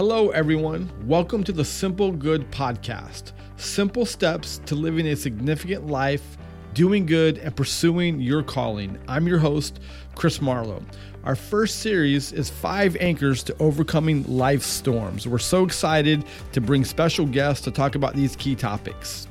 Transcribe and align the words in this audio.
Hello, 0.00 0.30
everyone. 0.30 0.90
Welcome 1.06 1.44
to 1.44 1.52
the 1.52 1.62
Simple 1.62 2.10
Good 2.10 2.50
Podcast. 2.50 3.32
Simple 3.58 4.06
steps 4.06 4.62
to 4.64 4.74
living 4.74 5.08
a 5.08 5.14
significant 5.14 5.88
life, 5.88 6.38
doing 6.72 7.04
good, 7.04 7.36
and 7.36 7.54
pursuing 7.54 8.18
your 8.18 8.42
calling. 8.42 8.98
I'm 9.08 9.26
your 9.26 9.36
host, 9.38 9.78
Chris 10.14 10.40
Marlow. 10.40 10.82
Our 11.24 11.36
first 11.36 11.80
series 11.80 12.32
is 12.32 12.48
Five 12.48 12.96
Anchors 12.98 13.42
to 13.42 13.56
Overcoming 13.58 14.24
Life 14.24 14.62
Storms. 14.62 15.28
We're 15.28 15.36
so 15.36 15.66
excited 15.66 16.24
to 16.52 16.62
bring 16.62 16.82
special 16.86 17.26
guests 17.26 17.62
to 17.66 17.70
talk 17.70 17.94
about 17.94 18.14
these 18.14 18.34
key 18.36 18.54
topics. 18.54 19.28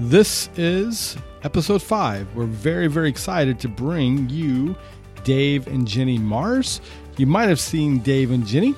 This 0.00 0.50
is 0.56 1.16
episode 1.44 1.82
five. 1.82 2.26
We're 2.34 2.46
very, 2.46 2.88
very 2.88 3.08
excited 3.08 3.60
to 3.60 3.68
bring 3.68 4.28
you 4.28 4.74
Dave 5.22 5.66
and 5.68 5.86
Jenny 5.86 6.18
Marrs. 6.18 6.80
You 7.18 7.26
might 7.26 7.48
have 7.48 7.58
seen 7.58 7.98
Dave 7.98 8.30
and 8.30 8.46
Jenny. 8.46 8.76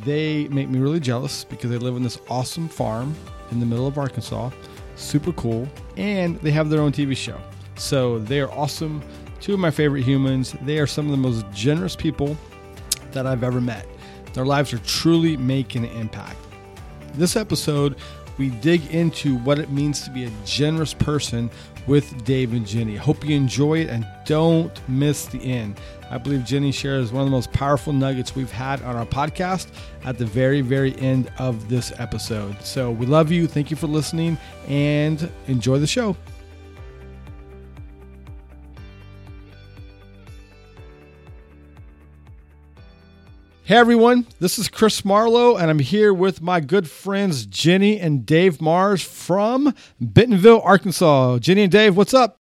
They 0.00 0.48
make 0.48 0.68
me 0.68 0.80
really 0.80 0.98
jealous 0.98 1.44
because 1.44 1.70
they 1.70 1.78
live 1.78 1.94
on 1.94 2.02
this 2.02 2.18
awesome 2.28 2.68
farm 2.68 3.14
in 3.52 3.60
the 3.60 3.66
middle 3.66 3.86
of 3.86 3.98
Arkansas. 3.98 4.50
Super 4.96 5.30
cool. 5.34 5.68
And 5.96 6.40
they 6.40 6.50
have 6.50 6.70
their 6.70 6.80
own 6.80 6.90
TV 6.90 7.16
show. 7.16 7.40
So 7.76 8.18
they 8.18 8.40
are 8.40 8.50
awesome. 8.50 9.00
Two 9.40 9.54
of 9.54 9.60
my 9.60 9.70
favorite 9.70 10.02
humans. 10.02 10.56
They 10.62 10.80
are 10.80 10.88
some 10.88 11.04
of 11.04 11.12
the 11.12 11.18
most 11.18 11.46
generous 11.52 11.94
people 11.94 12.36
that 13.12 13.28
I've 13.28 13.44
ever 13.44 13.60
met. 13.60 13.86
Their 14.34 14.44
lives 14.44 14.72
are 14.72 14.78
truly 14.78 15.36
making 15.36 15.84
an 15.84 15.96
impact. 15.96 16.36
This 17.14 17.36
episode, 17.36 17.94
we 18.38 18.48
dig 18.48 18.84
into 18.92 19.38
what 19.38 19.60
it 19.60 19.70
means 19.70 20.02
to 20.02 20.10
be 20.10 20.24
a 20.24 20.30
generous 20.44 20.94
person 20.94 21.48
with 21.86 22.24
Dave 22.24 22.52
and 22.52 22.66
Jenny. 22.66 22.96
Hope 22.96 23.24
you 23.24 23.36
enjoy 23.36 23.78
it 23.78 23.88
and 23.88 24.04
don't 24.26 24.88
miss 24.88 25.26
the 25.26 25.38
end. 25.38 25.78
I 26.10 26.18
believe 26.18 26.44
Jenny 26.44 26.72
shares 26.72 27.12
one 27.12 27.22
of 27.22 27.26
the 27.26 27.30
most 27.30 27.52
powerful 27.52 27.92
nuggets 27.92 28.34
we've 28.34 28.50
had 28.50 28.82
on 28.82 28.96
our 28.96 29.06
podcast 29.06 29.68
at 30.04 30.16
the 30.16 30.24
very, 30.24 30.62
very 30.62 30.96
end 30.98 31.30
of 31.38 31.68
this 31.68 31.92
episode. 31.98 32.60
So 32.62 32.90
we 32.90 33.06
love 33.06 33.30
you. 33.30 33.46
Thank 33.46 33.70
you 33.70 33.76
for 33.76 33.86
listening 33.86 34.38
and 34.66 35.30
enjoy 35.46 35.78
the 35.78 35.86
show. 35.86 36.16
Hey 43.64 43.76
everyone, 43.76 44.26
this 44.40 44.58
is 44.58 44.66
Chris 44.66 45.04
Marlow, 45.04 45.58
and 45.58 45.68
I'm 45.68 45.78
here 45.78 46.14
with 46.14 46.40
my 46.40 46.58
good 46.58 46.88
friends 46.88 47.44
Jenny 47.44 48.00
and 48.00 48.24
Dave 48.24 48.58
Marrs 48.58 49.04
from 49.04 49.74
Bentonville, 50.00 50.62
Arkansas. 50.62 51.40
Jenny 51.40 51.64
and 51.64 51.70
Dave, 51.70 51.94
what's 51.94 52.14
up? 52.14 52.40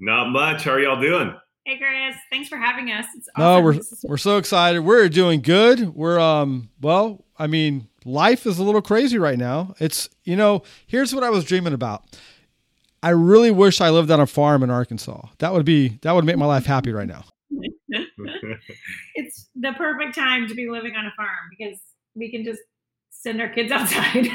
Not 0.00 0.30
much. 0.30 0.64
How 0.64 0.72
are 0.72 0.80
y'all 0.80 1.00
doing? 1.00 1.36
Hey 1.66 1.78
Chris, 1.78 2.14
thanks 2.30 2.48
for 2.48 2.56
having 2.58 2.92
us. 2.92 3.06
It's 3.16 3.28
awesome. 3.34 3.42
No, 3.42 3.60
we're 3.60 3.80
we're 4.04 4.18
so 4.18 4.36
excited. 4.36 4.82
We're 4.82 5.08
doing 5.08 5.40
good. 5.40 5.96
We're 5.96 6.20
um 6.20 6.70
well, 6.80 7.24
I 7.36 7.48
mean, 7.48 7.88
life 8.04 8.46
is 8.46 8.60
a 8.60 8.62
little 8.62 8.80
crazy 8.80 9.18
right 9.18 9.36
now. 9.36 9.74
It's 9.80 10.08
you 10.22 10.36
know, 10.36 10.62
here's 10.86 11.12
what 11.12 11.24
I 11.24 11.30
was 11.30 11.44
dreaming 11.44 11.72
about. 11.72 12.04
I 13.02 13.10
really 13.10 13.50
wish 13.50 13.80
I 13.80 13.90
lived 13.90 14.12
on 14.12 14.20
a 14.20 14.28
farm 14.28 14.62
in 14.62 14.70
Arkansas. 14.70 15.26
That 15.38 15.52
would 15.54 15.64
be 15.64 15.98
that 16.02 16.12
would 16.14 16.24
make 16.24 16.36
my 16.36 16.46
life 16.46 16.66
happy 16.66 16.92
right 16.92 17.08
now. 17.08 17.24
it's 19.16 19.48
the 19.56 19.72
perfect 19.72 20.14
time 20.14 20.46
to 20.46 20.54
be 20.54 20.70
living 20.70 20.94
on 20.94 21.04
a 21.04 21.12
farm 21.16 21.50
because 21.50 21.80
we 22.14 22.30
can 22.30 22.44
just 22.44 22.60
send 23.10 23.40
our 23.40 23.48
kids 23.48 23.72
outside. 23.72 24.28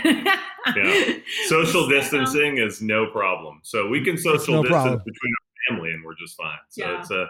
yeah. 0.76 1.14
Social 1.48 1.88
distancing 1.90 2.58
is 2.58 2.82
no 2.82 3.10
problem. 3.10 3.62
So 3.64 3.88
we 3.88 4.04
can 4.04 4.18
social 4.18 4.56
no 4.56 4.64
distance 4.64 4.84
problem. 4.84 5.00
between 5.06 5.32
our 5.32 5.51
family 5.70 5.92
and 5.92 6.04
we're 6.04 6.16
just 6.20 6.36
fine. 6.38 6.58
So 6.70 6.86
yeah. 6.86 7.00
it's 7.00 7.12
a 7.12 7.28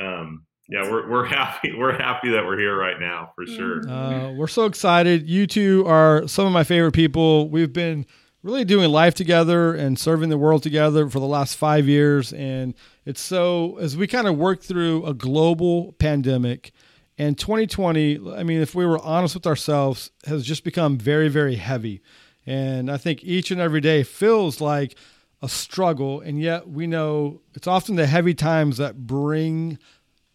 um, 0.00 0.46
yeah, 0.68 0.90
we're, 0.90 1.10
we're 1.10 1.24
happy. 1.24 1.72
We're 1.76 1.92
happy 1.92 2.30
that 2.30 2.46
we're 2.46 2.58
here 2.58 2.76
right 2.76 2.98
now 2.98 3.32
for 3.34 3.44
sure. 3.44 3.86
Uh, 3.86 4.32
we're 4.32 4.46
so 4.46 4.64
excited. 4.64 5.28
You 5.28 5.46
two 5.46 5.84
are 5.86 6.26
some 6.28 6.46
of 6.46 6.52
my 6.52 6.64
favorite 6.64 6.92
people. 6.92 7.50
We've 7.50 7.72
been 7.72 8.06
really 8.42 8.64
doing 8.64 8.90
life 8.90 9.14
together 9.14 9.74
and 9.74 9.98
serving 9.98 10.28
the 10.30 10.38
world 10.38 10.62
together 10.62 11.08
for 11.08 11.18
the 11.18 11.26
last 11.26 11.56
five 11.56 11.88
years. 11.88 12.32
And 12.32 12.74
it's 13.04 13.20
so, 13.20 13.76
as 13.78 13.96
we 13.96 14.06
kind 14.06 14.26
of 14.26 14.38
work 14.38 14.62
through 14.62 15.04
a 15.04 15.14
global 15.14 15.92
pandemic, 15.94 16.72
and 17.18 17.36
2020, 17.38 18.32
I 18.34 18.42
mean, 18.42 18.60
if 18.60 18.74
we 18.74 18.86
were 18.86 18.98
honest 19.00 19.34
with 19.34 19.46
ourselves, 19.46 20.10
has 20.26 20.44
just 20.44 20.64
become 20.64 20.96
very, 20.96 21.28
very 21.28 21.56
heavy. 21.56 22.02
And 22.46 22.90
I 22.90 22.96
think 22.96 23.22
each 23.22 23.50
and 23.50 23.60
every 23.60 23.80
day 23.80 24.02
feels 24.02 24.60
like 24.60 24.96
a 25.42 25.48
struggle. 25.48 26.20
And 26.20 26.40
yet 26.40 26.68
we 26.68 26.86
know 26.86 27.40
it's 27.54 27.66
often 27.66 27.96
the 27.96 28.06
heavy 28.06 28.34
times 28.34 28.76
that 28.78 29.06
bring 29.06 29.78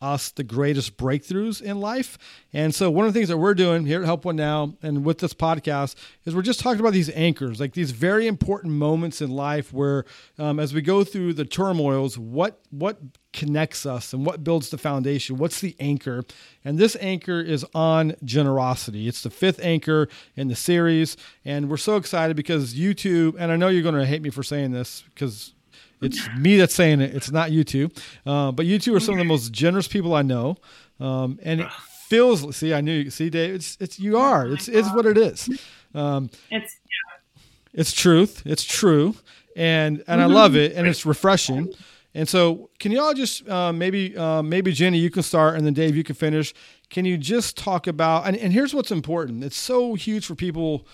us 0.01 0.29
the 0.29 0.43
greatest 0.43 0.97
breakthroughs 0.97 1.61
in 1.61 1.79
life. 1.79 2.17
And 2.53 2.73
so, 2.73 2.91
one 2.91 3.07
of 3.07 3.13
the 3.13 3.19
things 3.19 3.29
that 3.29 3.37
we're 3.37 3.55
doing 3.55 3.85
here 3.85 4.01
at 4.01 4.05
Help 4.05 4.25
One 4.25 4.35
Now 4.35 4.75
and 4.81 5.03
with 5.03 5.19
this 5.19 5.33
podcast 5.33 5.95
is 6.25 6.35
we're 6.35 6.41
just 6.41 6.59
talking 6.59 6.79
about 6.79 6.93
these 6.93 7.09
anchors, 7.11 7.59
like 7.59 7.73
these 7.73 7.91
very 7.91 8.27
important 8.27 8.73
moments 8.73 9.21
in 9.21 9.31
life 9.31 9.73
where, 9.73 10.05
um, 10.37 10.59
as 10.59 10.73
we 10.73 10.81
go 10.81 11.03
through 11.03 11.33
the 11.33 11.45
turmoils, 11.45 12.17
what 12.17 12.59
what 12.69 12.99
connects 13.37 13.85
us 13.85 14.13
and 14.13 14.25
what 14.25 14.43
builds 14.43 14.69
the 14.71 14.77
foundation? 14.77 15.37
What's 15.37 15.61
the 15.61 15.75
anchor? 15.79 16.25
And 16.65 16.79
this 16.79 16.97
anchor 16.99 17.39
is 17.39 17.63
on 17.75 18.15
generosity. 18.25 19.07
It's 19.07 19.21
the 19.21 19.29
fifth 19.29 19.59
anchor 19.63 20.09
in 20.35 20.47
the 20.47 20.55
series, 20.55 21.15
and 21.45 21.69
we're 21.69 21.77
so 21.77 21.95
excited 21.95 22.35
because 22.35 22.73
you 22.73 22.93
two. 22.93 23.35
And 23.37 23.51
I 23.51 23.55
know 23.55 23.67
you're 23.67 23.83
going 23.83 23.95
to 23.95 24.05
hate 24.05 24.23
me 24.23 24.31
for 24.31 24.41
saying 24.43 24.71
this 24.71 25.03
because 25.13 25.53
it's 26.01 26.27
me 26.35 26.57
that's 26.57 26.73
saying 26.73 26.99
it. 26.99 27.15
It's 27.15 27.31
not 27.31 27.51
you 27.51 27.63
two. 27.63 27.91
Uh, 28.25 28.51
but 28.51 28.65
you 28.65 28.79
two 28.79 28.95
are 28.95 28.99
some 28.99 29.13
of 29.13 29.19
the 29.19 29.25
most 29.25 29.51
generous 29.51 29.87
people 29.87 30.15
I 30.15 30.23
know. 30.23 30.57
Um, 30.99 31.39
and 31.43 31.61
it 31.61 31.71
feels. 32.07 32.55
See, 32.55 32.73
I 32.73 32.81
knew. 32.81 32.91
You. 32.91 33.09
See, 33.11 33.29
Dave. 33.29 33.53
It's 33.53 33.77
it's 33.79 33.99
you 33.99 34.17
are. 34.17 34.47
It's 34.47 34.67
it's 34.67 34.91
what 34.93 35.05
it 35.05 35.17
is. 35.17 35.47
Um, 35.93 36.29
it's 36.49 36.75
yeah. 36.83 37.39
it's 37.73 37.91
truth. 37.93 38.41
It's 38.45 38.63
true, 38.63 39.15
and 39.55 40.03
and 40.07 40.21
I 40.21 40.25
love 40.25 40.55
it, 40.55 40.73
and 40.73 40.87
it's 40.87 41.05
refreshing. 41.05 41.73
And 42.17 42.27
so, 42.27 42.71
can 42.79 42.91
y'all 42.91 43.13
just 43.13 43.47
uh, 43.47 43.71
maybe 43.71 44.17
uh, 44.17 44.41
maybe 44.41 44.71
Jenny, 44.71 44.97
you 44.97 45.11
can 45.11 45.21
start, 45.21 45.55
and 45.55 45.63
then 45.63 45.75
Dave, 45.75 45.95
you 45.95 46.03
can 46.03 46.15
finish. 46.15 46.51
Can 46.89 47.05
you 47.05 47.15
just 47.15 47.55
talk 47.55 47.85
about? 47.85 48.25
And, 48.25 48.35
and 48.35 48.51
here's 48.51 48.73
what's 48.73 48.89
important. 48.89 49.43
It's 49.43 49.55
so 49.55 49.93
huge 49.93 50.25
for 50.25 50.33
people 50.33 50.87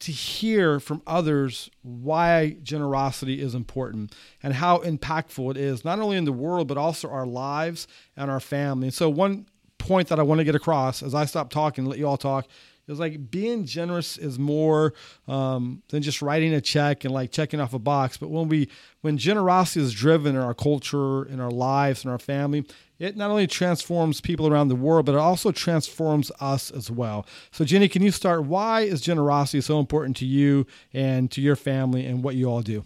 to 0.00 0.10
hear 0.10 0.80
from 0.80 1.00
others 1.06 1.70
why 1.82 2.56
generosity 2.60 3.40
is 3.40 3.54
important 3.54 4.16
and 4.42 4.54
how 4.54 4.78
impactful 4.78 5.52
it 5.52 5.56
is, 5.56 5.84
not 5.84 6.00
only 6.00 6.16
in 6.16 6.24
the 6.24 6.32
world, 6.32 6.66
but 6.66 6.76
also 6.76 7.08
our 7.08 7.24
lives 7.24 7.86
and 8.16 8.28
our 8.28 8.40
family. 8.40 8.88
And 8.88 8.94
so, 8.94 9.08
one 9.08 9.46
point 9.78 10.08
that 10.08 10.18
I 10.18 10.24
want 10.24 10.40
to 10.40 10.44
get 10.44 10.56
across 10.56 11.04
as 11.04 11.14
I 11.14 11.24
stop 11.24 11.50
talking, 11.50 11.84
let 11.84 12.00
you 12.00 12.08
all 12.08 12.16
talk, 12.16 12.48
is 12.88 12.98
like 12.98 13.30
being 13.30 13.64
generous 13.64 14.18
is 14.18 14.38
more 14.38 14.92
um, 15.28 15.82
than 15.88 16.02
just 16.02 16.20
writing 16.20 16.52
a 16.52 16.60
check 16.60 17.04
and 17.04 17.14
like 17.14 17.30
checking 17.30 17.60
off 17.60 17.74
a 17.74 17.78
box. 17.78 18.16
But 18.16 18.30
when 18.30 18.48
we, 18.48 18.68
when 19.02 19.18
generosity 19.18 19.80
is 19.80 19.92
driven 19.92 20.34
in 20.34 20.42
our 20.42 20.54
culture, 20.54 21.24
in 21.24 21.40
our 21.40 21.50
lives, 21.50 22.04
in 22.04 22.10
our 22.10 22.18
family, 22.18 22.66
it 22.98 23.16
not 23.16 23.30
only 23.30 23.46
transforms 23.46 24.20
people 24.20 24.46
around 24.46 24.68
the 24.68 24.76
world, 24.76 25.06
but 25.06 25.14
it 25.14 25.18
also 25.18 25.50
transforms 25.50 26.30
us 26.40 26.70
as 26.70 26.90
well. 26.90 27.26
So, 27.50 27.64
Jenny, 27.64 27.88
can 27.88 28.02
you 28.02 28.10
start? 28.10 28.44
Why 28.44 28.82
is 28.82 29.00
generosity 29.00 29.60
so 29.60 29.80
important 29.80 30.16
to 30.18 30.26
you 30.26 30.66
and 30.92 31.30
to 31.32 31.40
your 31.40 31.56
family 31.56 32.06
and 32.06 32.22
what 32.22 32.34
you 32.34 32.46
all 32.46 32.62
do? 32.62 32.84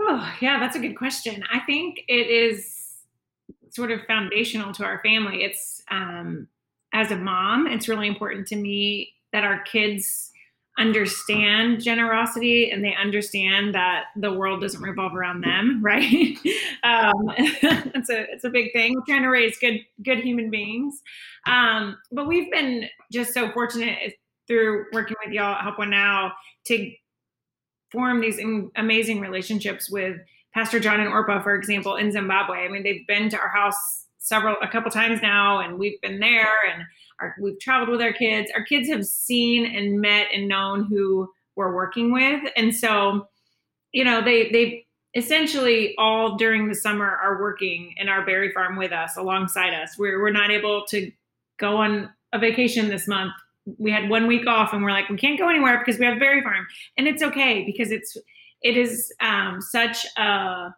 Oh, 0.00 0.32
yeah, 0.40 0.58
that's 0.58 0.76
a 0.76 0.80
good 0.80 0.96
question. 0.96 1.44
I 1.52 1.60
think 1.60 2.02
it 2.08 2.26
is 2.26 2.76
sort 3.70 3.90
of 3.90 4.04
foundational 4.06 4.72
to 4.74 4.84
our 4.84 5.00
family. 5.02 5.44
It's, 5.44 5.82
um, 5.90 6.48
as 6.92 7.10
a 7.10 7.16
mom, 7.16 7.66
it's 7.66 7.88
really 7.88 8.08
important 8.08 8.46
to 8.48 8.56
me 8.56 9.14
that 9.32 9.44
our 9.44 9.62
kids 9.62 10.30
understand 10.78 11.82
generosity 11.82 12.70
and 12.70 12.82
they 12.82 12.94
understand 12.94 13.74
that 13.74 14.04
the 14.16 14.32
world 14.32 14.62
doesn't 14.62 14.82
revolve 14.82 15.14
around 15.14 15.42
them 15.42 15.80
right? 15.84 16.38
Um, 16.82 17.12
it's 17.36 18.08
a 18.08 18.22
it's 18.32 18.44
a 18.44 18.50
big 18.50 18.72
thing. 18.72 18.94
We're 18.94 19.04
trying 19.06 19.22
to 19.22 19.28
raise 19.28 19.58
good 19.58 19.80
good 20.02 20.20
human 20.20 20.50
beings. 20.50 21.00
Um, 21.46 21.96
but 22.10 22.26
we've 22.26 22.50
been 22.50 22.88
just 23.12 23.34
so 23.34 23.50
fortunate 23.52 24.14
through 24.46 24.86
working 24.92 25.16
with 25.24 25.34
y'all 25.34 25.54
at 25.54 25.62
help 25.62 25.78
one 25.78 25.90
now 25.90 26.32
to 26.66 26.90
form 27.92 28.20
these 28.20 28.40
amazing 28.76 29.20
relationships 29.20 29.90
with 29.90 30.16
pastor 30.54 30.80
john 30.80 31.00
and 31.00 31.10
orpa 31.10 31.42
for 31.42 31.54
example 31.54 31.96
in 31.96 32.10
zimbabwe. 32.10 32.64
I 32.64 32.68
mean 32.68 32.82
they've 32.82 33.06
been 33.06 33.28
to 33.30 33.38
our 33.38 33.48
house 33.48 34.06
several 34.20 34.56
a 34.62 34.68
couple 34.68 34.90
times 34.90 35.20
now 35.20 35.60
and 35.60 35.78
we've 35.78 36.00
been 36.00 36.20
there 36.20 36.54
and 36.72 36.84
our, 37.20 37.34
we've 37.40 37.58
traveled 37.58 37.90
with 37.90 38.00
our 38.00 38.12
kids. 38.12 38.50
Our 38.54 38.64
kids 38.64 38.88
have 38.88 39.04
seen 39.04 39.66
and 39.66 40.00
met 40.00 40.28
and 40.32 40.48
known 40.48 40.84
who 40.84 41.30
we're 41.56 41.74
working 41.74 42.12
with, 42.12 42.42
and 42.56 42.74
so 42.74 43.28
you 43.92 44.04
know 44.04 44.22
they 44.22 44.50
they 44.50 44.86
essentially 45.14 45.94
all 45.98 46.36
during 46.36 46.68
the 46.68 46.74
summer 46.74 47.06
are 47.06 47.40
working 47.40 47.94
in 47.96 48.08
our 48.08 48.24
berry 48.24 48.52
farm 48.52 48.76
with 48.76 48.92
us 48.92 49.16
alongside 49.16 49.74
us. 49.74 49.98
We're 49.98 50.20
we're 50.20 50.30
not 50.30 50.50
able 50.50 50.84
to 50.86 51.10
go 51.58 51.76
on 51.76 52.10
a 52.32 52.38
vacation 52.38 52.88
this 52.88 53.06
month. 53.06 53.32
We 53.78 53.90
had 53.90 54.08
one 54.08 54.26
week 54.26 54.46
off, 54.46 54.72
and 54.72 54.82
we're 54.82 54.92
like 54.92 55.08
we 55.08 55.16
can't 55.16 55.38
go 55.38 55.48
anywhere 55.48 55.78
because 55.78 55.98
we 55.98 56.06
have 56.06 56.18
berry 56.18 56.42
farm, 56.42 56.66
and 56.96 57.06
it's 57.06 57.22
okay 57.22 57.64
because 57.64 57.90
it's 57.90 58.16
it 58.62 58.76
is 58.76 59.12
um, 59.20 59.60
such 59.60 60.06
a 60.16 60.74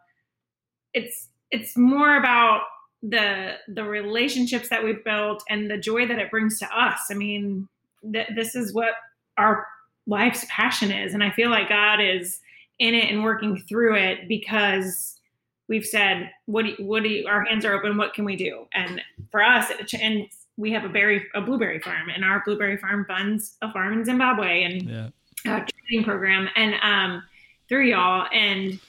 it's 0.93 1.29
it's 1.51 1.77
more 1.77 2.17
about 2.17 2.61
the 3.03 3.55
the 3.67 3.83
relationships 3.83 4.69
that 4.69 4.83
we've 4.83 5.03
built 5.03 5.43
and 5.49 5.69
the 5.69 5.77
joy 5.77 6.07
that 6.07 6.19
it 6.19 6.31
brings 6.31 6.57
to 6.59 6.77
us. 6.77 6.99
I 7.11 7.15
mean, 7.15 7.67
th- 8.11 8.29
this 8.35 8.55
is 8.55 8.73
what 8.73 8.93
our 9.37 9.67
life's 10.07 10.45
passion 10.49 10.91
is, 10.91 11.13
and 11.13 11.23
I 11.23 11.29
feel 11.31 11.49
like 11.49 11.69
God 11.69 11.99
is 11.99 12.39
in 12.79 12.95
it 12.95 13.11
and 13.11 13.23
working 13.23 13.61
through 13.67 13.95
it 13.95 14.27
because 14.29 15.19
we've 15.67 15.85
said, 15.85 16.31
"What? 16.45 16.63
Do 16.65 16.75
you, 16.77 16.85
what 16.85 17.03
do 17.03 17.09
you, 17.09 17.27
our 17.27 17.43
hands 17.43 17.65
are 17.65 17.73
open? 17.73 17.97
What 17.97 18.13
can 18.13 18.23
we 18.23 18.37
do?" 18.37 18.65
And 18.73 19.01
for 19.31 19.43
us, 19.43 19.69
and 19.99 20.27
we 20.55 20.71
have 20.71 20.85
a 20.85 20.89
berry 20.89 21.25
a 21.35 21.41
blueberry 21.41 21.79
farm, 21.79 22.09
and 22.09 22.23
our 22.23 22.41
blueberry 22.45 22.77
farm 22.77 23.05
funds 23.05 23.57
a 23.61 23.71
farm 23.73 23.93
in 23.93 24.05
Zimbabwe 24.05 24.63
and 24.63 24.81
yeah. 24.83 25.09
a 25.45 25.65
training 25.65 26.05
program, 26.05 26.47
and 26.55 26.75
um, 26.81 27.23
through 27.67 27.87
y'all, 27.87 28.27
and 28.31 28.79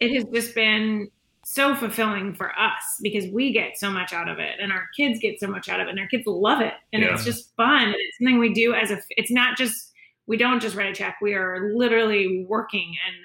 it 0.00 0.14
has 0.14 0.24
just 0.32 0.52
been 0.56 1.08
so 1.44 1.74
fulfilling 1.74 2.34
for 2.34 2.56
us 2.58 2.98
because 3.02 3.26
we 3.32 3.52
get 3.52 3.76
so 3.76 3.90
much 3.90 4.12
out 4.12 4.28
of 4.28 4.38
it 4.38 4.60
and 4.60 4.72
our 4.72 4.88
kids 4.96 5.18
get 5.18 5.40
so 5.40 5.48
much 5.48 5.68
out 5.68 5.80
of 5.80 5.88
it 5.88 5.90
and 5.90 6.00
our 6.00 6.06
kids 6.06 6.26
love 6.26 6.60
it. 6.60 6.74
And 6.92 7.02
yeah. 7.02 7.12
it's 7.12 7.24
just 7.24 7.54
fun. 7.56 7.82
And 7.86 7.96
it's 7.98 8.18
something 8.18 8.38
we 8.38 8.52
do 8.52 8.74
as 8.74 8.90
a 8.90 9.00
it's 9.10 9.30
not 9.30 9.56
just 9.56 9.92
we 10.26 10.36
don't 10.36 10.60
just 10.60 10.76
write 10.76 10.90
a 10.90 10.94
check. 10.94 11.16
We 11.20 11.34
are 11.34 11.72
literally 11.74 12.46
working 12.48 12.94
and 13.06 13.16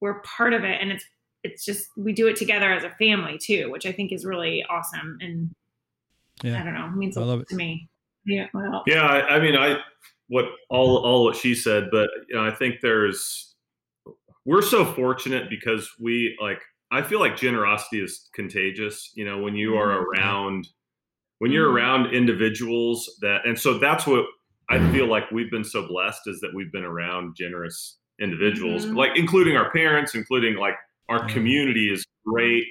we're 0.00 0.20
part 0.20 0.54
of 0.54 0.62
it. 0.62 0.80
And 0.80 0.92
it's 0.92 1.04
it's 1.42 1.64
just 1.64 1.88
we 1.96 2.12
do 2.12 2.28
it 2.28 2.36
together 2.36 2.72
as 2.72 2.84
a 2.84 2.90
family 2.90 3.38
too 3.38 3.70
which 3.70 3.86
i 3.86 3.92
think 3.92 4.12
is 4.12 4.24
really 4.24 4.64
awesome. 4.70 5.18
And 5.20 5.54
yeah. 6.42 6.60
i 6.60 6.64
don't 6.64 6.74
know 6.74 6.88
means 6.90 7.16
a 7.16 7.24
lot 7.24 7.46
to 7.48 7.56
me. 7.56 7.88
Yeah 8.24 8.46
well. 8.54 8.84
Yeah 8.86 9.02
I, 9.02 9.36
I 9.36 9.40
mean 9.40 9.56
i 9.56 9.78
what 10.28 10.44
all 10.68 10.98
all 10.98 11.24
what 11.24 11.36
she 11.36 11.54
said 11.54 11.88
but 11.90 12.08
you 12.28 12.36
know 12.36 12.44
i 12.44 12.54
think 12.54 12.76
there's 12.82 13.54
we're 14.44 14.62
so 14.62 14.84
fortunate 14.84 15.48
because 15.50 15.90
we 15.98 16.36
like 16.40 16.60
I 16.90 17.02
feel 17.02 17.20
like 17.20 17.36
generosity 17.36 18.02
is 18.02 18.28
contagious. 18.34 19.12
You 19.14 19.24
know, 19.24 19.38
when 19.38 19.54
you 19.54 19.76
are 19.76 19.88
mm-hmm. 19.88 20.20
around, 20.20 20.68
when 21.38 21.50
you're 21.50 21.68
mm-hmm. 21.68 21.76
around 21.76 22.14
individuals 22.14 23.08
that, 23.20 23.46
and 23.46 23.58
so 23.58 23.78
that's 23.78 24.06
what 24.06 24.24
I 24.70 24.78
feel 24.92 25.06
like 25.06 25.30
we've 25.30 25.50
been 25.50 25.64
so 25.64 25.86
blessed 25.86 26.22
is 26.26 26.40
that 26.40 26.50
we've 26.54 26.72
been 26.72 26.84
around 26.84 27.36
generous 27.36 27.98
individuals, 28.20 28.84
mm-hmm. 28.84 28.96
like 28.96 29.16
including 29.16 29.56
our 29.56 29.70
parents, 29.70 30.14
including 30.14 30.56
like 30.56 30.74
our 31.08 31.26
community 31.28 31.90
is 31.92 32.04
great. 32.26 32.64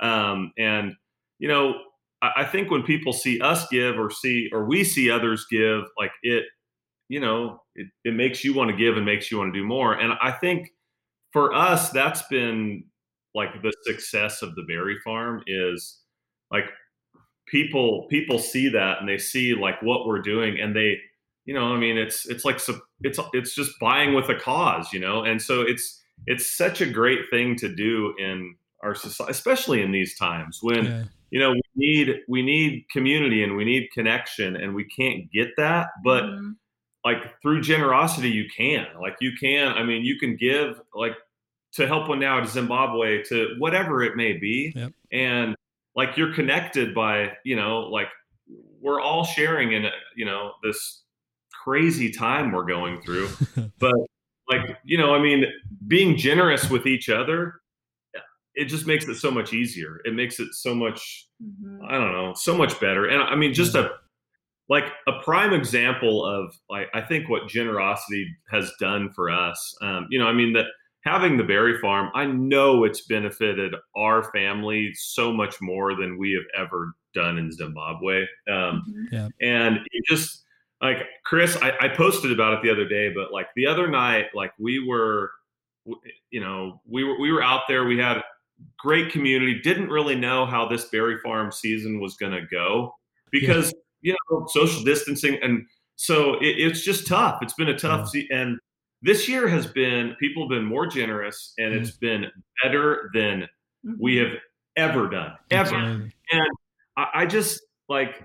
Um, 0.00 0.52
and 0.58 0.92
you 1.38 1.48
know, 1.48 1.74
I, 2.22 2.30
I 2.38 2.44
think 2.44 2.70
when 2.70 2.82
people 2.82 3.12
see 3.12 3.40
us 3.40 3.68
give 3.68 3.98
or 3.98 4.10
see 4.10 4.48
or 4.52 4.64
we 4.64 4.82
see 4.82 5.10
others 5.10 5.46
give, 5.50 5.82
like 5.98 6.10
it, 6.22 6.44
you 7.08 7.20
know, 7.20 7.60
it, 7.76 7.86
it 8.04 8.14
makes 8.14 8.44
you 8.44 8.54
want 8.54 8.70
to 8.70 8.76
give 8.76 8.96
and 8.96 9.06
makes 9.06 9.30
you 9.30 9.38
want 9.38 9.52
to 9.54 9.60
do 9.60 9.66
more. 9.66 9.94
And 9.94 10.14
I 10.20 10.32
think 10.32 10.70
for 11.32 11.54
us, 11.54 11.90
that's 11.90 12.22
been 12.22 12.84
like 13.34 13.62
the 13.62 13.72
success 13.82 14.42
of 14.42 14.54
the 14.54 14.62
berry 14.62 14.98
farm 15.04 15.42
is 15.46 15.98
like 16.50 16.64
people 17.46 18.06
people 18.08 18.38
see 18.38 18.68
that 18.68 19.00
and 19.00 19.08
they 19.08 19.18
see 19.18 19.54
like 19.54 19.80
what 19.82 20.06
we're 20.06 20.22
doing 20.22 20.58
and 20.58 20.74
they 20.74 20.98
you 21.44 21.54
know 21.54 21.74
i 21.74 21.78
mean 21.78 21.98
it's 21.98 22.26
it's 22.26 22.44
like 22.44 22.58
it's 23.02 23.20
it's 23.32 23.54
just 23.54 23.78
buying 23.80 24.14
with 24.14 24.28
a 24.28 24.34
cause 24.34 24.92
you 24.92 25.00
know 25.00 25.22
and 25.22 25.40
so 25.40 25.60
it's 25.60 26.00
it's 26.26 26.56
such 26.56 26.80
a 26.80 26.86
great 26.86 27.20
thing 27.30 27.56
to 27.56 27.68
do 27.68 28.14
in 28.18 28.54
our 28.82 28.94
society 28.94 29.30
especially 29.30 29.82
in 29.82 29.92
these 29.92 30.16
times 30.16 30.60
when 30.62 30.84
yeah. 30.84 31.04
you 31.30 31.40
know 31.40 31.50
we 31.52 31.60
need 31.76 32.20
we 32.28 32.42
need 32.42 32.84
community 32.90 33.42
and 33.42 33.56
we 33.56 33.64
need 33.64 33.90
connection 33.92 34.56
and 34.56 34.74
we 34.74 34.84
can't 34.84 35.30
get 35.32 35.48
that 35.56 35.88
but 36.02 36.22
mm-hmm. 36.22 36.52
like 37.04 37.18
through 37.42 37.60
generosity 37.60 38.30
you 38.30 38.46
can 38.56 38.86
like 39.00 39.16
you 39.20 39.32
can 39.38 39.72
i 39.72 39.82
mean 39.82 40.02
you 40.02 40.18
can 40.18 40.36
give 40.36 40.80
like 40.94 41.12
to 41.74 41.86
help 41.86 42.08
one 42.08 42.20
now 42.20 42.40
to 42.40 42.46
Zimbabwe 42.46 43.22
to 43.24 43.54
whatever 43.58 44.02
it 44.02 44.16
may 44.16 44.34
be. 44.34 44.72
Yep. 44.74 44.92
And 45.12 45.56
like 45.96 46.16
you're 46.16 46.32
connected 46.34 46.94
by, 46.94 47.32
you 47.44 47.56
know, 47.56 47.80
like 47.80 48.08
we're 48.80 49.00
all 49.00 49.24
sharing 49.24 49.72
in, 49.72 49.86
you 50.16 50.24
know, 50.24 50.52
this 50.62 51.02
crazy 51.64 52.12
time 52.12 52.52
we're 52.52 52.64
going 52.64 53.00
through. 53.02 53.28
but 53.78 53.94
like, 54.48 54.78
you 54.84 54.98
know, 54.98 55.14
I 55.14 55.20
mean, 55.20 55.44
being 55.86 56.16
generous 56.16 56.70
with 56.70 56.86
each 56.86 57.08
other, 57.08 57.54
it 58.54 58.66
just 58.66 58.86
makes 58.86 59.08
it 59.08 59.16
so 59.16 59.32
much 59.32 59.52
easier. 59.52 60.00
It 60.04 60.14
makes 60.14 60.38
it 60.38 60.54
so 60.54 60.76
much, 60.76 61.26
mm-hmm. 61.42 61.84
I 61.88 61.98
don't 61.98 62.12
know, 62.12 62.34
so 62.36 62.56
much 62.56 62.78
better. 62.80 63.06
And 63.06 63.20
I 63.20 63.34
mean, 63.34 63.52
just 63.52 63.74
a, 63.74 63.90
like 64.68 64.84
a 65.08 65.20
prime 65.24 65.52
example 65.52 66.24
of 66.24 66.54
like, 66.70 66.86
I 66.94 67.00
think 67.00 67.28
what 67.28 67.48
generosity 67.48 68.28
has 68.50 68.70
done 68.78 69.10
for 69.12 69.28
us, 69.28 69.76
um, 69.82 70.06
you 70.08 70.20
know, 70.20 70.26
I 70.26 70.32
mean 70.32 70.52
that, 70.52 70.66
having 71.04 71.36
the 71.36 71.44
berry 71.44 71.78
farm, 71.78 72.10
I 72.14 72.26
know 72.26 72.84
it's 72.84 73.02
benefited 73.02 73.74
our 73.96 74.24
family 74.32 74.92
so 74.94 75.32
much 75.32 75.60
more 75.60 75.94
than 75.94 76.18
we 76.18 76.32
have 76.32 76.66
ever 76.66 76.94
done 77.14 77.38
in 77.38 77.52
Zimbabwe. 77.52 78.22
Um, 78.50 78.82
mm-hmm. 78.88 79.04
yeah. 79.14 79.28
And 79.40 79.76
it 79.92 80.04
just 80.08 80.44
like 80.80 80.98
Chris, 81.24 81.56
I, 81.62 81.72
I 81.80 81.88
posted 81.88 82.32
about 82.32 82.54
it 82.54 82.62
the 82.62 82.70
other 82.70 82.88
day, 82.88 83.12
but 83.14 83.32
like 83.32 83.48
the 83.54 83.66
other 83.66 83.88
night, 83.88 84.26
like 84.34 84.52
we 84.58 84.86
were, 84.86 85.30
you 86.30 86.40
know, 86.40 86.80
we 86.86 87.04
were 87.04 87.20
we 87.20 87.30
were 87.30 87.42
out 87.42 87.62
there. 87.68 87.84
We 87.84 87.98
had 87.98 88.22
great 88.78 89.12
community. 89.12 89.60
Didn't 89.60 89.90
really 89.90 90.16
know 90.16 90.46
how 90.46 90.66
this 90.66 90.86
berry 90.86 91.18
farm 91.18 91.52
season 91.52 92.00
was 92.00 92.16
going 92.16 92.32
to 92.32 92.46
go 92.46 92.94
because 93.30 93.74
yeah. 94.02 94.12
you 94.12 94.16
know 94.30 94.46
social 94.48 94.82
distancing 94.84 95.38
and 95.42 95.66
so 95.96 96.34
it, 96.34 96.56
it's 96.58 96.82
just 96.82 97.06
tough. 97.06 97.38
It's 97.42 97.54
been 97.54 97.68
a 97.68 97.78
tough 97.78 98.10
yeah. 98.14 98.22
se- 98.22 98.28
and 98.30 98.58
this 99.04 99.28
year 99.28 99.46
has 99.46 99.66
been 99.66 100.16
people 100.18 100.44
have 100.44 100.48
been 100.48 100.64
more 100.64 100.86
generous 100.86 101.52
and 101.58 101.72
mm-hmm. 101.72 101.82
it's 101.82 101.92
been 101.92 102.26
better 102.62 103.10
than 103.14 103.42
mm-hmm. 103.86 103.92
we 104.00 104.16
have 104.16 104.32
ever 104.76 105.08
done 105.08 105.32
ever 105.50 105.76
and 105.76 106.10
I, 106.96 107.06
I, 107.14 107.26
just 107.26 107.60
like 107.88 108.22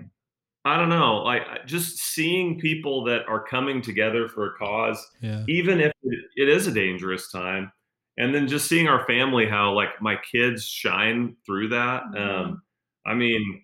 i 0.64 0.76
don't 0.76 0.88
know 0.88 1.18
like 1.18 1.42
just 1.66 1.98
seeing 1.98 2.58
people 2.58 3.04
that 3.04 3.22
are 3.28 3.44
coming 3.46 3.82
together 3.82 4.28
for 4.28 4.46
a 4.46 4.58
cause 4.58 5.06
yeah. 5.20 5.44
even 5.48 5.80
if 5.80 5.92
it, 6.02 6.24
it 6.34 6.48
is 6.48 6.66
a 6.66 6.72
dangerous 6.72 7.30
time 7.30 7.70
and 8.18 8.34
then 8.34 8.48
just 8.48 8.66
seeing 8.66 8.88
our 8.88 9.06
family 9.06 9.46
how 9.46 9.72
like 9.72 10.00
my 10.00 10.16
kids 10.32 10.64
shine 10.64 11.36
through 11.46 11.68
that 11.68 12.02
mm-hmm. 12.12 12.46
um 12.46 12.62
i 13.06 13.14
mean 13.14 13.62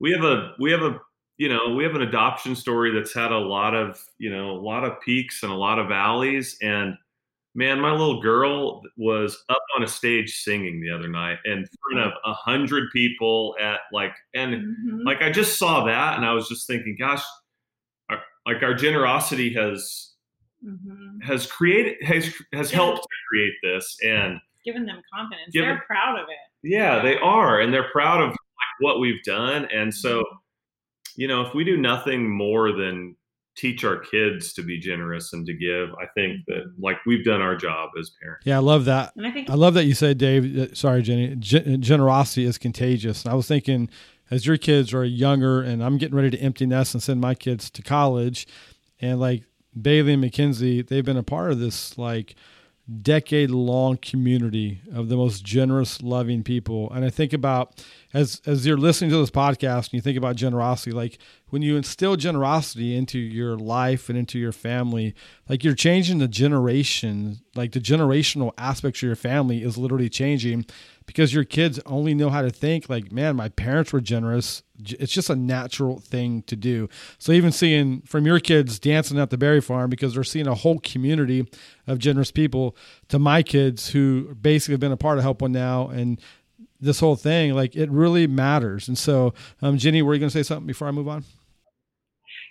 we 0.00 0.10
have 0.10 0.24
a 0.24 0.54
we 0.58 0.72
have 0.72 0.82
a 0.82 0.98
you 1.36 1.48
know, 1.48 1.74
we 1.74 1.82
have 1.84 1.94
an 1.94 2.02
adoption 2.02 2.54
story 2.54 2.92
that's 2.92 3.14
had 3.14 3.32
a 3.32 3.38
lot 3.38 3.74
of, 3.74 4.00
you 4.18 4.30
know, 4.30 4.52
a 4.52 4.60
lot 4.60 4.84
of 4.84 5.00
peaks 5.00 5.42
and 5.42 5.50
a 5.50 5.56
lot 5.56 5.78
of 5.78 5.88
valleys. 5.88 6.56
And 6.62 6.94
man, 7.54 7.80
my 7.80 7.90
little 7.90 8.22
girl 8.22 8.82
was 8.96 9.42
up 9.48 9.62
on 9.76 9.82
a 9.82 9.88
stage 9.88 10.42
singing 10.42 10.80
the 10.80 10.90
other 10.90 11.08
night 11.08 11.38
in 11.44 11.66
front 11.66 12.06
of 12.06 12.12
a 12.24 12.32
hundred 12.32 12.90
people 12.92 13.56
at 13.60 13.80
like, 13.92 14.14
and 14.34 14.54
mm-hmm. 14.54 15.06
like 15.06 15.22
I 15.22 15.30
just 15.30 15.58
saw 15.58 15.84
that 15.84 16.16
and 16.16 16.24
I 16.24 16.32
was 16.32 16.48
just 16.48 16.68
thinking, 16.68 16.96
gosh, 16.98 17.22
our, 18.10 18.20
like 18.46 18.62
our 18.62 18.74
generosity 18.74 19.52
has 19.54 20.12
mm-hmm. 20.64 21.20
has 21.20 21.46
created 21.46 21.96
has 22.04 22.32
has 22.52 22.70
yeah. 22.70 22.76
helped 22.76 23.02
to 23.02 23.08
create 23.28 23.54
this 23.62 23.96
and 24.06 24.38
given 24.64 24.86
them 24.86 25.00
confidence. 25.12 25.50
Given, 25.52 25.70
they're 25.70 25.84
proud 25.86 26.18
of 26.18 26.28
it. 26.28 26.36
Yeah, 26.62 26.96
yeah, 26.96 27.02
they 27.02 27.18
are, 27.18 27.60
and 27.60 27.74
they're 27.74 27.90
proud 27.90 28.20
of 28.20 28.28
like, 28.28 28.36
what 28.78 29.00
we've 29.00 29.22
done, 29.24 29.66
and 29.74 29.92
so 29.92 30.20
mm-hmm 30.20 30.36
you 31.16 31.28
know, 31.28 31.42
if 31.42 31.54
we 31.54 31.64
do 31.64 31.76
nothing 31.76 32.30
more 32.30 32.72
than 32.72 33.16
teach 33.56 33.84
our 33.84 33.98
kids 33.98 34.52
to 34.54 34.62
be 34.62 34.80
generous 34.80 35.32
and 35.32 35.46
to 35.46 35.54
give, 35.54 35.90
I 35.94 36.06
think 36.14 36.40
that 36.48 36.66
mm-hmm. 36.66 36.82
like 36.82 36.96
we've 37.06 37.24
done 37.24 37.40
our 37.40 37.56
job 37.56 37.90
as 37.98 38.10
parents. 38.20 38.44
Yeah, 38.46 38.56
I 38.56 38.60
love 38.60 38.84
that. 38.86 39.12
I, 39.22 39.30
think- 39.30 39.50
I 39.50 39.54
love 39.54 39.74
that 39.74 39.84
you 39.84 39.94
said, 39.94 40.18
Dave. 40.18 40.76
Sorry, 40.76 41.02
Jenny. 41.02 41.36
generosity 41.36 42.44
is 42.44 42.58
contagious. 42.58 43.24
And 43.24 43.32
I 43.32 43.36
was 43.36 43.46
thinking, 43.46 43.88
as 44.30 44.46
your 44.46 44.56
kids 44.56 44.92
are 44.92 45.04
younger, 45.04 45.62
and 45.62 45.84
I'm 45.84 45.98
getting 45.98 46.16
ready 46.16 46.30
to 46.30 46.38
empty 46.38 46.66
nest 46.66 46.94
and 46.94 47.02
send 47.02 47.20
my 47.20 47.34
kids 47.34 47.70
to 47.70 47.82
college, 47.82 48.46
and 49.00 49.20
like 49.20 49.44
Bailey 49.80 50.14
and 50.14 50.22
Mackenzie, 50.22 50.82
they've 50.82 51.04
been 51.04 51.16
a 51.16 51.22
part 51.22 51.52
of 51.52 51.58
this 51.58 51.98
like 51.98 52.34
decade 53.02 53.50
long 53.50 53.96
community 53.96 54.82
of 54.92 55.08
the 55.08 55.16
most 55.16 55.42
generous, 55.42 56.02
loving 56.02 56.42
people. 56.42 56.90
And 56.92 57.04
I 57.04 57.10
think 57.10 57.32
about 57.32 57.82
as 58.12 58.42
as 58.44 58.66
you're 58.66 58.76
listening 58.76 59.10
to 59.10 59.16
this 59.16 59.30
podcast 59.30 59.86
and 59.86 59.94
you 59.94 60.00
think 60.02 60.18
about 60.18 60.36
generosity, 60.36 60.90
like 60.90 61.18
when 61.48 61.62
you 61.62 61.76
instill 61.76 62.16
generosity 62.16 62.94
into 62.94 63.18
your 63.18 63.56
life 63.56 64.08
and 64.08 64.18
into 64.18 64.38
your 64.38 64.52
family, 64.52 65.14
like 65.48 65.64
you're 65.64 65.74
changing 65.74 66.18
the 66.18 66.28
generation, 66.28 67.40
like 67.54 67.72
the 67.72 67.80
generational 67.80 68.52
aspects 68.58 69.00
of 69.02 69.06
your 69.06 69.16
family 69.16 69.62
is 69.62 69.78
literally 69.78 70.10
changing 70.10 70.66
because 71.06 71.32
your 71.32 71.44
kids 71.44 71.80
only 71.86 72.12
know 72.12 72.28
how 72.28 72.42
to 72.42 72.50
think 72.50 72.88
like, 72.90 73.10
man, 73.10 73.34
my 73.34 73.48
parents 73.48 73.92
were 73.92 74.00
generous. 74.00 74.62
It's 74.92 75.12
just 75.12 75.30
a 75.30 75.36
natural 75.36 75.98
thing 75.98 76.42
to 76.42 76.56
do. 76.56 76.88
So 77.18 77.32
even 77.32 77.52
seeing 77.52 78.02
from 78.02 78.26
your 78.26 78.40
kids 78.40 78.78
dancing 78.78 79.18
at 79.18 79.30
the 79.30 79.38
berry 79.38 79.60
farm 79.60 79.90
because 79.90 80.14
they're 80.14 80.24
seeing 80.24 80.46
a 80.46 80.54
whole 80.54 80.78
community 80.80 81.48
of 81.86 81.98
generous 81.98 82.30
people 82.30 82.76
to 83.08 83.18
my 83.18 83.42
kids 83.42 83.90
who 83.90 84.34
basically 84.34 84.74
have 84.74 84.80
been 84.80 84.92
a 84.92 84.96
part 84.96 85.18
of 85.18 85.24
Help 85.24 85.42
One 85.42 85.52
Now 85.52 85.88
and 85.88 86.20
this 86.80 87.00
whole 87.00 87.16
thing, 87.16 87.54
like 87.54 87.74
it 87.74 87.90
really 87.90 88.26
matters. 88.26 88.88
And 88.88 88.98
so, 88.98 89.32
um, 89.62 89.78
Jenny, 89.78 90.02
were 90.02 90.14
you 90.14 90.20
going 90.20 90.30
to 90.30 90.36
say 90.36 90.42
something 90.42 90.66
before 90.66 90.88
I 90.88 90.90
move 90.90 91.08
on? 91.08 91.24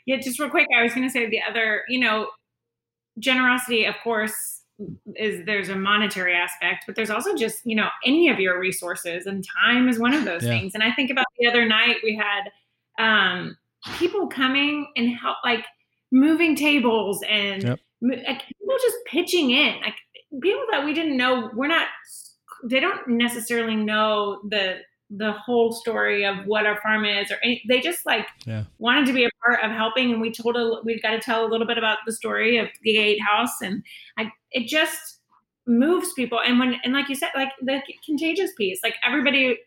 Yeah, 0.06 0.18
just 0.18 0.40
real 0.40 0.50
quick, 0.50 0.68
I 0.78 0.84
was 0.84 0.94
going 0.94 1.08
to 1.08 1.12
say 1.12 1.30
the 1.30 1.40
other, 1.48 1.84
you 1.88 2.00
know, 2.00 2.28
generosity, 3.20 3.86
of 3.86 3.96
course, 4.04 4.53
is 5.16 5.46
there's 5.46 5.70
a 5.70 5.76
monetary 5.76 6.34
aspect, 6.34 6.86
but 6.86 6.96
there's 6.96 7.10
also 7.10 7.36
just, 7.36 7.62
you 7.66 7.76
know, 7.76 7.88
any 8.06 8.30
of 8.30 8.40
your 8.40 8.60
resources 8.60 9.26
and 9.26 9.46
time 9.64 9.88
is 9.88 10.00
one 10.00 10.14
of 10.14 10.26
those 10.26 10.44
yeah. 10.44 10.50
things. 10.50 10.74
And 10.74 10.84
I 10.84 10.92
think 10.92 11.12
about 11.12 11.26
the 11.40 11.48
other 11.48 11.66
night 11.66 11.98
we 12.04 12.16
had 12.16 12.52
um, 13.00 13.58
people 13.98 14.28
coming 14.28 14.88
and 14.96 15.10
help 15.16 15.38
like 15.44 15.66
moving 16.12 16.56
tables 16.56 17.24
and 17.30 17.64
yep. 17.64 17.80
like, 18.02 18.44
people 18.48 18.76
just 18.82 18.98
pitching 19.06 19.52
in, 19.52 19.80
like 19.82 19.96
people 20.42 20.66
that 20.72 20.84
we 20.84 20.94
didn't 20.94 21.18
know. 21.18 21.50
We're 21.54 21.68
not. 21.68 21.88
They 22.66 22.80
don't 22.80 23.08
necessarily 23.08 23.76
know 23.76 24.42
the 24.50 24.78
the 25.18 25.32
whole 25.34 25.72
story 25.72 26.26
of 26.26 26.46
what 26.46 26.66
our 26.66 26.80
farm 26.82 27.06
is 27.06 27.30
or 27.32 27.38
any, 27.44 27.62
they 27.68 27.80
just 27.80 28.06
like 28.06 28.28
yeah. 28.46 28.64
wanted 28.80 29.06
to 29.06 29.14
be 29.14 29.26
a 29.26 29.30
part 29.44 29.64
of 29.64 29.72
helping 29.72 30.12
and 30.12 30.22
we 30.22 30.32
told 30.32 30.56
a, 30.56 30.80
we 30.84 31.00
got 31.02 31.12
to 31.12 31.20
tell 31.20 31.46
a 31.46 31.50
little 31.50 31.68
bit 31.68 31.78
about 31.78 32.00
the 32.06 32.12
story 32.12 32.58
of 32.58 32.68
the 32.82 32.94
gate 32.94 33.20
house 33.22 33.62
and 33.62 33.84
I, 34.18 34.32
it 34.52 34.68
just 34.68 35.20
moves 35.66 36.12
people 36.14 36.40
and 36.46 36.60
when 36.60 36.76
and 36.84 36.94
like 36.94 37.08
you 37.08 37.16
said 37.16 37.30
like 37.36 37.50
the 37.62 37.82
contagious 38.06 38.52
piece 38.58 38.82
like 38.84 38.96
everybody 39.06 39.58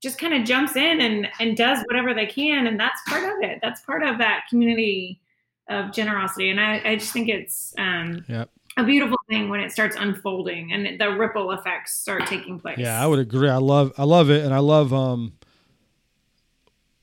just 0.00 0.18
kind 0.18 0.34
of 0.34 0.44
jumps 0.44 0.76
in 0.76 1.00
and 1.00 1.28
and 1.40 1.56
does 1.56 1.82
whatever 1.86 2.14
they 2.14 2.26
can 2.26 2.66
and 2.66 2.78
that's 2.78 3.00
part 3.08 3.24
of 3.24 3.42
it 3.42 3.58
that's 3.60 3.80
part 3.80 4.04
of 4.04 4.18
that 4.18 4.44
community 4.48 5.20
of 5.68 5.92
generosity 5.92 6.48
and 6.48 6.60
i, 6.60 6.80
I 6.84 6.96
just 6.96 7.12
think 7.12 7.28
it's 7.28 7.74
um 7.76 8.24
yep 8.28 8.50
a 8.76 8.84
beautiful 8.84 9.18
thing 9.28 9.48
when 9.48 9.60
it 9.60 9.70
starts 9.72 9.96
unfolding 9.98 10.72
and 10.72 11.00
the 11.00 11.10
ripple 11.10 11.52
effects 11.52 11.94
start 11.94 12.26
taking 12.26 12.58
place. 12.58 12.78
Yeah, 12.78 13.02
I 13.02 13.06
would 13.06 13.18
agree. 13.18 13.48
I 13.48 13.56
love 13.56 13.92
I 13.98 14.04
love 14.04 14.30
it 14.30 14.44
and 14.44 14.54
I 14.54 14.58
love 14.58 14.92
um 14.92 15.34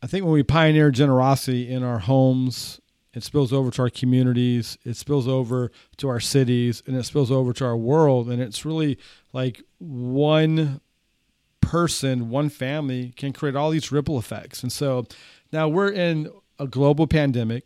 I 0.02 0.08
think 0.08 0.24
when 0.24 0.34
we 0.34 0.44
pioneer 0.44 0.92
generosity 0.92 1.70
in 1.70 1.84
our 1.84 2.00
homes, 2.00 2.80
it 3.14 3.24
spills 3.24 3.52
over 3.52 3.70
to 3.72 3.82
our 3.84 3.90
communities, 3.90 4.78
it 4.86 4.96
spills 4.96 5.28
over 5.28 5.72
to 5.98 6.08
our 6.08 6.20
cities, 6.22 6.82
and 6.88 6.96
it 6.96 7.04
spills 7.04 7.32
over 7.32 7.54
to 7.54 7.66
our 7.66 7.78
world 7.78 8.30
and 8.30 8.42
it's 8.42 8.66
really 8.66 8.98
like 9.34 9.62
one 9.78 10.82
person, 11.62 12.30
one 12.30 12.50
family 12.50 13.14
can 13.16 13.32
create 13.34 13.56
all 13.56 13.70
these 13.70 13.92
ripple 13.92 14.18
effects. 14.18 14.64
And 14.64 14.72
so 14.72 15.06
now 15.52 15.68
we're 15.68 15.92
in 15.92 16.30
a 16.58 16.68
global 16.68 17.06
pandemic 17.06 17.66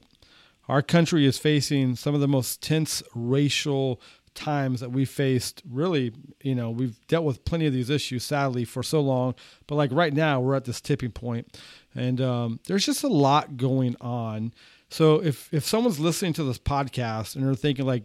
our 0.68 0.82
country 0.82 1.26
is 1.26 1.38
facing 1.38 1.96
some 1.96 2.16
of 2.16 2.22
the 2.22 2.28
most 2.28 2.62
tense 2.62 3.04
racial 3.14 4.02
times 4.34 4.80
that 4.80 4.92
we 4.92 5.06
faced. 5.06 5.62
Really 5.70 6.14
you 6.42 6.56
know 6.56 6.70
we've 6.72 7.00
dealt 7.08 7.26
with 7.26 7.46
plenty 7.46 7.66
of 7.66 7.74
these 7.74 7.90
issues 7.90 8.24
sadly 8.24 8.66
for 8.66 8.84
so 8.84 9.02
long. 9.02 9.36
But 9.68 9.76
like 9.76 9.92
right 9.92 10.14
now 10.14 10.40
we're 10.40 10.56
at 10.56 10.66
this 10.66 10.82
tipping 10.82 11.12
point. 11.12 11.58
And 11.96 12.20
um, 12.22 12.60
there's 12.68 12.86
just 12.86 13.04
a 13.04 13.08
lot 13.08 13.58
going 13.58 13.96
on. 14.02 14.54
So 14.90 15.24
if 15.24 15.54
if 15.54 15.66
someone's 15.66 16.00
listening 16.00 16.34
to 16.34 16.44
this 16.44 16.60
podcast 16.60 17.36
and 17.36 17.46
they're 17.46 17.56
thinking 17.56 17.86
like 17.86 18.04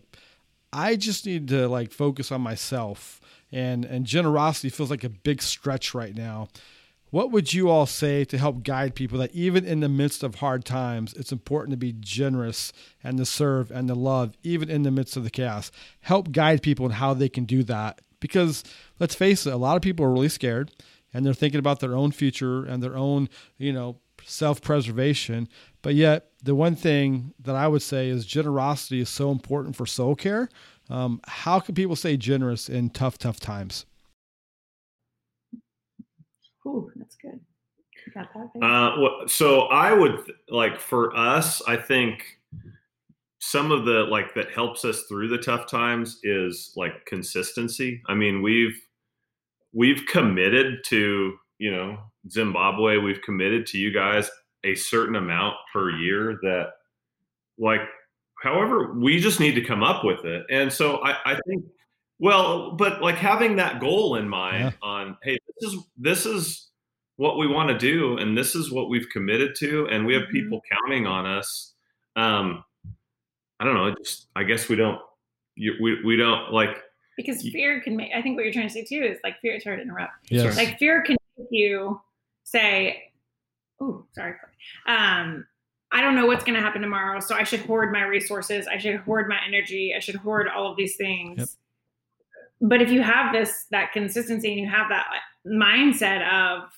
i 0.72 0.96
just 0.96 1.26
need 1.26 1.48
to 1.48 1.68
like 1.68 1.92
focus 1.92 2.30
on 2.30 2.40
myself 2.40 3.20
and 3.52 3.84
and 3.84 4.04
generosity 4.04 4.68
feels 4.68 4.90
like 4.90 5.04
a 5.04 5.08
big 5.08 5.42
stretch 5.42 5.94
right 5.94 6.14
now 6.14 6.48
what 7.10 7.30
would 7.30 7.52
you 7.52 7.70
all 7.70 7.86
say 7.86 8.24
to 8.24 8.38
help 8.38 8.62
guide 8.62 8.94
people 8.94 9.18
that 9.18 9.34
even 9.34 9.64
in 9.64 9.80
the 9.80 9.88
midst 9.88 10.22
of 10.22 10.36
hard 10.36 10.64
times, 10.64 11.14
it's 11.14 11.32
important 11.32 11.72
to 11.72 11.78
be 11.78 11.94
generous 11.98 12.72
and 13.02 13.16
to 13.18 13.24
serve 13.24 13.70
and 13.70 13.88
to 13.88 13.94
love, 13.94 14.36
even 14.42 14.68
in 14.68 14.82
the 14.82 14.90
midst 14.90 15.16
of 15.16 15.24
the 15.24 15.30
chaos? 15.30 15.70
Help 16.00 16.32
guide 16.32 16.62
people 16.62 16.86
in 16.86 16.92
how 16.92 17.14
they 17.14 17.28
can 17.28 17.44
do 17.44 17.62
that. 17.64 18.00
Because 18.20 18.64
let's 18.98 19.14
face 19.14 19.46
it, 19.46 19.52
a 19.52 19.56
lot 19.56 19.76
of 19.76 19.82
people 19.82 20.04
are 20.04 20.12
really 20.12 20.28
scared 20.28 20.70
and 21.14 21.24
they're 21.24 21.34
thinking 21.34 21.60
about 21.60 21.80
their 21.80 21.94
own 21.94 22.12
future 22.12 22.64
and 22.64 22.82
their 22.82 22.96
own, 22.96 23.28
you 23.56 23.72
know, 23.72 23.96
self 24.24 24.60
preservation. 24.60 25.48
But 25.82 25.94
yet, 25.94 26.30
the 26.42 26.54
one 26.54 26.76
thing 26.76 27.32
that 27.40 27.54
I 27.54 27.68
would 27.68 27.82
say 27.82 28.08
is 28.08 28.26
generosity 28.26 29.00
is 29.00 29.08
so 29.08 29.30
important 29.30 29.76
for 29.76 29.86
soul 29.86 30.14
care. 30.14 30.48
Um, 30.90 31.20
how 31.26 31.60
can 31.60 31.74
people 31.74 31.96
stay 31.96 32.16
generous 32.16 32.68
in 32.68 32.90
tough, 32.90 33.18
tough 33.18 33.40
times? 33.40 33.86
Ooh. 36.66 36.90
Uh, 38.62 39.26
so 39.26 39.62
I 39.62 39.92
would 39.92 40.30
like 40.48 40.80
for 40.80 41.16
us, 41.16 41.62
I 41.66 41.76
think 41.76 42.38
some 43.40 43.70
of 43.70 43.84
the 43.84 44.04
like 44.04 44.34
that 44.34 44.50
helps 44.50 44.84
us 44.84 45.02
through 45.04 45.28
the 45.28 45.38
tough 45.38 45.70
times 45.70 46.20
is 46.22 46.72
like 46.76 47.04
consistency. 47.06 48.02
I 48.08 48.14
mean, 48.14 48.42
we've 48.42 48.80
we've 49.72 50.04
committed 50.06 50.84
to 50.86 51.34
you 51.58 51.70
know 51.70 51.98
Zimbabwe. 52.30 52.98
We've 52.98 53.22
committed 53.22 53.66
to 53.68 53.78
you 53.78 53.92
guys 53.92 54.30
a 54.64 54.74
certain 54.74 55.16
amount 55.16 55.54
per 55.72 55.90
year 55.90 56.38
that 56.42 56.70
like 57.58 57.82
however 58.42 58.94
we 58.94 59.20
just 59.20 59.40
need 59.40 59.54
to 59.54 59.62
come 59.62 59.82
up 59.82 60.04
with 60.04 60.24
it 60.24 60.44
and 60.50 60.72
so 60.72 60.98
i, 60.98 61.16
I 61.24 61.40
think 61.46 61.64
well, 62.18 62.72
but 62.72 63.00
like 63.00 63.16
having 63.16 63.56
that 63.56 63.80
goal 63.80 64.16
in 64.16 64.28
mind 64.28 64.74
yeah. 64.82 64.88
on, 64.88 65.16
hey, 65.22 65.38
this 65.60 65.72
is 65.72 65.80
this 65.96 66.26
is 66.26 66.68
what 67.18 67.36
we 67.36 67.48
want 67.48 67.68
to 67.68 67.76
do, 67.76 68.16
and 68.16 68.38
this 68.38 68.54
is 68.54 68.70
what 68.70 68.88
we've 68.88 69.08
committed 69.10 69.54
to, 69.56 69.88
and 69.90 70.06
we 70.06 70.14
have 70.14 70.22
mm-hmm. 70.22 70.32
people 70.32 70.62
counting 70.70 71.06
on 71.06 71.26
us. 71.26 71.74
Um, 72.16 72.64
I 73.60 73.64
don't 73.64 73.74
know. 73.74 73.92
Just 73.98 74.28
I 74.34 74.44
guess 74.44 74.68
we 74.68 74.76
don't. 74.76 75.00
You, 75.56 75.74
we 75.82 76.02
we 76.04 76.16
don't 76.16 76.52
like 76.52 76.70
because 77.16 77.42
fear 77.42 77.80
can 77.80 77.96
make. 77.96 78.12
I 78.14 78.22
think 78.22 78.36
what 78.36 78.44
you're 78.44 78.52
trying 78.52 78.68
to 78.68 78.72
say 78.72 78.84
too 78.84 79.02
is 79.02 79.18
like 79.24 79.40
fear. 79.40 79.58
Sorry 79.60 79.76
to 79.76 79.82
interrupt. 79.82 80.12
Yes. 80.30 80.56
Like 80.56 80.78
fear 80.78 81.02
can 81.02 81.16
make 81.36 81.48
you 81.50 82.00
say, 82.44 83.10
"Oh, 83.80 84.04
sorry." 84.14 84.34
Um, 84.86 85.44
I 85.90 86.00
don't 86.00 86.14
know 86.14 86.26
what's 86.26 86.44
going 86.44 86.54
to 86.54 86.60
happen 86.60 86.80
tomorrow, 86.80 87.18
so 87.18 87.34
I 87.34 87.42
should 87.42 87.60
hoard 87.60 87.92
my 87.92 88.04
resources. 88.04 88.68
I 88.68 88.78
should 88.78 89.00
hoard 89.00 89.28
my 89.28 89.38
energy. 89.44 89.92
I 89.96 89.98
should 89.98 90.16
hoard 90.16 90.46
all 90.48 90.70
of 90.70 90.76
these 90.76 90.96
things. 90.96 91.38
Yep 91.38 91.48
but 92.60 92.82
if 92.82 92.90
you 92.90 93.02
have 93.02 93.32
this 93.32 93.66
that 93.70 93.92
consistency 93.92 94.48
and 94.50 94.60
you 94.60 94.68
have 94.68 94.88
that 94.88 95.06
mindset 95.46 96.28
of 96.28 96.70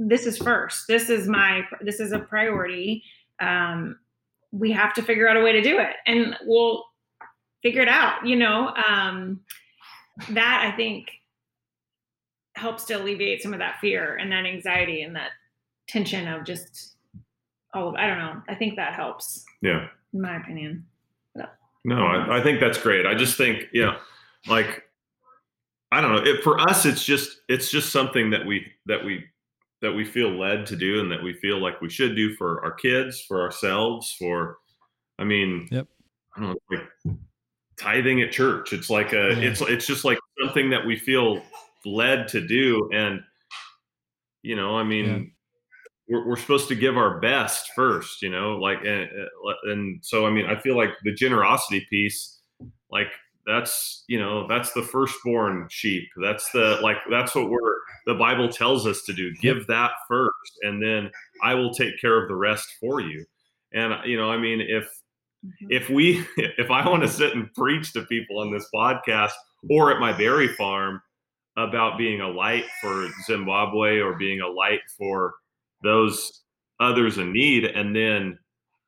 this 0.00 0.24
is 0.24 0.38
first. 0.38 0.86
This 0.88 1.10
is 1.10 1.28
my 1.28 1.62
this 1.82 2.00
is 2.00 2.12
a 2.12 2.18
priority. 2.18 3.04
Um, 3.38 3.98
we 4.52 4.72
have 4.72 4.94
to 4.94 5.02
figure 5.02 5.28
out 5.28 5.36
a 5.36 5.40
way 5.40 5.52
to 5.52 5.62
do 5.62 5.78
it 5.78 5.96
and 6.06 6.36
we'll 6.44 6.84
figure 7.62 7.82
it 7.82 7.88
out 7.88 8.26
you 8.26 8.36
know? 8.36 8.74
Um, 8.88 9.40
that 10.30 10.68
i 10.70 10.76
think 10.76 11.06
helps 12.56 12.84
to 12.84 12.94
alleviate 12.94 13.42
some 13.42 13.52
of 13.52 13.58
that 13.58 13.78
fear 13.80 14.16
and 14.16 14.30
that 14.32 14.44
anxiety 14.44 15.02
and 15.02 15.14
that 15.16 15.30
tension 15.88 16.28
of 16.28 16.44
just 16.44 16.96
all 17.72 17.88
of 17.88 17.94
i 17.94 18.06
don't 18.06 18.18
know. 18.18 18.42
I 18.48 18.54
think 18.54 18.76
that 18.76 18.94
helps 18.94 19.44
yeah. 19.62 19.86
in 20.12 20.20
my 20.20 20.36
opinion. 20.36 20.84
No 21.84 22.04
I, 22.04 22.40
I 22.40 22.42
think 22.42 22.60
that's 22.60 22.76
great. 22.76 23.06
I 23.06 23.14
just 23.14 23.38
think 23.38 23.68
yeah, 23.72 23.96
like 24.46 24.82
I 25.92 26.00
don't 26.02 26.12
know. 26.12 26.22
It, 26.22 26.42
for 26.42 26.60
us, 26.60 26.84
it's 26.84 27.02
just 27.02 27.40
it's 27.48 27.70
just 27.70 27.90
something 27.90 28.28
that 28.30 28.44
we 28.44 28.66
that 28.84 29.02
we 29.02 29.24
that 29.82 29.92
we 29.92 30.04
feel 30.04 30.30
led 30.30 30.66
to 30.66 30.76
do, 30.76 31.00
and 31.00 31.10
that 31.10 31.22
we 31.22 31.32
feel 31.34 31.58
like 31.58 31.80
we 31.80 31.90
should 31.90 32.14
do 32.14 32.34
for 32.34 32.64
our 32.64 32.72
kids, 32.72 33.20
for 33.20 33.42
ourselves, 33.42 34.14
for. 34.18 34.58
I 35.18 35.24
mean, 35.24 35.68
yep. 35.70 35.86
I 36.36 36.40
don't 36.40 36.50
know, 36.50 36.78
like 37.04 37.16
tithing 37.78 38.22
at 38.22 38.32
church. 38.32 38.72
It's 38.72 38.90
like 38.90 39.12
a. 39.12 39.34
Yeah. 39.34 39.50
It's 39.50 39.60
it's 39.60 39.86
just 39.86 40.04
like 40.04 40.18
something 40.42 40.70
that 40.70 40.86
we 40.86 40.96
feel 40.96 41.42
led 41.84 42.28
to 42.28 42.46
do, 42.46 42.90
and 42.92 43.20
you 44.42 44.56
know, 44.56 44.76
I 44.76 44.84
mean. 44.84 45.06
Yeah. 45.06 45.22
We're, 46.12 46.26
we're 46.26 46.36
supposed 46.36 46.66
to 46.66 46.74
give 46.74 46.96
our 46.96 47.20
best 47.20 47.70
first, 47.76 48.20
you 48.20 48.30
know, 48.30 48.56
like, 48.56 48.78
and, 48.84 49.08
and 49.62 50.04
so, 50.04 50.26
I 50.26 50.30
mean, 50.30 50.44
I 50.44 50.58
feel 50.58 50.76
like 50.76 50.90
the 51.04 51.14
generosity 51.14 51.86
piece, 51.88 52.40
like 52.90 53.06
that's 53.50 54.04
you 54.06 54.18
know 54.18 54.46
that's 54.46 54.72
the 54.72 54.82
firstborn 54.82 55.66
sheep 55.70 56.04
that's 56.22 56.50
the 56.52 56.78
like 56.82 56.98
that's 57.10 57.34
what 57.34 57.50
we're 57.50 57.74
the 58.06 58.14
bible 58.14 58.48
tells 58.48 58.86
us 58.86 59.02
to 59.02 59.12
do 59.12 59.34
give 59.40 59.66
that 59.66 59.90
first 60.06 60.58
and 60.62 60.82
then 60.82 61.10
i 61.42 61.52
will 61.52 61.74
take 61.74 62.00
care 62.00 62.22
of 62.22 62.28
the 62.28 62.34
rest 62.34 62.68
for 62.78 63.00
you 63.00 63.24
and 63.72 63.92
you 64.04 64.16
know 64.16 64.30
i 64.30 64.38
mean 64.38 64.60
if 64.60 64.84
mm-hmm. 65.44 65.66
if 65.68 65.90
we 65.90 66.24
if 66.36 66.70
i 66.70 66.88
want 66.88 67.02
to 67.02 67.08
sit 67.08 67.34
and 67.34 67.52
preach 67.54 67.92
to 67.92 68.02
people 68.02 68.38
on 68.38 68.52
this 68.52 68.68
podcast 68.72 69.32
or 69.68 69.92
at 69.92 70.00
my 70.00 70.12
berry 70.16 70.48
farm 70.54 71.02
about 71.56 71.98
being 71.98 72.20
a 72.20 72.28
light 72.28 72.64
for 72.80 73.08
zimbabwe 73.26 73.98
or 73.98 74.16
being 74.16 74.40
a 74.40 74.48
light 74.48 74.80
for 74.96 75.34
those 75.82 76.42
others 76.78 77.18
in 77.18 77.32
need 77.32 77.64
and 77.64 77.94
then 77.96 78.38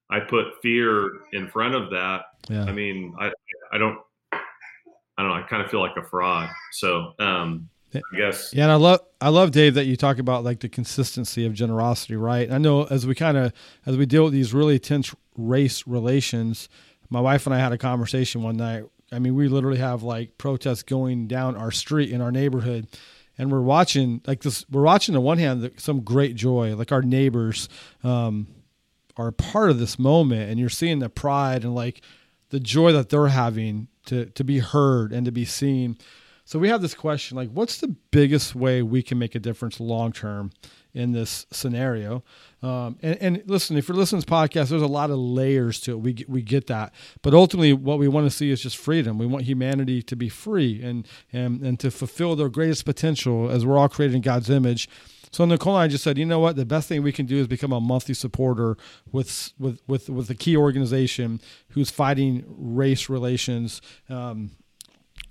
i 0.08 0.20
put 0.20 0.46
fear 0.62 1.10
in 1.32 1.48
front 1.48 1.74
of 1.74 1.90
that 1.90 2.22
yeah. 2.48 2.64
i 2.64 2.72
mean 2.72 3.12
i 3.18 3.30
i 3.72 3.78
don't 3.78 3.98
I 5.16 5.22
don't 5.22 5.30
know. 5.30 5.36
I 5.36 5.42
kind 5.42 5.62
of 5.62 5.70
feel 5.70 5.80
like 5.80 5.96
a 5.96 6.02
fraud. 6.02 6.48
So, 6.72 7.12
um, 7.18 7.68
I 7.94 8.16
guess. 8.16 8.52
Yeah, 8.54 8.64
and 8.64 8.72
I 8.72 8.76
love 8.76 9.00
I 9.20 9.28
love 9.28 9.50
Dave 9.50 9.74
that 9.74 9.84
you 9.84 9.96
talk 9.96 10.18
about 10.18 10.44
like 10.44 10.60
the 10.60 10.68
consistency 10.68 11.46
of 11.46 11.52
generosity, 11.54 12.16
right? 12.16 12.50
I 12.50 12.58
know 12.58 12.84
as 12.84 13.06
we 13.06 13.14
kind 13.14 13.36
of 13.36 13.52
as 13.86 13.96
we 13.96 14.06
deal 14.06 14.24
with 14.24 14.32
these 14.32 14.54
really 14.54 14.78
tense 14.78 15.14
race 15.36 15.86
relations, 15.86 16.68
my 17.10 17.20
wife 17.20 17.46
and 17.46 17.54
I 17.54 17.58
had 17.58 17.72
a 17.72 17.78
conversation 17.78 18.42
one 18.42 18.56
night. 18.56 18.84
I 19.10 19.18
mean, 19.18 19.34
we 19.34 19.48
literally 19.48 19.78
have 19.78 20.02
like 20.02 20.38
protests 20.38 20.82
going 20.82 21.26
down 21.26 21.56
our 21.56 21.70
street 21.70 22.10
in 22.10 22.22
our 22.22 22.32
neighborhood, 22.32 22.88
and 23.36 23.52
we're 23.52 23.60
watching 23.60 24.22
like 24.26 24.42
this. 24.42 24.64
We're 24.70 24.82
watching 24.82 25.14
on 25.14 25.22
one 25.22 25.38
hand 25.38 25.70
some 25.76 26.00
great 26.00 26.34
joy, 26.34 26.74
like 26.74 26.92
our 26.92 27.02
neighbors 27.02 27.68
um, 28.02 28.46
are 29.16 29.30
part 29.30 29.70
of 29.70 29.78
this 29.78 29.98
moment, 29.98 30.50
and 30.50 30.58
you're 30.58 30.70
seeing 30.70 31.00
the 31.00 31.10
pride 31.10 31.64
and 31.64 31.74
like 31.74 32.00
the 32.52 32.60
joy 32.60 32.92
that 32.92 33.08
they're 33.08 33.28
having 33.28 33.88
to 34.04 34.26
to 34.26 34.44
be 34.44 34.58
heard 34.58 35.10
and 35.12 35.24
to 35.24 35.32
be 35.32 35.44
seen. 35.44 35.96
So 36.44 36.58
we 36.58 36.68
have 36.68 36.82
this 36.82 36.94
question 36.94 37.36
like 37.36 37.50
what's 37.50 37.78
the 37.78 37.96
biggest 38.10 38.54
way 38.54 38.82
we 38.82 39.02
can 39.02 39.18
make 39.18 39.34
a 39.34 39.40
difference 39.40 39.80
long 39.80 40.12
term 40.12 40.52
in 40.92 41.12
this 41.12 41.46
scenario? 41.50 42.22
Um, 42.62 42.98
and, 43.00 43.16
and, 43.22 43.42
listen, 43.46 43.78
if 43.78 43.88
you're 43.88 43.96
listening 43.96 44.20
to 44.20 44.26
this 44.26 44.38
podcast, 44.38 44.68
there's 44.68 44.82
a 44.82 44.86
lot 44.86 45.10
of 45.10 45.16
layers 45.16 45.80
to 45.80 45.92
it. 45.92 46.00
We 46.00 46.24
we 46.28 46.42
get 46.42 46.66
that, 46.66 46.92
but 47.22 47.32
ultimately, 47.32 47.72
what 47.72 47.98
we 47.98 48.06
want 48.06 48.26
to 48.26 48.30
see 48.30 48.50
is 48.50 48.60
just 48.60 48.76
freedom. 48.76 49.16
We 49.16 49.26
want 49.26 49.44
humanity 49.44 50.02
to 50.02 50.14
be 50.14 50.28
free 50.28 50.82
and 50.82 51.08
and 51.32 51.62
and 51.62 51.80
to 51.80 51.90
fulfill 51.90 52.36
their 52.36 52.50
greatest 52.50 52.84
potential 52.84 53.50
as 53.50 53.64
we're 53.64 53.78
all 53.78 53.88
created 53.88 54.14
in 54.14 54.20
God's 54.20 54.50
image. 54.50 54.90
So 55.32 55.44
Nicole 55.46 55.76
and 55.76 55.82
I 55.82 55.88
just 55.88 56.04
said, 56.04 56.18
you 56.18 56.26
know 56.26 56.38
what, 56.38 56.56
the 56.56 56.66
best 56.66 56.88
thing 56.88 57.02
we 57.02 57.12
can 57.12 57.26
do 57.26 57.38
is 57.38 57.46
become 57.48 57.72
a 57.72 57.80
monthly 57.80 58.14
supporter 58.14 58.76
with 59.10 59.52
with 59.58 59.80
with 59.86 60.08
with 60.08 60.30
a 60.30 60.34
key 60.34 60.56
organization 60.56 61.40
who's 61.70 61.90
fighting 61.90 62.44
race 62.46 63.08
relations. 63.08 63.80
Um, 64.08 64.52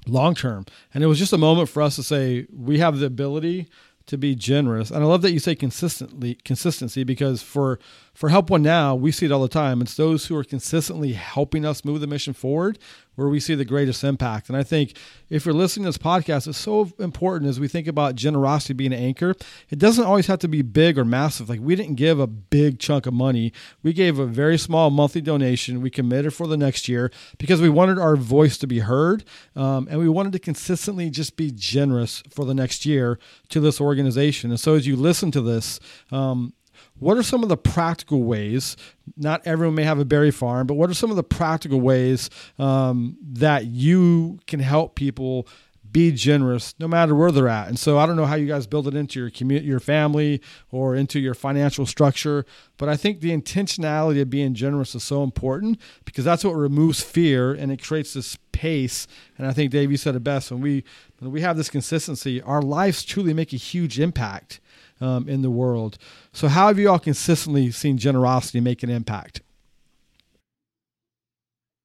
long 0.08 0.34
term 0.34 0.66
and 0.96 1.04
it 1.04 1.08
was 1.08 1.20
just 1.20 1.32
a 1.32 1.38
moment 1.38 1.70
for 1.70 1.80
us 1.80 1.96
to 1.96 2.02
say 2.02 2.48
we 2.52 2.80
have 2.80 2.98
the 2.98 3.06
ability 3.06 3.68
to 4.08 4.18
be 4.18 4.36
generous. 4.36 4.92
And 4.92 5.04
I 5.04 5.08
love 5.08 5.22
that 5.22 5.32
you 5.32 5.40
say 5.40 5.56
consistently 5.56 6.36
consistency 6.44 7.04
because 7.04 7.42
for 7.42 7.80
for 8.14 8.30
Help 8.30 8.50
One 8.50 8.62
Now, 8.62 8.94
we 8.94 9.12
see 9.12 9.26
it 9.26 9.32
all 9.32 9.42
the 9.42 9.48
time. 9.48 9.82
It's 9.82 9.96
those 9.96 10.26
who 10.26 10.36
are 10.36 10.44
consistently 10.44 11.14
helping 11.14 11.66
us 11.66 11.86
move 11.86 12.02
the 12.02 12.08
mission 12.08 12.34
forward 12.34 12.78
where 13.22 13.30
we 13.30 13.40
see 13.40 13.56
the 13.56 13.66
greatest 13.66 14.04
impact. 14.04 14.50
And 14.50 14.58
I 14.58 14.64
think 14.64 14.98
if 15.30 15.46
you're 15.46 15.54
listening 15.54 15.86
to 15.86 15.90
this 15.90 15.98
podcast, 15.98 16.48
it's 16.48 16.58
so 16.58 16.92
important 17.00 17.50
as 17.50 17.60
we 17.60 17.68
think 17.68 17.88
about 17.88 18.16
generosity 18.16 18.74
being 18.74 18.94
an 18.94 19.00
anchor. 19.00 19.36
It 19.70 19.80
doesn't 19.80 20.04
always 20.04 20.28
have 20.28 20.40
to 20.40 20.48
be 20.48 20.62
big 20.62 20.98
or 20.98 21.06
massive. 21.06 21.48
Like 21.50 21.60
we 21.62 21.76
didn't 21.76 21.96
give 21.96 22.20
a 22.20 22.28
big 22.28 22.80
chunk 22.80 23.06
of 23.06 23.14
money. 23.14 23.54
We 23.84 23.94
gave 23.94 24.20
a 24.20 24.26
very 24.26 24.58
small 24.58 24.90
monthly 24.90 25.22
donation. 25.22 25.82
We 25.82 25.90
committed 25.90 26.34
for 26.34 26.48
the 26.48 26.58
next 26.58 26.90
year 26.90 27.12
because 27.38 27.62
we 27.62 27.70
wanted 27.70 28.00
our 28.00 28.16
voice 28.16 28.58
to 28.58 28.68
be 28.68 28.80
heard. 28.80 29.24
Um, 29.56 29.88
and 29.90 30.00
we 30.00 30.10
wanted 30.10 30.34
to 30.34 30.40
consistently 30.40 31.10
just 31.10 31.38
be 31.38 31.52
generous 31.52 32.24
for 32.30 32.46
the 32.46 32.56
next 32.56 32.86
year 32.86 33.20
to 33.50 33.60
this 33.60 33.80
organization. 33.80 34.50
And 34.50 34.60
so 34.60 34.76
as 34.76 34.88
you 34.88 34.96
listen 34.96 35.32
to 35.32 35.42
this, 35.42 35.80
um, 36.12 36.54
what 37.00 37.18
are 37.18 37.24
some 37.24 37.44
of 37.44 37.50
the 37.50 37.58
practical 37.58 38.24
ways? 38.24 38.78
Not 39.18 39.42
everyone 39.46 39.76
may 39.76 39.84
have 39.84 40.00
a 40.00 40.06
berry 40.06 40.32
farm, 40.32 40.68
but 40.68 40.76
what 40.76 40.90
are 40.90 40.94
some 40.94 41.10
of 41.10 41.16
the 41.16 41.24
practical 41.24 41.82
ways 41.82 42.30
um, 42.60 43.18
that 43.22 43.66
you 43.66 44.40
can 44.48 44.60
help 44.60 44.96
people 44.96 45.48
be 45.92 46.12
generous 46.12 46.74
no 46.80 46.88
matter 46.88 47.14
where 47.16 47.32
they're 47.32 47.48
at. 47.48 47.68
And 47.68 47.78
so 47.78 47.98
I 47.98 48.06
don't 48.06 48.16
know 48.16 48.26
how 48.26 48.36
you 48.36 48.48
guys 48.48 48.68
build 48.68 48.88
it 48.88 48.96
into 48.96 49.20
your 49.20 49.30
community, 49.30 49.68
your 49.68 49.80
family, 49.80 50.42
or 50.72 50.96
into 50.96 51.20
your 51.20 51.34
financial 51.34 51.86
structure, 51.86 52.46
but 52.78 52.88
I 52.88 52.96
think 52.96 53.20
the 53.20 53.36
intentionality 53.36 54.22
of 54.22 54.30
being 54.30 54.54
generous 54.54 54.96
is 54.96 55.04
so 55.04 55.24
important 55.24 55.80
because 56.06 56.24
that's 56.24 56.44
what 56.44 56.56
removes 56.56 57.02
fear 57.02 57.54
and 57.54 57.72
it 57.72 57.84
creates 57.84 58.14
this 58.14 58.38
pace. 58.52 59.08
And 59.38 59.48
I 59.48 59.54
think 59.54 59.72
Dave, 59.72 59.92
you 59.92 59.98
said 59.98 60.16
it 60.16 60.24
best 60.24 60.52
when 60.52 60.62
we 60.62 60.84
when 61.20 61.32
we 61.32 61.42
have 61.42 61.58
this 61.58 61.70
consistency, 61.70 62.42
our 62.42 62.62
lives 62.62 63.04
truly 63.04 63.34
make 63.34 63.54
a 63.54 63.58
huge 63.58 64.00
impact 64.00 64.60
um, 65.02 65.28
in 65.28 65.42
the 65.42 65.50
world. 65.50 65.98
So, 66.32 66.48
how 66.48 66.68
have 66.68 66.80
you 66.80 66.90
all 66.90 67.00
consistently 67.00 67.72
seen 67.72 67.98
generosity 67.98 68.62
make 68.62 68.84
an 68.84 68.90
impact? 68.90 69.42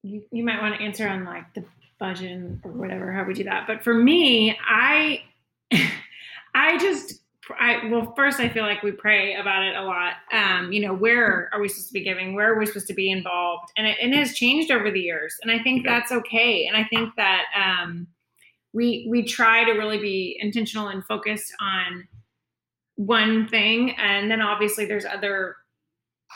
You, 0.03 0.23
you 0.31 0.45
might 0.45 0.61
want 0.61 0.75
to 0.75 0.81
answer 0.81 1.07
on 1.07 1.25
like 1.25 1.53
the 1.53 1.65
budget 1.99 2.59
or 2.63 2.71
whatever, 2.71 3.11
how 3.11 3.23
we 3.23 3.33
do 3.33 3.43
that. 3.45 3.67
But 3.67 3.83
for 3.83 3.93
me, 3.93 4.57
I, 4.65 5.23
I 6.53 6.77
just, 6.77 7.19
I 7.59 7.87
well, 7.89 8.13
first 8.15 8.39
I 8.39 8.49
feel 8.49 8.63
like 8.63 8.83
we 8.83 8.91
pray 8.91 9.35
about 9.35 9.63
it 9.63 9.75
a 9.75 9.83
lot. 9.83 10.13
Um, 10.31 10.71
you 10.71 10.85
know, 10.85 10.93
where 10.93 11.49
are 11.53 11.59
we 11.59 11.67
supposed 11.67 11.87
to 11.87 11.93
be 11.93 12.03
giving? 12.03 12.35
Where 12.35 12.53
are 12.53 12.59
we 12.59 12.65
supposed 12.65 12.87
to 12.87 12.93
be 12.93 13.09
involved? 13.09 13.71
And 13.77 13.87
it, 13.87 13.97
it 13.99 14.13
has 14.13 14.33
changed 14.33 14.71
over 14.71 14.91
the 14.91 14.99
years, 14.99 15.35
and 15.41 15.51
I 15.51 15.59
think 15.59 15.85
that's 15.85 16.11
okay. 16.11 16.67
And 16.67 16.77
I 16.77 16.83
think 16.85 17.15
that 17.15 17.45
um, 17.55 18.07
we 18.73 19.07
we 19.09 19.23
try 19.23 19.63
to 19.63 19.71
really 19.71 19.97
be 19.97 20.37
intentional 20.39 20.89
and 20.89 21.03
focused 21.05 21.53
on 21.59 22.07
one 22.97 23.47
thing. 23.47 23.91
And 23.91 24.29
then 24.29 24.41
obviously 24.41 24.85
there's 24.85 25.05
other 25.05 25.55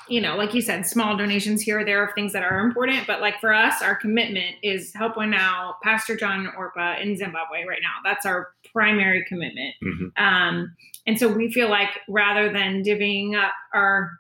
you 0.08 0.22
know 0.22 0.38
like 0.38 0.53
you 0.53 0.62
said 0.62 0.88
small 0.88 1.18
donations 1.18 1.62
here 1.62 1.82
or 1.82 1.86
there 1.86 2.04
of 2.04 2.13
things 2.15 2.32
that 2.32 2.43
are 2.43 2.60
important. 2.60 3.06
But 3.06 3.19
like 3.19 3.41
for 3.41 3.54
us 3.54 3.82
our 3.82 3.95
commitment 3.95 4.56
is 4.63 4.93
help 4.93 5.17
one 5.17 5.32
now 5.32 5.76
pastor 5.84 6.15
john 6.15 6.47
orpa 6.58 7.02
in 7.02 7.17
zimbabwe 7.17 7.65
right 7.67 7.82
now. 7.82 8.10
That's 8.10 8.26
our 8.26 8.50
primary 8.71 9.26
commitment. 9.28 9.76
Mm-hmm. 9.84 10.24
um, 10.24 10.76
and 11.06 11.19
so 11.19 11.28
we 11.28 11.52
feel 11.52 11.69
like 11.69 11.89
rather 12.08 12.54
than 12.54 12.84
divvying 12.84 13.36
up 13.36 13.52
our 13.74 14.12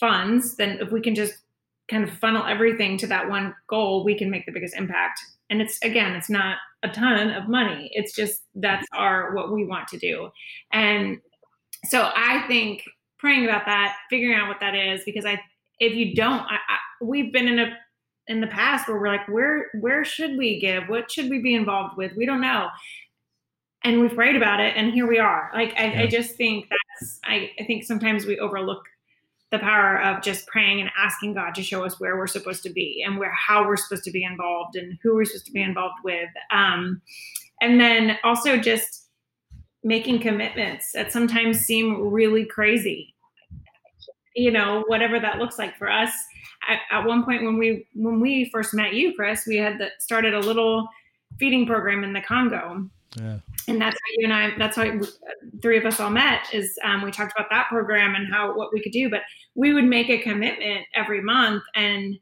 funds 0.00 0.56
then 0.56 0.78
if 0.80 0.90
we 0.90 1.00
can 1.00 1.14
just 1.14 1.38
kind 1.88 2.04
of 2.04 2.10
funnel 2.18 2.44
everything 2.44 2.98
to 2.98 3.06
that 3.06 3.28
one 3.28 3.54
goal 3.68 4.04
we 4.04 4.16
can 4.16 4.30
make 4.30 4.46
the 4.46 4.52
biggest 4.52 4.74
impact. 4.74 5.20
And 5.50 5.62
it's 5.62 5.78
again 5.82 6.16
it's 6.16 6.30
not 6.30 6.56
a 6.82 6.88
ton 6.88 7.30
of 7.30 7.48
money. 7.48 7.90
It's 7.92 8.14
just 8.14 8.42
that's 8.54 8.86
our 8.92 9.34
what 9.34 9.52
we 9.52 9.64
want 9.64 9.88
to 9.88 9.98
do. 9.98 10.30
And 10.72 11.18
so 11.86 12.10
I 12.14 12.44
think 12.46 12.82
praying 13.18 13.44
about 13.44 13.66
that, 13.66 13.96
figuring 14.10 14.38
out 14.38 14.48
what 14.48 14.60
that 14.60 14.74
is, 14.74 15.02
because 15.04 15.24
I, 15.24 15.40
if 15.80 15.94
you 15.94 16.14
don't, 16.14 16.40
I, 16.40 16.54
I, 16.54 16.78
we've 17.00 17.32
been 17.32 17.48
in 17.48 17.58
a 17.58 17.76
in 18.26 18.42
the 18.42 18.46
past 18.46 18.86
where 18.86 18.98
we're 18.98 19.08
like, 19.08 19.26
where 19.28 19.66
where 19.80 20.04
should 20.04 20.36
we 20.36 20.60
give? 20.60 20.88
What 20.88 21.10
should 21.10 21.30
we 21.30 21.40
be 21.40 21.54
involved 21.54 21.96
with? 21.96 22.12
We 22.16 22.26
don't 22.26 22.40
know, 22.40 22.68
and 23.84 24.00
we've 24.00 24.14
prayed 24.14 24.36
about 24.36 24.60
it, 24.60 24.76
and 24.76 24.92
here 24.92 25.06
we 25.06 25.18
are. 25.18 25.50
Like 25.54 25.74
I, 25.78 25.92
yeah. 25.92 26.02
I 26.02 26.06
just 26.06 26.36
think 26.36 26.68
that's 26.68 27.20
I, 27.24 27.50
I 27.58 27.64
think 27.64 27.84
sometimes 27.84 28.26
we 28.26 28.38
overlook 28.38 28.82
the 29.50 29.58
power 29.58 30.00
of 30.02 30.22
just 30.22 30.46
praying 30.46 30.80
and 30.80 30.90
asking 30.98 31.34
God 31.34 31.54
to 31.54 31.62
show 31.62 31.84
us 31.84 31.98
where 31.98 32.18
we're 32.18 32.26
supposed 32.26 32.62
to 32.64 32.70
be 32.70 33.02
and 33.06 33.18
where 33.18 33.32
how 33.32 33.66
we're 33.66 33.76
supposed 33.76 34.04
to 34.04 34.10
be 34.10 34.22
involved 34.22 34.76
and 34.76 34.98
who 35.02 35.14
we're 35.14 35.24
supposed 35.24 35.46
to 35.46 35.52
be 35.52 35.62
involved 35.62 35.96
with. 36.04 36.28
Um, 36.50 37.00
and 37.62 37.80
then 37.80 38.18
also 38.24 38.58
just 38.58 39.07
making 39.84 40.20
commitments 40.20 40.92
that 40.92 41.12
sometimes 41.12 41.60
seem 41.60 42.10
really 42.10 42.44
crazy. 42.44 43.14
You 44.34 44.50
know 44.50 44.84
whatever 44.86 45.18
that 45.18 45.38
looks 45.38 45.58
like 45.58 45.76
for 45.76 45.90
us. 45.90 46.10
At, 46.68 46.80
at, 46.90 47.06
one 47.06 47.24
point 47.24 47.44
when 47.44 47.56
we 47.56 47.86
when 47.94 48.20
we 48.20 48.50
first 48.50 48.74
met 48.74 48.92
you 48.92 49.14
chris 49.14 49.46
we 49.46 49.56
had 49.56 49.78
the, 49.78 49.90
started 50.00 50.34
a 50.34 50.40
little 50.40 50.88
feeding 51.38 51.66
program 51.66 52.04
in 52.04 52.12
the 52.12 52.20
congo. 52.20 52.88
Yeah. 53.16 53.38
and 53.66 53.80
that's 53.80 53.96
how 53.96 54.12
you 54.18 54.24
and 54.24 54.34
i 54.34 54.50
that's 54.58 54.76
how 54.76 54.84
three 55.62 55.78
of 55.78 55.86
us 55.86 55.98
all 55.98 56.10
met 56.10 56.42
is 56.52 56.78
um, 56.84 57.02
we 57.02 57.10
talked 57.10 57.32
about 57.34 57.48
that 57.48 57.68
program 57.68 58.14
and 58.14 58.30
how 58.30 58.54
what 58.54 58.72
we 58.72 58.82
could 58.82 58.92
do. 58.92 59.08
But 59.08 59.22
we 59.54 59.72
would 59.72 59.84
make 59.84 60.10
a 60.10 60.18
commitment 60.18 60.84
every 60.94 61.22
month 61.22 61.62
and 61.74 62.18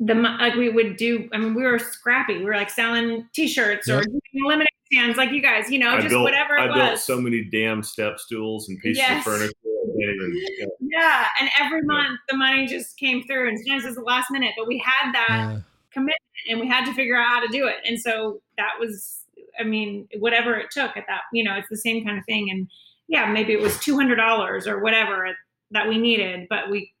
the 0.00 0.14
like 0.14 0.54
we 0.54 0.70
would 0.70 0.96
do 0.96 1.28
i 1.32 1.38
mean 1.38 1.54
we 1.54 1.64
were 1.64 1.78
scrappy. 1.78 2.38
We 2.38 2.44
were 2.44 2.56
like 2.56 2.70
selling 2.70 3.28
t-shirts 3.34 3.88
yep. 3.88 4.02
or 4.02 4.48
lemonade 4.48 4.68
stands 4.94 5.16
like 5.16 5.30
you 5.32 5.42
guys, 5.42 5.70
you 5.70 5.78
know, 5.78 5.90
I 5.90 5.96
just 5.96 6.10
built, 6.10 6.24
whatever 6.24 6.58
I 6.58 6.66
was. 6.66 6.76
built 6.76 6.98
so 7.00 7.20
many 7.20 7.44
damn 7.44 7.82
step 7.82 8.18
stools 8.18 8.68
and 8.68 8.78
pieces 8.80 8.98
yes. 8.98 9.18
of 9.18 9.32
furniture. 9.32 9.52
Even, 9.96 10.32
yeah. 10.58 10.66
yeah. 10.80 11.26
and 11.40 11.50
every 11.60 11.82
month 11.82 12.18
the 12.28 12.36
money 12.36 12.66
just 12.66 12.96
came 12.96 13.22
through, 13.24 13.48
and 13.48 13.58
sometimes 13.58 13.84
it's 13.84 13.96
the 13.96 14.02
last 14.02 14.30
minute, 14.30 14.52
but 14.56 14.66
we 14.66 14.82
had 14.84 15.12
that 15.12 15.28
yeah. 15.28 15.58
commitment, 15.92 16.16
and 16.48 16.60
we 16.60 16.66
had 16.66 16.84
to 16.86 16.94
figure 16.94 17.16
out 17.16 17.26
how 17.26 17.40
to 17.40 17.48
do 17.48 17.66
it, 17.66 17.76
and 17.86 18.00
so 18.00 18.40
that 18.56 18.72
was, 18.80 19.20
I 19.58 19.64
mean, 19.64 20.08
whatever 20.18 20.56
it 20.56 20.70
took 20.70 20.96
at 20.96 21.04
that, 21.06 21.22
you 21.32 21.44
know, 21.44 21.54
it's 21.54 21.68
the 21.68 21.76
same 21.76 22.04
kind 22.04 22.18
of 22.18 22.24
thing, 22.24 22.50
and 22.50 22.68
yeah, 23.08 23.30
maybe 23.30 23.52
it 23.52 23.60
was 23.60 23.78
two 23.78 23.96
hundred 23.96 24.16
dollars 24.16 24.66
or 24.66 24.82
whatever 24.82 25.28
that 25.70 25.88
we 25.88 25.98
needed, 25.98 26.46
but 26.48 26.70
we 26.70 26.92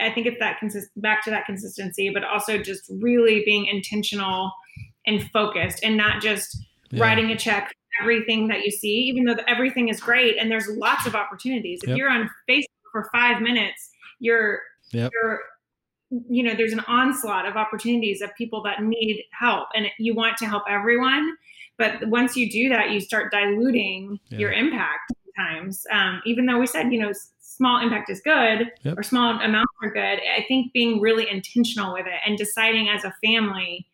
I 0.00 0.10
think 0.10 0.26
it's 0.26 0.38
that 0.38 0.58
consist 0.58 0.88
back 0.96 1.24
to 1.24 1.30
that 1.30 1.46
consistency, 1.46 2.10
but 2.10 2.24
also 2.24 2.58
just 2.58 2.90
really 3.00 3.42
being 3.44 3.66
intentional 3.66 4.52
and 5.06 5.28
focused 5.32 5.80
and 5.82 5.96
not 5.96 6.22
just 6.22 6.56
yeah. 6.90 7.02
writing 7.02 7.30
a 7.30 7.36
check 7.36 7.74
everything 8.00 8.48
that 8.48 8.64
you 8.64 8.70
see, 8.70 8.94
even 9.08 9.24
though 9.24 9.36
everything 9.46 9.88
is 9.88 10.00
great 10.00 10.36
and 10.38 10.50
there's 10.50 10.68
lots 10.68 11.06
of 11.06 11.14
opportunities. 11.14 11.80
If 11.82 11.90
yep. 11.90 11.98
you're 11.98 12.10
on 12.10 12.30
Facebook 12.48 12.64
for 12.92 13.08
five 13.12 13.42
minutes, 13.42 13.90
you're 14.18 14.60
yep. 14.92 15.10
you're 15.12 15.40
you 16.10 16.42
know 16.42 16.54
there's 16.54 16.72
an 16.72 16.80
onslaught 16.88 17.46
of 17.46 17.56
opportunities 17.56 18.22
of 18.22 18.34
people 18.34 18.62
that 18.62 18.82
need 18.82 19.22
help 19.38 19.68
and 19.74 19.86
you 19.98 20.14
want 20.14 20.38
to 20.38 20.46
help 20.46 20.62
everyone 20.66 21.36
but 21.76 22.08
once 22.08 22.34
you 22.34 22.50
do 22.50 22.70
that 22.70 22.90
you 22.90 22.98
start 22.98 23.30
diluting 23.30 24.18
yeah. 24.30 24.38
your 24.38 24.52
impact 24.52 25.12
times 25.36 25.86
um, 25.92 26.22
even 26.24 26.46
though 26.46 26.58
we 26.58 26.66
said 26.66 26.90
you 26.90 26.98
know 26.98 27.12
small 27.40 27.82
impact 27.82 28.08
is 28.08 28.22
good 28.22 28.72
yep. 28.84 28.96
or 28.96 29.02
small 29.02 29.38
amounts 29.40 29.70
are 29.82 29.90
good 29.90 30.18
i 30.34 30.42
think 30.48 30.72
being 30.72 30.98
really 30.98 31.28
intentional 31.30 31.92
with 31.92 32.06
it 32.06 32.20
and 32.26 32.38
deciding 32.38 32.88
as 32.88 33.04
a 33.04 33.12
family 33.22 33.86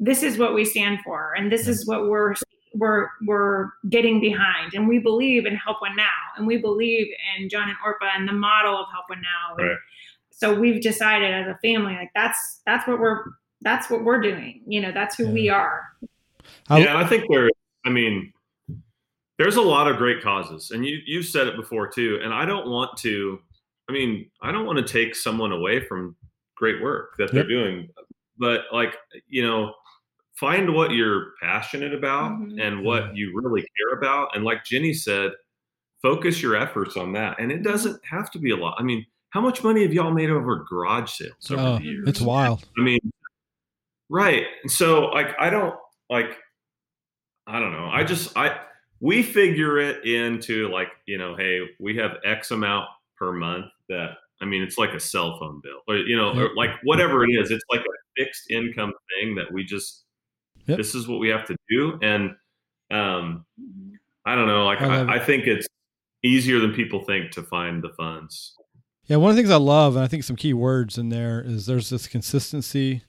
this 0.00 0.22
is 0.22 0.38
what 0.38 0.54
we 0.54 0.64
stand 0.64 0.98
for 1.04 1.34
and 1.34 1.50
this 1.50 1.66
is 1.66 1.86
what 1.86 2.08
we're 2.08 2.34
we're 2.74 3.08
we're 3.26 3.70
getting 3.88 4.20
behind 4.20 4.74
and 4.74 4.86
we 4.86 4.98
believe 4.98 5.46
in 5.46 5.56
help 5.56 5.80
one 5.80 5.96
now 5.96 6.04
and 6.36 6.46
we 6.46 6.56
believe 6.56 7.06
in 7.38 7.48
john 7.48 7.68
and 7.68 7.78
orpa 7.86 8.08
and 8.14 8.28
the 8.28 8.32
model 8.32 8.74
of 8.74 8.86
help 8.92 9.04
one 9.08 9.20
now 9.20 9.64
right. 9.64 9.76
so 10.30 10.58
we've 10.58 10.82
decided 10.82 11.32
as 11.32 11.46
a 11.46 11.58
family 11.62 11.94
like 11.94 12.10
that's 12.14 12.60
that's 12.66 12.86
what 12.86 13.00
we're 13.00 13.24
that's 13.62 13.90
what 13.90 14.04
we're 14.04 14.20
doing 14.20 14.62
you 14.66 14.80
know 14.80 14.92
that's 14.92 15.16
who 15.16 15.26
yeah. 15.26 15.32
we 15.32 15.48
are 15.48 15.88
yeah 16.70 16.98
i 16.98 17.06
think 17.06 17.24
there 17.30 17.48
i 17.84 17.90
mean 17.90 18.32
there's 19.38 19.56
a 19.56 19.62
lot 19.62 19.88
of 19.88 19.96
great 19.96 20.22
causes 20.22 20.70
and 20.70 20.84
you 20.84 20.98
you've 21.06 21.26
said 21.26 21.46
it 21.46 21.56
before 21.56 21.88
too 21.88 22.20
and 22.22 22.32
i 22.32 22.44
don't 22.44 22.68
want 22.68 22.96
to 22.96 23.38
i 23.88 23.92
mean 23.92 24.30
i 24.42 24.52
don't 24.52 24.66
want 24.66 24.78
to 24.78 24.84
take 24.84 25.16
someone 25.16 25.52
away 25.52 25.80
from 25.80 26.14
great 26.56 26.82
work 26.82 27.14
that 27.18 27.32
they're 27.32 27.40
yep. 27.40 27.48
doing 27.48 27.88
but 28.38 28.62
like 28.72 28.96
you 29.26 29.44
know 29.44 29.72
find 30.38 30.72
what 30.74 30.92
you're 30.92 31.32
passionate 31.42 31.94
about 31.94 32.32
mm-hmm. 32.32 32.58
and 32.60 32.84
what 32.84 33.16
you 33.16 33.32
really 33.34 33.60
care 33.60 33.98
about 33.98 34.28
and 34.34 34.44
like 34.44 34.64
jenny 34.64 34.92
said 34.92 35.32
focus 36.02 36.40
your 36.42 36.56
efforts 36.56 36.96
on 36.96 37.12
that 37.12 37.38
and 37.40 37.50
it 37.50 37.56
mm-hmm. 37.56 37.70
doesn't 37.70 38.00
have 38.04 38.30
to 38.30 38.38
be 38.38 38.50
a 38.50 38.56
lot. 38.56 38.76
I 38.78 38.82
mean 38.82 39.04
how 39.30 39.40
much 39.42 39.62
money 39.62 39.82
have 39.82 39.92
y'all 39.92 40.10
made 40.10 40.30
over 40.30 40.64
garage 40.68 41.10
sales 41.10 41.50
over 41.50 41.60
oh, 41.60 41.78
the 41.78 41.84
years? 41.84 42.08
it's 42.08 42.20
wild. 42.20 42.64
I 42.78 42.82
mean 42.82 43.00
right 44.10 44.46
so 44.66 45.06
like 45.06 45.34
i 45.38 45.50
don't 45.50 45.74
like 46.08 46.38
i 47.46 47.60
don't 47.60 47.72
know 47.72 47.90
i 47.92 48.02
just 48.02 48.34
i 48.38 48.58
we 49.00 49.22
figure 49.22 49.78
it 49.78 50.02
into 50.06 50.68
like 50.70 50.88
you 51.06 51.18
know 51.18 51.36
hey 51.36 51.60
we 51.78 51.94
have 51.94 52.12
x 52.24 52.50
amount 52.50 52.86
per 53.18 53.32
month 53.32 53.66
that 53.90 54.12
i 54.40 54.46
mean 54.46 54.62
it's 54.62 54.78
like 54.78 54.94
a 54.94 55.00
cell 55.00 55.38
phone 55.38 55.60
bill 55.62 55.80
or 55.88 55.96
you 55.98 56.16
know 56.16 56.30
or 56.30 56.54
like 56.56 56.70
whatever 56.84 57.22
it 57.22 57.28
is 57.28 57.50
it's 57.50 57.64
like 57.70 57.80
a 57.80 58.22
fixed 58.22 58.50
income 58.50 58.94
thing 59.20 59.34
that 59.34 59.52
we 59.52 59.62
just 59.62 60.04
yep. 60.68 60.78
this 60.78 60.94
is 60.94 61.08
what 61.08 61.18
we 61.18 61.28
have 61.28 61.46
to 61.46 61.56
do 61.68 61.98
and 62.02 62.34
um 62.90 63.44
i 64.24 64.34
don't 64.34 64.46
know 64.46 64.64
like 64.64 64.80
I, 64.80 65.02
I, 65.02 65.14
I 65.14 65.18
think 65.18 65.46
it's 65.46 65.66
easier 66.22 66.58
than 66.60 66.72
people 66.72 67.04
think 67.04 67.30
to 67.32 67.42
find 67.42 67.82
the 67.82 67.90
funds 67.90 68.54
yeah 69.06 69.16
one 69.16 69.30
of 69.30 69.36
the 69.36 69.42
things 69.42 69.52
i 69.52 69.56
love 69.56 69.96
and 69.96 70.04
i 70.04 70.08
think 70.08 70.24
some 70.24 70.36
key 70.36 70.54
words 70.54 70.98
in 70.98 71.08
there 71.08 71.40
is 71.40 71.66
there's 71.66 71.90
this 71.90 72.06
consistency 72.06 73.02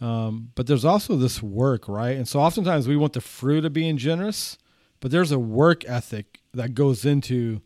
um, 0.00 0.50
but 0.56 0.66
there's 0.66 0.84
also 0.84 1.14
this 1.14 1.40
work 1.40 1.86
right 1.88 2.16
and 2.16 2.26
so 2.26 2.40
oftentimes 2.40 2.88
we 2.88 2.96
want 2.96 3.12
the 3.12 3.20
fruit 3.20 3.64
of 3.64 3.72
being 3.72 3.96
generous 3.96 4.58
but 5.00 5.10
there's 5.10 5.32
a 5.32 5.38
work 5.38 5.84
ethic 5.88 6.40
that 6.54 6.74
goes 6.74 7.04
into 7.04 7.60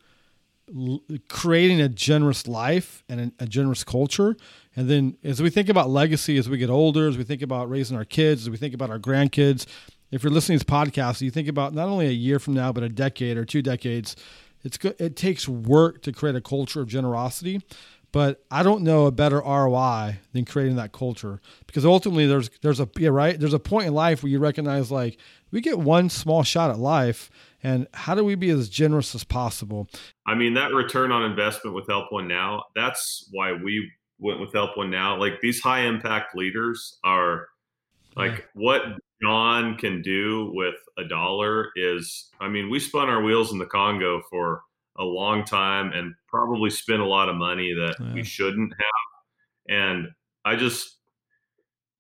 l- 0.75 1.03
creating 1.29 1.81
a 1.81 1.89
generous 1.89 2.47
life 2.49 3.05
and 3.09 3.21
a, 3.21 3.45
a, 3.45 3.47
generous 3.47 3.85
culture. 3.85 4.37
And 4.77 4.91
then 4.91 5.17
as 5.25 5.41
we 5.41 5.51
think 5.51 5.69
about 5.69 5.89
legacy 5.89 6.37
as 6.37 6.49
we 6.49 6.59
get 6.59 6.71
older, 6.71 7.09
as 7.09 7.17
we 7.17 7.25
think 7.25 7.43
about 7.43 7.71
raising 7.71 7.97
our 7.97 8.05
kids, 8.05 8.43
as 8.43 8.51
we 8.51 8.59
think 8.59 8.75
about 8.75 8.91
our 8.91 8.99
grandkids, 8.99 9.67
if 10.11 10.23
you're 10.23 10.33
listening 10.33 10.59
to 10.59 10.65
this 10.65 10.73
podcast, 10.73 11.21
you 11.23 11.31
think 11.31 11.49
about 11.49 11.75
not 11.75 11.89
only 11.89 12.07
a 12.07 12.13
year 12.13 12.39
from 12.39 12.55
now, 12.55 12.73
but 12.73 12.83
a 12.85 12.89
decade 12.89 13.37
or 13.37 13.45
two 13.45 13.63
decades. 13.63 14.15
It's 14.63 14.79
good. 14.79 14.95
It 15.01 15.17
takes 15.17 15.49
work 15.49 16.03
to 16.03 16.13
create 16.13 16.37
a 16.37 16.41
culture 16.41 16.81
of 16.81 16.89
generosity, 16.89 17.61
but 18.13 18.45
I 18.51 18.63
don't 18.63 18.83
know 18.83 19.07
a 19.07 19.11
better 19.11 19.41
ROI 19.41 20.21
than 20.33 20.45
creating 20.45 20.77
that 20.77 20.93
culture 20.93 21.41
because 21.67 21.85
ultimately 21.85 22.27
there's 22.27 22.51
there's 22.63 22.81
a 22.81 22.89
yeah 22.97 23.11
right 23.11 23.39
there's 23.39 23.53
a 23.53 23.59
point 23.59 23.87
in 23.87 23.95
life 23.95 24.23
where 24.23 24.31
you 24.31 24.39
recognize 24.39 24.91
like 24.91 25.19
we 25.51 25.61
get 25.61 25.79
one 25.79 26.09
small 26.09 26.43
shot 26.43 26.71
at 26.71 26.79
life 26.79 27.31
and 27.63 27.87
how 27.93 28.15
do 28.15 28.25
we 28.25 28.35
be 28.35 28.51
as 28.51 28.69
generous 28.69 29.15
as 29.15 29.23
possible 29.23 29.87
i 30.27 30.35
mean 30.35 30.55
that 30.55 30.73
return 30.73 31.13
on 31.13 31.25
investment 31.25 31.77
with 31.77 31.87
help 31.89 32.11
one 32.11 32.27
now 32.27 32.63
that's 32.75 33.29
why 33.33 33.53
we 33.53 33.91
went 34.19 34.41
with 34.41 34.53
help 34.53 34.77
one 34.77 34.91
now 34.91 35.19
like 35.19 35.41
these 35.41 35.61
high 35.61 35.81
impact 35.81 36.35
leaders 36.37 36.99
are 37.05 37.49
like 38.17 38.39
yeah. 38.39 38.45
what 38.55 38.83
john 39.23 39.77
can 39.77 40.03
do 40.03 40.51
with 40.55 40.75
a 40.99 41.05
dollar 41.05 41.71
is 41.77 42.31
i 42.41 42.49
mean 42.49 42.71
we 42.71 42.79
spun 42.79 43.09
our 43.09 43.23
wheels 43.23 43.53
in 43.53 43.59
the 43.59 43.67
congo 43.67 44.23
for 44.31 44.63
a 44.99 45.05
long 45.05 45.45
time 45.45 45.93
and 45.93 46.15
probably 46.29 46.71
spent 46.71 47.01
a 47.01 47.07
lot 47.07 47.29
of 47.29 47.37
money 47.37 47.73
that 47.75 47.97
yeah. 48.01 48.15
we 48.15 48.23
shouldn't 48.23 48.73
have 48.73 49.77
and 49.77 50.09
i 50.45 50.57
just 50.57 50.97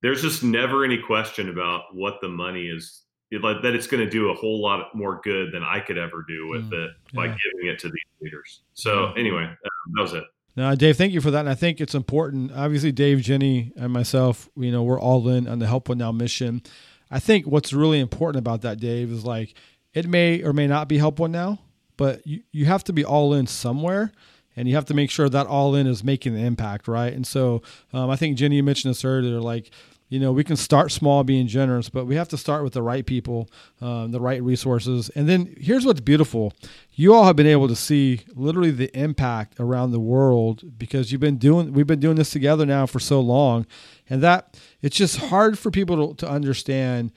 there's 0.02 0.22
just 0.22 0.42
never 0.42 0.84
any 0.84 0.98
question 0.98 1.48
about 1.48 1.82
what 1.94 2.18
the 2.20 2.28
money 2.28 2.66
is 2.66 3.02
like 3.32 3.62
that 3.62 3.74
it's 3.74 3.86
going 3.86 4.04
to 4.04 4.10
do 4.10 4.30
a 4.30 4.34
whole 4.34 4.62
lot 4.62 4.94
more 4.94 5.20
good 5.24 5.52
than 5.52 5.62
I 5.62 5.80
could 5.80 5.98
ever 5.98 6.24
do 6.28 6.48
with 6.48 6.70
mm, 6.70 6.84
it 6.84 6.90
by 7.12 7.26
yeah. 7.26 7.36
giving 7.52 7.74
it 7.74 7.78
to 7.80 7.88
these 7.88 8.04
leaders. 8.20 8.62
So 8.74 9.12
anyway, 9.12 9.44
um, 9.44 9.92
that 9.94 10.02
was 10.02 10.12
it. 10.14 10.24
Now, 10.56 10.74
Dave, 10.74 10.96
thank 10.96 11.12
you 11.12 11.20
for 11.20 11.30
that. 11.30 11.40
And 11.40 11.48
I 11.48 11.54
think 11.54 11.80
it's 11.80 11.94
important. 11.94 12.50
Obviously, 12.52 12.90
Dave, 12.90 13.20
Jenny, 13.20 13.72
and 13.76 13.92
myself, 13.92 14.48
you 14.56 14.72
know, 14.72 14.82
we're 14.82 15.00
all 15.00 15.28
in 15.28 15.46
on 15.46 15.58
the 15.58 15.66
Help 15.66 15.88
One 15.88 15.98
Now 15.98 16.12
mission. 16.12 16.62
I 17.10 17.20
think 17.20 17.46
what's 17.46 17.72
really 17.72 18.00
important 18.00 18.38
about 18.38 18.62
that, 18.62 18.80
Dave, 18.80 19.12
is 19.12 19.24
like 19.24 19.54
it 19.92 20.08
may 20.08 20.42
or 20.42 20.52
may 20.52 20.66
not 20.66 20.88
be 20.88 20.98
Help 20.98 21.18
One 21.18 21.32
Now, 21.32 21.58
but 21.96 22.26
you, 22.26 22.42
you 22.52 22.64
have 22.64 22.84
to 22.84 22.92
be 22.92 23.04
all 23.04 23.34
in 23.34 23.46
somewhere 23.46 24.12
and 24.56 24.66
you 24.66 24.74
have 24.74 24.86
to 24.86 24.94
make 24.94 25.10
sure 25.10 25.28
that 25.28 25.46
all 25.46 25.74
in 25.74 25.86
is 25.86 26.02
making 26.02 26.34
the 26.34 26.40
impact, 26.40 26.88
right? 26.88 27.12
And 27.12 27.26
so 27.26 27.62
um, 27.92 28.08
I 28.08 28.16
think 28.16 28.38
Jenny 28.38 28.60
mentioned 28.62 28.90
this 28.90 29.04
earlier, 29.04 29.40
like 29.40 29.70
you 30.08 30.20
know 30.20 30.32
we 30.32 30.44
can 30.44 30.56
start 30.56 30.92
small 30.92 31.24
being 31.24 31.46
generous 31.46 31.88
but 31.88 32.06
we 32.06 32.14
have 32.14 32.28
to 32.28 32.36
start 32.36 32.62
with 32.62 32.72
the 32.72 32.82
right 32.82 33.06
people 33.06 33.48
um, 33.80 34.10
the 34.10 34.20
right 34.20 34.42
resources. 34.42 35.10
And 35.10 35.28
then 35.28 35.54
here's 35.58 35.84
what's 35.84 36.00
beautiful. 36.00 36.52
You 36.92 37.14
all 37.14 37.24
have 37.24 37.36
been 37.36 37.46
able 37.46 37.68
to 37.68 37.76
see 37.76 38.20
literally 38.34 38.70
the 38.70 38.94
impact 38.98 39.60
around 39.60 39.90
the 39.90 40.00
world 40.00 40.78
because 40.78 41.12
you've 41.12 41.20
been 41.20 41.38
doing 41.38 41.72
we've 41.72 41.86
been 41.86 42.00
doing 42.00 42.16
this 42.16 42.30
together 42.30 42.64
now 42.64 42.86
for 42.86 43.00
so 43.00 43.20
long. 43.20 43.66
And 44.08 44.22
that 44.22 44.58
it's 44.80 44.96
just 44.96 45.18
hard 45.18 45.58
for 45.58 45.70
people 45.70 46.14
to, 46.14 46.26
to 46.26 46.30
understand 46.30 47.12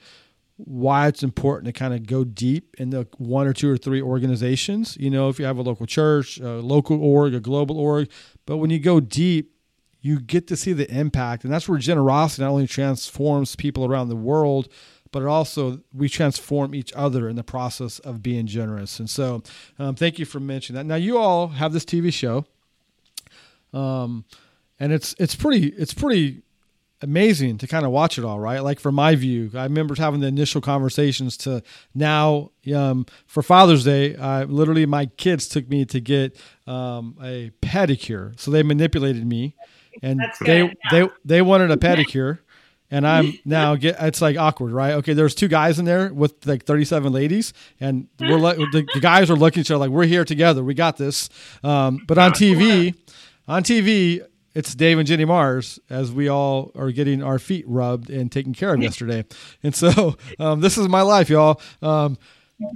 why 0.56 1.06
it's 1.06 1.22
important 1.22 1.64
to 1.66 1.72
kind 1.72 1.94
of 1.94 2.06
go 2.06 2.22
deep 2.22 2.76
in 2.78 2.90
the 2.90 3.08
one 3.16 3.46
or 3.46 3.54
two 3.54 3.70
or 3.70 3.78
three 3.78 4.02
organizations. 4.02 4.96
You 5.00 5.08
know 5.10 5.28
if 5.28 5.38
you 5.38 5.46
have 5.46 5.58
a 5.58 5.62
local 5.62 5.86
church 5.86 6.38
a 6.38 6.60
local 6.60 7.02
org 7.02 7.34
a 7.34 7.40
global 7.40 7.78
org 7.78 8.10
but 8.44 8.58
when 8.58 8.70
you 8.70 8.78
go 8.78 9.00
deep 9.00 9.49
you 10.00 10.20
get 10.20 10.46
to 10.48 10.56
see 10.56 10.72
the 10.72 10.90
impact. 10.90 11.44
And 11.44 11.52
that's 11.52 11.68
where 11.68 11.78
generosity 11.78 12.42
not 12.42 12.50
only 12.50 12.66
transforms 12.66 13.56
people 13.56 13.84
around 13.84 14.08
the 14.08 14.16
world, 14.16 14.68
but 15.12 15.22
it 15.22 15.26
also 15.26 15.80
we 15.92 16.08
transform 16.08 16.74
each 16.74 16.92
other 16.94 17.28
in 17.28 17.36
the 17.36 17.42
process 17.42 17.98
of 18.00 18.22
being 18.22 18.46
generous. 18.46 18.98
And 18.98 19.10
so, 19.10 19.42
um, 19.78 19.94
thank 19.94 20.18
you 20.18 20.24
for 20.24 20.40
mentioning 20.40 20.76
that. 20.76 20.86
Now, 20.86 20.96
you 20.96 21.18
all 21.18 21.48
have 21.48 21.72
this 21.72 21.84
TV 21.84 22.12
show, 22.12 22.46
um, 23.72 24.24
and 24.78 24.92
it's 24.92 25.14
it's 25.18 25.34
pretty 25.34 25.68
it's 25.68 25.94
pretty 25.94 26.42
amazing 27.02 27.56
to 27.56 27.66
kind 27.66 27.84
of 27.84 27.90
watch 27.90 28.18
it 28.18 28.24
all, 28.24 28.38
right? 28.38 28.60
Like 28.60 28.78
for 28.78 28.92
my 28.92 29.14
view, 29.14 29.50
I 29.54 29.64
remember 29.64 29.94
having 29.96 30.20
the 30.20 30.26
initial 30.26 30.60
conversations 30.60 31.36
to 31.38 31.62
now 31.94 32.50
um, 32.72 33.06
for 33.26 33.42
Father's 33.42 33.84
Day. 33.84 34.16
I 34.16 34.44
literally 34.44 34.86
my 34.86 35.06
kids 35.06 35.48
took 35.48 35.68
me 35.68 35.84
to 35.86 36.00
get 36.00 36.38
um, 36.68 37.16
a 37.20 37.50
pedicure, 37.62 38.38
so 38.38 38.50
they 38.52 38.62
manipulated 38.62 39.26
me 39.26 39.56
and 40.02 40.20
they 40.40 40.62
yeah. 40.62 40.72
they 40.90 41.08
they 41.24 41.42
wanted 41.42 41.70
a 41.70 41.76
pedicure 41.78 42.38
and 42.90 43.06
I'm 43.06 43.34
now 43.44 43.76
get 43.76 43.96
it's 44.00 44.20
like 44.20 44.36
awkward, 44.36 44.72
right? 44.72 44.94
Okay, 44.94 45.12
there's 45.12 45.34
two 45.34 45.48
guys 45.48 45.78
in 45.78 45.84
there 45.84 46.12
with 46.12 46.46
like 46.46 46.64
37 46.64 47.12
ladies, 47.12 47.52
and 47.78 48.08
we're 48.18 48.38
like 48.38 48.56
the, 48.56 48.86
the, 48.94 49.00
guys 49.00 49.30
are 49.30 49.36
looking 49.36 49.60
at 49.60 49.66
each 49.66 49.70
other 49.70 49.78
like 49.78 49.90
we're 49.90 50.04
here 50.04 50.24
together, 50.24 50.64
we 50.64 50.74
got 50.74 50.96
this. 50.96 51.28
Um, 51.62 52.04
but 52.06 52.18
on 52.18 52.32
TV, 52.32 52.94
on 53.46 53.62
TV, 53.62 54.24
it's 54.54 54.74
Dave 54.74 54.98
and 54.98 55.06
Jenny 55.06 55.24
Marrs 55.24 55.78
as 55.88 56.10
we 56.10 56.28
all 56.28 56.72
are 56.74 56.90
getting 56.90 57.22
our 57.22 57.38
feet 57.38 57.64
rubbed 57.68 58.10
and 58.10 58.30
taken 58.30 58.52
care 58.52 58.74
of 58.74 58.82
yesterday, 58.82 59.24
and 59.62 59.74
so 59.74 60.16
um, 60.38 60.60
this 60.60 60.76
is 60.76 60.88
my 60.88 61.02
life, 61.02 61.30
y'all. 61.30 61.60
Um, 61.82 62.18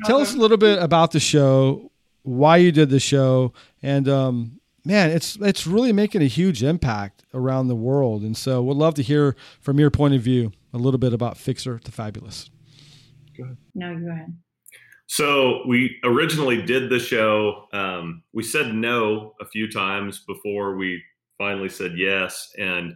tell 0.05 0.21
us 0.21 0.35
a 0.35 0.39
little 0.39 0.57
bit 0.57 0.81
about 0.81 1.11
the 1.11 1.21
show, 1.21 1.91
why 2.23 2.59
you 2.59 2.73
did 2.73 2.91
the 2.91 3.01
show, 3.01 3.53
and 3.83 4.09
um, 4.09 4.61
man, 4.85 5.11
it's 5.11 5.37
it's 5.41 5.67
really 5.67 5.93
making 5.93 6.23
a 6.23 6.27
huge 6.27 6.63
impact 6.63 7.25
around 7.33 7.69
the 7.69 7.75
world. 7.75 8.23
And 8.23 8.37
so 8.37 8.63
we'd 8.63 8.77
love 8.77 8.95
to 8.95 9.03
hear 9.03 9.37
from 9.61 9.79
your 9.79 9.91
point 9.91 10.15
of 10.15 10.23
view 10.23 10.53
a 10.73 10.79
little 10.79 10.99
bit 10.99 11.13
about 11.13 11.37
Fixer 11.37 11.79
to 11.79 11.93
Fabulous. 11.93 12.51
Go 13.37 13.45
ahead. 13.45 13.57
No, 13.75 13.99
go 13.99 14.11
ahead. 14.11 14.37
So 15.07 15.63
we 15.69 15.97
originally 16.05 16.63
did 16.63 16.91
the 16.91 16.99
show. 16.99 17.67
Um, 17.73 18.23
we 18.33 18.43
said 18.43 18.75
no 18.75 19.35
a 19.41 19.47
few 19.47 19.71
times 19.71 20.25
before 20.27 20.77
we 20.77 21.03
finally 21.39 21.69
said 21.69 21.93
yes, 21.97 22.51
and 22.59 22.95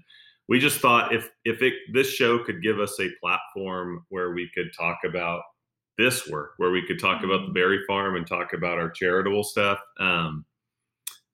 we 0.48 0.58
just 0.58 0.80
thought 0.80 1.14
if 1.14 1.30
if 1.44 1.62
it, 1.62 1.74
this 1.92 2.08
show 2.08 2.42
could 2.44 2.62
give 2.62 2.80
us 2.80 2.98
a 3.00 3.10
platform 3.20 4.04
where 4.08 4.32
we 4.32 4.50
could 4.54 4.70
talk 4.76 4.98
about 5.04 5.42
this 5.98 6.28
work, 6.28 6.52
where 6.56 6.70
we 6.70 6.86
could 6.86 6.98
talk 6.98 7.24
about 7.24 7.38
the 7.38 7.44
mm-hmm. 7.46 7.54
Berry 7.54 7.80
Farm 7.86 8.16
and 8.16 8.26
talk 8.26 8.52
about 8.52 8.78
our 8.78 8.90
charitable 8.90 9.44
stuff. 9.44 9.78
Um, 10.00 10.44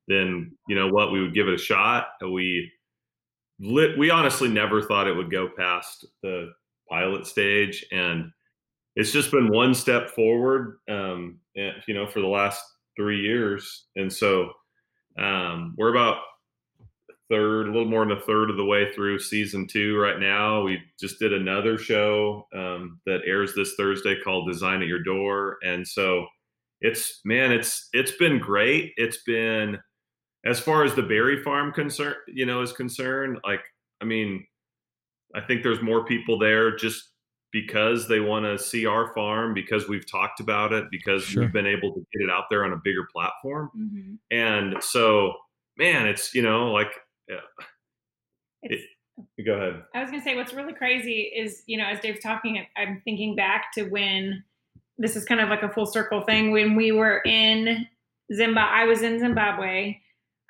then 0.09 0.57
you 0.69 0.75
know 0.75 0.89
what 0.89 1.13
we 1.13 1.21
would 1.21 1.35
give 1.35 1.49
it 1.49 1.55
a 1.55 1.59
shot. 1.59 2.09
We 2.23 2.71
lit, 3.61 3.99
we 3.99 4.11
honestly 4.11 4.49
never 4.49 4.83
thought 4.83 5.09
it 5.09 5.17
would 5.17 5.31
go 5.31 5.49
past 5.57 6.07
the 6.23 6.53
pilot 6.89 7.27
stage, 7.27 7.85
and 7.93 8.31
it's 8.97 9.13
just 9.13 9.31
been 9.31 9.53
one 9.53 9.75
step 9.75 10.11
forward. 10.11 10.79
Um, 10.89 11.39
and, 11.57 11.75
you 11.87 11.95
know, 11.95 12.07
for 12.07 12.21
the 12.21 12.27
last 12.27 12.63
three 12.97 13.21
years, 13.21 13.87
and 13.97 14.13
so 14.13 14.51
um, 15.19 15.75
we're 15.77 15.91
about 15.91 16.19
third, 17.31 17.69
a 17.69 17.73
little 17.73 17.89
more 17.89 18.05
than 18.05 18.17
a 18.17 18.21
third 18.21 18.51
of 18.51 18.57
the 18.57 18.65
way 18.65 18.93
through 18.93 19.19
season 19.19 19.67
two 19.67 19.97
right 19.99 20.21
now. 20.21 20.63
We 20.63 20.79
just 21.01 21.19
did 21.19 21.33
another 21.33 21.79
show 21.79 22.47
um, 22.55 23.01
that 23.07 23.23
airs 23.27 23.55
this 23.55 23.75
Thursday 23.77 24.17
called 24.23 24.51
Design 24.51 24.83
at 24.83 24.89
Your 24.89 25.03
Door, 25.03 25.59
and 25.63 25.87
so 25.87 26.27
it's 26.81 27.21
man, 27.25 27.53
it's 27.53 27.89
it's 27.93 28.13
been 28.13 28.39
great. 28.39 28.93
It's 28.97 29.23
been 29.23 29.79
as 30.45 30.61
far 30.61 30.85
as 30.85 30.95
the 30.95 31.03
berry 31.03 31.43
farm 31.43 31.73
concern, 31.73 32.15
you 32.29 32.47
know, 32.47 32.61
is 32.61 32.73
concerned, 32.73 33.39
like, 33.45 33.63
I 34.01 34.05
mean, 34.05 34.47
I 35.35 35.41
think 35.41 35.63
there's 35.63 35.83
more 35.83 36.05
people 36.05 36.39
there 36.39 36.77
just 36.77 37.11
because 37.51 38.09
they 38.09 38.21
want 38.21 38.45
to 38.45 38.59
see 38.59 38.85
our 38.85 39.15
farm, 39.15 39.55
because 39.55 39.89
we've 39.89 40.11
talked 40.11 40.41
about 40.41 40.73
it, 40.73 40.85
because 40.91 41.23
sure. 41.23 41.43
we've 41.43 41.53
been 41.53 41.67
able 41.67 41.93
to 41.95 42.01
get 42.13 42.25
it 42.25 42.31
out 42.31 42.45
there 42.51 42.65
on 42.65 42.73
a 42.73 42.81
bigger 42.83 43.07
platform. 43.13 43.71
Mm-hmm. 43.79 44.15
And 44.31 44.83
so, 44.83 45.35
man, 45.79 46.07
it's, 46.07 46.35
you 46.35 46.43
know, 46.43 46.73
like, 46.73 46.93
yeah, 47.29 47.37
it's, 48.63 48.83
go 49.47 49.55
ahead. 49.55 49.83
I 49.95 50.01
was 50.01 50.11
going 50.11 50.21
to 50.21 50.29
say 50.29 50.35
what's 50.35 50.53
really 50.53 50.73
crazy 50.73 51.33
is, 51.35 51.63
you 51.67 51.79
know, 51.79 51.87
as 51.87 52.01
Dave's 52.01 52.21
talking, 52.21 52.67
I'm 52.77 53.01
thinking 53.05 53.37
back 53.37 53.73
to 53.75 53.85
when 53.85 54.43
this 54.99 55.15
is 55.15 55.25
kind 55.25 55.41
of 55.41 55.49
like 55.49 55.63
a 55.63 55.69
full 55.73 55.87
circle 55.87 56.23
thing 56.23 56.51
when 56.51 56.75
we 56.75 56.91
were 56.91 57.21
in 57.21 57.87
Zimbabwe. 58.35 58.81
I 58.83 58.85
was 58.85 59.03
in 59.03 59.21
Zimbabwe. 59.21 60.01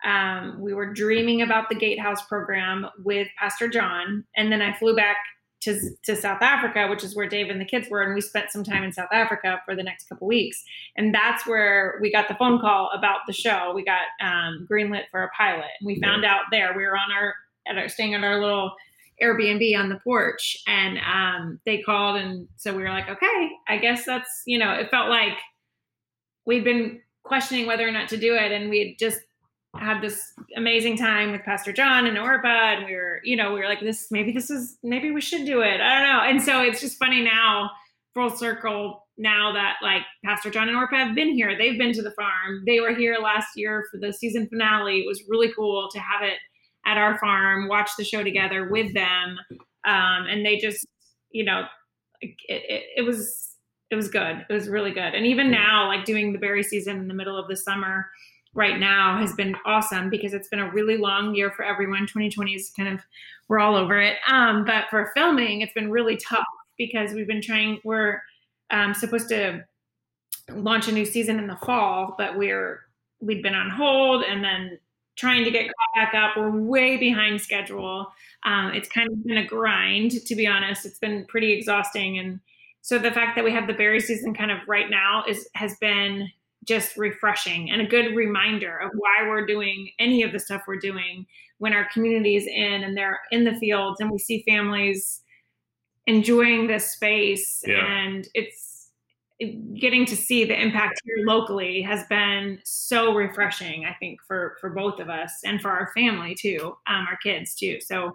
Um, 0.04 0.60
we 0.60 0.74
were 0.74 0.92
dreaming 0.92 1.42
about 1.42 1.68
the 1.68 1.74
Gatehouse 1.74 2.24
program 2.26 2.86
with 3.04 3.28
Pastor 3.38 3.68
John, 3.68 4.24
and 4.36 4.52
then 4.52 4.60
I 4.60 4.72
flew 4.74 4.94
back 4.94 5.16
to, 5.64 5.80
to 6.04 6.14
South 6.14 6.42
Africa, 6.42 6.88
which 6.90 7.02
is 7.02 7.16
where 7.16 7.26
Dave 7.26 7.48
and 7.48 7.60
the 7.60 7.64
kids 7.64 7.88
were, 7.90 8.02
and 8.02 8.14
we 8.14 8.20
spent 8.20 8.50
some 8.50 8.62
time 8.62 8.84
in 8.84 8.92
South 8.92 9.08
Africa 9.12 9.60
for 9.64 9.74
the 9.74 9.82
next 9.82 10.08
couple 10.08 10.26
weeks. 10.26 10.62
And 10.96 11.14
that's 11.14 11.46
where 11.46 11.98
we 12.02 12.12
got 12.12 12.28
the 12.28 12.34
phone 12.34 12.60
call 12.60 12.90
about 12.94 13.20
the 13.26 13.32
show. 13.32 13.72
We 13.74 13.84
got 13.84 14.04
um, 14.20 14.66
greenlit 14.70 15.04
for 15.10 15.22
a 15.22 15.30
pilot, 15.30 15.70
and 15.80 15.86
we 15.86 16.00
found 16.00 16.24
out 16.24 16.42
there. 16.50 16.74
We 16.76 16.84
were 16.84 16.96
on 16.96 17.10
our 17.10 17.34
at 17.66 17.78
our 17.78 17.88
staying 17.88 18.14
at 18.14 18.22
our 18.22 18.40
little 18.40 18.72
Airbnb 19.22 19.78
on 19.78 19.88
the 19.88 20.00
porch, 20.04 20.58
and 20.66 20.98
um, 20.98 21.60
they 21.64 21.80
called, 21.80 22.16
and 22.16 22.46
so 22.56 22.74
we 22.74 22.82
were 22.82 22.90
like, 22.90 23.08
okay, 23.08 23.50
I 23.66 23.78
guess 23.78 24.04
that's 24.04 24.42
you 24.46 24.58
know, 24.58 24.72
it 24.72 24.90
felt 24.90 25.08
like 25.08 25.38
we'd 26.44 26.64
been 26.64 27.00
questioning 27.22 27.66
whether 27.66 27.88
or 27.88 27.92
not 27.92 28.10
to 28.10 28.18
do 28.18 28.34
it, 28.34 28.52
and 28.52 28.68
we 28.68 28.78
had 28.80 28.98
just 28.98 29.20
had 29.78 30.00
this 30.00 30.32
amazing 30.56 30.96
time 30.96 31.32
with 31.32 31.42
Pastor 31.42 31.72
John 31.72 32.06
and 32.06 32.16
Orpa, 32.16 32.76
and 32.76 32.86
we 32.86 32.94
were, 32.94 33.20
you 33.24 33.36
know, 33.36 33.52
we 33.52 33.60
were 33.60 33.66
like, 33.66 33.80
this 33.80 34.08
maybe 34.10 34.32
this 34.32 34.50
is 34.50 34.78
maybe 34.82 35.10
we 35.10 35.20
should 35.20 35.44
do 35.46 35.60
it. 35.60 35.80
I 35.80 35.94
don't 35.94 36.12
know. 36.12 36.22
And 36.24 36.42
so 36.42 36.62
it's 36.62 36.80
just 36.80 36.98
funny 36.98 37.22
now, 37.22 37.70
full 38.14 38.30
circle. 38.30 39.00
Now 39.16 39.52
that 39.52 39.76
like 39.82 40.02
Pastor 40.24 40.50
John 40.50 40.68
and 40.68 40.76
Orpa 40.76 40.96
have 40.96 41.14
been 41.14 41.34
here, 41.34 41.56
they've 41.56 41.78
been 41.78 41.92
to 41.92 42.02
the 42.02 42.10
farm. 42.12 42.64
They 42.66 42.80
were 42.80 42.94
here 42.94 43.16
last 43.22 43.48
year 43.56 43.84
for 43.90 43.98
the 43.98 44.12
season 44.12 44.48
finale. 44.48 44.98
It 44.98 45.06
was 45.06 45.22
really 45.28 45.52
cool 45.54 45.88
to 45.92 45.98
have 46.00 46.22
it 46.22 46.38
at 46.86 46.98
our 46.98 47.18
farm, 47.18 47.68
watch 47.68 47.90
the 47.96 48.04
show 48.04 48.22
together 48.22 48.68
with 48.68 48.92
them, 48.92 49.38
um, 49.86 50.26
and 50.28 50.44
they 50.44 50.58
just, 50.58 50.86
you 51.30 51.44
know, 51.44 51.64
it, 52.20 52.34
it, 52.48 52.82
it 52.98 53.02
was 53.02 53.56
it 53.90 53.96
was 53.96 54.08
good. 54.08 54.44
It 54.48 54.52
was 54.52 54.68
really 54.68 54.90
good. 54.90 55.14
And 55.14 55.26
even 55.26 55.50
now, 55.50 55.86
like 55.86 56.04
doing 56.04 56.32
the 56.32 56.38
berry 56.38 56.62
season 56.62 56.98
in 56.98 57.08
the 57.08 57.14
middle 57.14 57.38
of 57.38 57.48
the 57.48 57.56
summer 57.56 58.06
right 58.54 58.78
now 58.78 59.18
has 59.18 59.32
been 59.34 59.56
awesome 59.66 60.08
because 60.10 60.32
it's 60.32 60.48
been 60.48 60.60
a 60.60 60.70
really 60.70 60.96
long 60.96 61.34
year 61.34 61.50
for 61.50 61.64
everyone. 61.64 62.00
2020 62.00 62.54
is 62.54 62.70
kind 62.76 62.88
of 62.88 63.00
we're 63.48 63.58
all 63.58 63.76
over 63.76 64.00
it. 64.00 64.16
Um, 64.30 64.64
but 64.64 64.84
for 64.88 65.10
filming, 65.14 65.60
it's 65.60 65.74
been 65.74 65.90
really 65.90 66.16
tough 66.16 66.46
because 66.78 67.12
we've 67.12 67.26
been 67.26 67.42
trying. 67.42 67.80
We're 67.84 68.22
um, 68.70 68.94
supposed 68.94 69.28
to 69.28 69.64
launch 70.50 70.88
a 70.88 70.92
new 70.92 71.04
season 71.04 71.38
in 71.38 71.46
the 71.46 71.56
fall, 71.56 72.14
but 72.16 72.36
we're 72.36 72.80
we'd 73.20 73.42
been 73.42 73.54
on 73.54 73.70
hold 73.70 74.22
and 74.22 74.42
then 74.42 74.78
trying 75.16 75.44
to 75.44 75.50
get 75.50 75.66
caught 75.66 76.12
back 76.12 76.14
up. 76.14 76.36
We're 76.36 76.50
way 76.50 76.96
behind 76.96 77.40
schedule. 77.40 78.12
Um, 78.44 78.72
it's 78.72 78.88
kind 78.88 79.08
of 79.08 79.24
been 79.24 79.38
a 79.38 79.46
grind, 79.46 80.12
to 80.26 80.34
be 80.34 80.46
honest. 80.46 80.84
It's 80.84 80.98
been 80.98 81.24
pretty 81.26 81.52
exhausting, 81.52 82.18
and 82.18 82.40
so 82.82 82.98
the 82.98 83.12
fact 83.12 83.36
that 83.36 83.44
we 83.44 83.52
have 83.52 83.66
the 83.66 83.72
berry 83.72 84.00
season 84.00 84.34
kind 84.34 84.50
of 84.50 84.58
right 84.66 84.90
now 84.90 85.24
is 85.28 85.48
has 85.54 85.76
been 85.80 86.28
just 86.64 86.96
refreshing 86.96 87.70
and 87.70 87.80
a 87.80 87.86
good 87.86 88.14
reminder 88.14 88.78
of 88.78 88.90
why 88.94 89.26
we're 89.28 89.46
doing 89.46 89.90
any 89.98 90.22
of 90.22 90.32
the 90.32 90.38
stuff 90.38 90.62
we're 90.66 90.78
doing 90.78 91.26
when 91.58 91.72
our 91.72 91.86
community 91.92 92.36
is 92.36 92.46
in 92.46 92.84
and 92.84 92.96
they're 92.96 93.20
in 93.30 93.44
the 93.44 93.54
fields 93.54 94.00
and 94.00 94.10
we 94.10 94.18
see 94.18 94.42
families 94.46 95.22
enjoying 96.06 96.66
this 96.66 96.92
space 96.92 97.62
yeah. 97.66 97.84
and 97.86 98.28
it's 98.34 98.90
getting 99.78 100.06
to 100.06 100.16
see 100.16 100.44
the 100.44 100.58
impact 100.58 101.00
here 101.04 101.26
locally 101.26 101.82
has 101.82 102.04
been 102.06 102.58
so 102.64 103.14
refreshing 103.14 103.84
i 103.84 103.92
think 103.94 104.20
for 104.22 104.56
for 104.60 104.70
both 104.70 105.00
of 105.00 105.08
us 105.08 105.40
and 105.44 105.60
for 105.60 105.70
our 105.70 105.90
family 105.94 106.34
too 106.34 106.76
um, 106.86 107.06
our 107.10 107.16
kids 107.22 107.54
too 107.54 107.80
so 107.80 108.14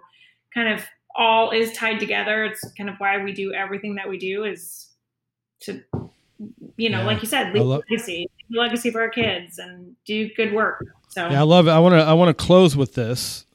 kind 0.54 0.72
of 0.72 0.84
all 1.14 1.50
is 1.50 1.72
tied 1.72 2.00
together 2.00 2.44
it's 2.44 2.64
kind 2.72 2.88
of 2.88 2.96
why 2.98 3.22
we 3.22 3.32
do 3.32 3.52
everything 3.52 3.94
that 3.94 4.08
we 4.08 4.18
do 4.18 4.44
is 4.44 4.88
to 5.60 5.82
you 6.76 6.88
know, 6.88 7.00
yeah. 7.00 7.06
like 7.06 7.22
you 7.22 7.28
said, 7.28 7.52
leave 7.52 7.82
legacy 8.50 8.90
for 8.90 9.00
our 9.00 9.10
kids, 9.10 9.58
and 9.58 9.94
do 10.04 10.28
good 10.36 10.52
work. 10.52 10.84
So 11.08 11.28
yeah, 11.28 11.40
I 11.40 11.44
love 11.44 11.66
it. 11.66 11.70
I 11.70 11.78
want 11.78 11.94
to 11.94 12.02
I 12.02 12.12
want 12.12 12.36
to 12.36 12.44
close 12.44 12.76
with 12.76 12.94
this 12.94 13.46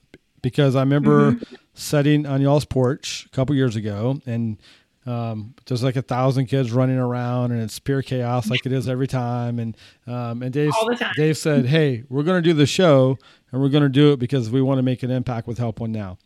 because 0.42 0.76
I 0.76 0.82
remember 0.82 1.34
mm-hmm. 1.34 1.56
sitting 1.74 2.26
on 2.26 2.42
y'all's 2.42 2.66
porch 2.66 3.26
a 3.26 3.36
couple 3.36 3.56
years 3.56 3.76
ago, 3.76 4.20
and 4.26 4.58
um, 5.06 5.54
there's 5.66 5.84
like 5.84 5.96
a 5.96 6.02
thousand 6.02 6.48
kids 6.48 6.72
running 6.72 6.98
around, 6.98 7.52
and 7.52 7.62
it's 7.62 7.80
pure 7.80 8.02
chaos, 8.02 8.50
like 8.50 8.66
it 8.66 8.72
is 8.72 8.90
every 8.90 9.08
time. 9.08 9.60
And 9.60 9.78
um, 10.08 10.42
and 10.42 10.52
Dave 10.52 10.74
Dave 11.16 11.38
said, 11.38 11.66
"Hey, 11.66 12.04
we're 12.10 12.24
going 12.24 12.42
to 12.42 12.48
do 12.48 12.54
the 12.54 12.66
show, 12.66 13.18
and 13.52 13.62
we're 13.62 13.70
going 13.70 13.84
to 13.84 13.90
do 13.90 14.14
it 14.14 14.20
because 14.20 14.50
we 14.50 14.62
want 14.62 14.80
to 14.80 14.84
make 14.84 15.04
an 15.04 15.12
impact 15.12 15.48
with 15.48 15.58
Help 15.58 15.80
One 15.80 15.92
Now." 15.92 16.18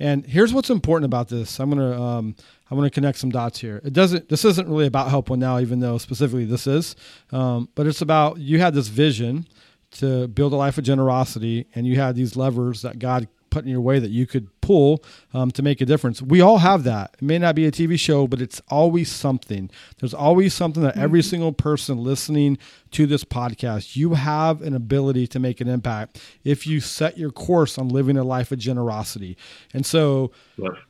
And 0.00 0.26
here's 0.26 0.52
what's 0.54 0.70
important 0.70 1.04
about 1.04 1.28
this. 1.28 1.60
I'm 1.60 1.68
gonna 1.70 2.02
um, 2.02 2.34
I'm 2.70 2.76
gonna 2.76 2.90
connect 2.90 3.18
some 3.18 3.30
dots 3.30 3.60
here. 3.60 3.82
It 3.84 3.92
doesn't. 3.92 4.30
This 4.30 4.44
isn't 4.46 4.66
really 4.66 4.86
about 4.86 5.10
help 5.10 5.28
one 5.28 5.38
now, 5.38 5.58
even 5.60 5.80
though 5.80 5.98
specifically 5.98 6.46
this 6.46 6.66
is. 6.66 6.96
Um, 7.30 7.68
but 7.74 7.86
it's 7.86 8.00
about 8.00 8.38
you 8.38 8.58
had 8.58 8.74
this 8.74 8.88
vision 8.88 9.46
to 9.92 10.26
build 10.28 10.54
a 10.54 10.56
life 10.56 10.78
of 10.78 10.84
generosity, 10.84 11.66
and 11.74 11.86
you 11.86 11.96
had 11.96 12.16
these 12.16 12.34
levers 12.34 12.82
that 12.82 12.98
God 12.98 13.28
put 13.50 13.64
in 13.64 13.70
your 13.70 13.80
way 13.80 13.98
that 13.98 14.10
you 14.10 14.26
could 14.26 14.48
pull 14.60 15.02
um, 15.34 15.50
to 15.50 15.62
make 15.62 15.80
a 15.80 15.86
difference. 15.86 16.22
We 16.22 16.40
all 16.40 16.58
have 16.58 16.84
that. 16.84 17.14
It 17.14 17.22
may 17.22 17.38
not 17.38 17.54
be 17.54 17.66
a 17.66 17.72
TV 17.72 17.98
show, 17.98 18.26
but 18.26 18.40
it's 18.40 18.62
always 18.68 19.10
something. 19.10 19.70
There's 19.98 20.14
always 20.14 20.54
something 20.54 20.82
that 20.82 20.96
every 20.96 21.20
mm-hmm. 21.20 21.28
single 21.28 21.52
person 21.52 22.02
listening 22.02 22.58
to 22.92 23.06
this 23.06 23.24
podcast, 23.24 23.96
you 23.96 24.14
have 24.14 24.62
an 24.62 24.74
ability 24.74 25.26
to 25.28 25.38
make 25.38 25.60
an 25.60 25.68
impact 25.68 26.20
if 26.44 26.66
you 26.66 26.80
set 26.80 27.18
your 27.18 27.30
course 27.30 27.78
on 27.78 27.88
living 27.88 28.16
a 28.16 28.24
life 28.24 28.52
of 28.52 28.58
generosity. 28.58 29.36
And 29.72 29.84
so, 29.84 30.32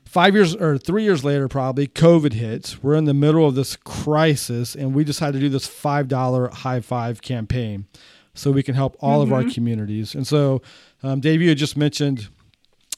five 0.05 0.35
years 0.35 0.55
or 0.55 0.79
three 0.79 1.03
years 1.03 1.25
later, 1.25 1.49
probably 1.49 1.87
COVID 1.87 2.33
hits. 2.33 2.83
We're 2.83 2.97
in 2.97 3.05
the 3.05 3.15
middle 3.15 3.47
of 3.47 3.55
this 3.55 3.77
crisis, 3.77 4.75
and 4.75 4.95
we 4.95 5.05
decided 5.05 5.35
to 5.35 5.41
do 5.41 5.49
this 5.49 5.69
$5 5.69 6.53
high 6.53 6.81
five 6.81 7.23
campaign 7.23 7.87
so 8.35 8.51
we 8.51 8.63
can 8.63 8.75
help 8.75 8.97
all 9.01 9.23
mm-hmm. 9.23 9.33
of 9.33 9.33
our 9.33 9.43
mm-hmm. 9.43 9.51
communities. 9.51 10.15
And 10.15 10.27
so, 10.27 10.63
um, 11.03 11.21
Dave, 11.21 11.41
you 11.43 11.49
had 11.49 11.59
just 11.59 11.77
mentioned 11.77 12.29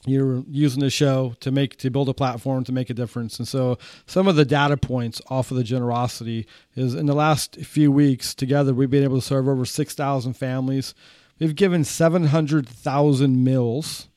you're 0.05 0.43
using 0.49 0.81
the 0.81 0.89
show 0.89 1.33
to 1.39 1.51
make 1.51 1.77
to 1.77 1.89
build 1.89 2.09
a 2.09 2.13
platform 2.13 2.63
to 2.63 2.71
make 2.71 2.89
a 2.89 2.93
difference 2.93 3.39
and 3.39 3.47
so 3.47 3.77
some 4.05 4.27
of 4.27 4.35
the 4.35 4.45
data 4.45 4.75
points 4.75 5.21
off 5.29 5.51
of 5.51 5.57
the 5.57 5.63
generosity 5.63 6.45
is 6.75 6.93
in 6.93 7.05
the 7.05 7.13
last 7.13 7.57
few 7.57 7.91
weeks 7.91 8.33
together 8.33 8.73
we've 8.73 8.89
been 8.89 9.03
able 9.03 9.19
to 9.19 9.25
serve 9.25 9.47
over 9.47 9.65
6000 9.65 10.33
families 10.33 10.93
we've 11.39 11.55
given 11.55 11.83
700000 11.83 13.43
meals 13.43 14.09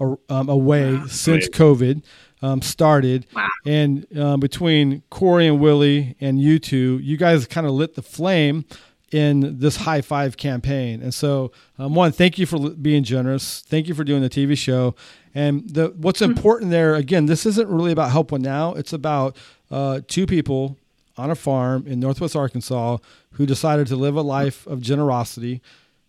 um, 0.00 0.48
away 0.48 0.94
wow. 0.94 1.06
since 1.06 1.48
covid 1.48 2.02
um, 2.42 2.60
started 2.60 3.26
wow. 3.34 3.48
and 3.64 4.06
um, 4.18 4.40
between 4.40 5.02
corey 5.10 5.46
and 5.46 5.60
willie 5.60 6.16
and 6.20 6.40
you 6.40 6.58
two 6.58 6.98
you 7.02 7.16
guys 7.16 7.46
kind 7.46 7.66
of 7.66 7.72
lit 7.72 7.94
the 7.94 8.02
flame 8.02 8.64
in 9.12 9.58
this 9.58 9.76
high 9.76 10.00
five 10.00 10.36
campaign. 10.36 11.02
And 11.02 11.12
so, 11.12 11.52
um, 11.78 11.94
one, 11.94 12.12
thank 12.12 12.38
you 12.38 12.46
for 12.46 12.70
being 12.70 13.04
generous. 13.04 13.60
Thank 13.60 13.86
you 13.86 13.94
for 13.94 14.04
doing 14.04 14.22
the 14.22 14.30
TV 14.30 14.56
show. 14.56 14.94
And 15.34 15.68
the, 15.68 15.94
what's 15.96 16.20
hmm. 16.20 16.26
important 16.26 16.70
there, 16.70 16.94
again, 16.94 17.26
this 17.26 17.46
isn't 17.46 17.68
really 17.68 17.92
about 17.92 18.10
Help 18.10 18.32
One 18.32 18.42
Now. 18.42 18.74
It's 18.74 18.92
about 18.92 19.36
uh, 19.70 20.00
two 20.06 20.26
people 20.26 20.76
on 21.16 21.30
a 21.30 21.34
farm 21.34 21.86
in 21.86 22.00
Northwest 22.00 22.36
Arkansas 22.36 22.98
who 23.32 23.46
decided 23.46 23.86
to 23.88 23.96
live 23.96 24.16
a 24.16 24.22
life 24.22 24.66
of 24.66 24.80
generosity, 24.80 25.60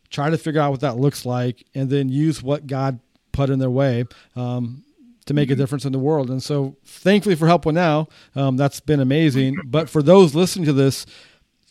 try 0.09 0.29
to 0.29 0.37
figure 0.37 0.61
out 0.61 0.71
what 0.71 0.81
that 0.81 0.97
looks 0.97 1.25
like, 1.25 1.65
and 1.73 1.89
then 1.89 2.09
use 2.09 2.41
what 2.41 2.67
God 2.67 2.99
put 3.31 3.49
in 3.49 3.59
their 3.59 3.69
way. 3.69 4.05
Um, 4.35 4.83
to 5.25 5.33
make 5.33 5.49
a 5.49 5.53
mm-hmm. 5.53 5.61
difference 5.61 5.85
in 5.85 5.93
the 5.93 5.99
world. 5.99 6.29
And 6.29 6.43
so, 6.43 6.75
thankfully 6.83 7.35
for 7.35 7.47
Help 7.47 7.65
One 7.65 7.75
Now, 7.75 8.09
um, 8.35 8.57
that's 8.57 8.81
been 8.81 8.99
amazing. 8.99 9.55
But 9.65 9.89
for 9.89 10.03
those 10.03 10.35
listening 10.35 10.65
to 10.65 10.73
this, 10.73 11.05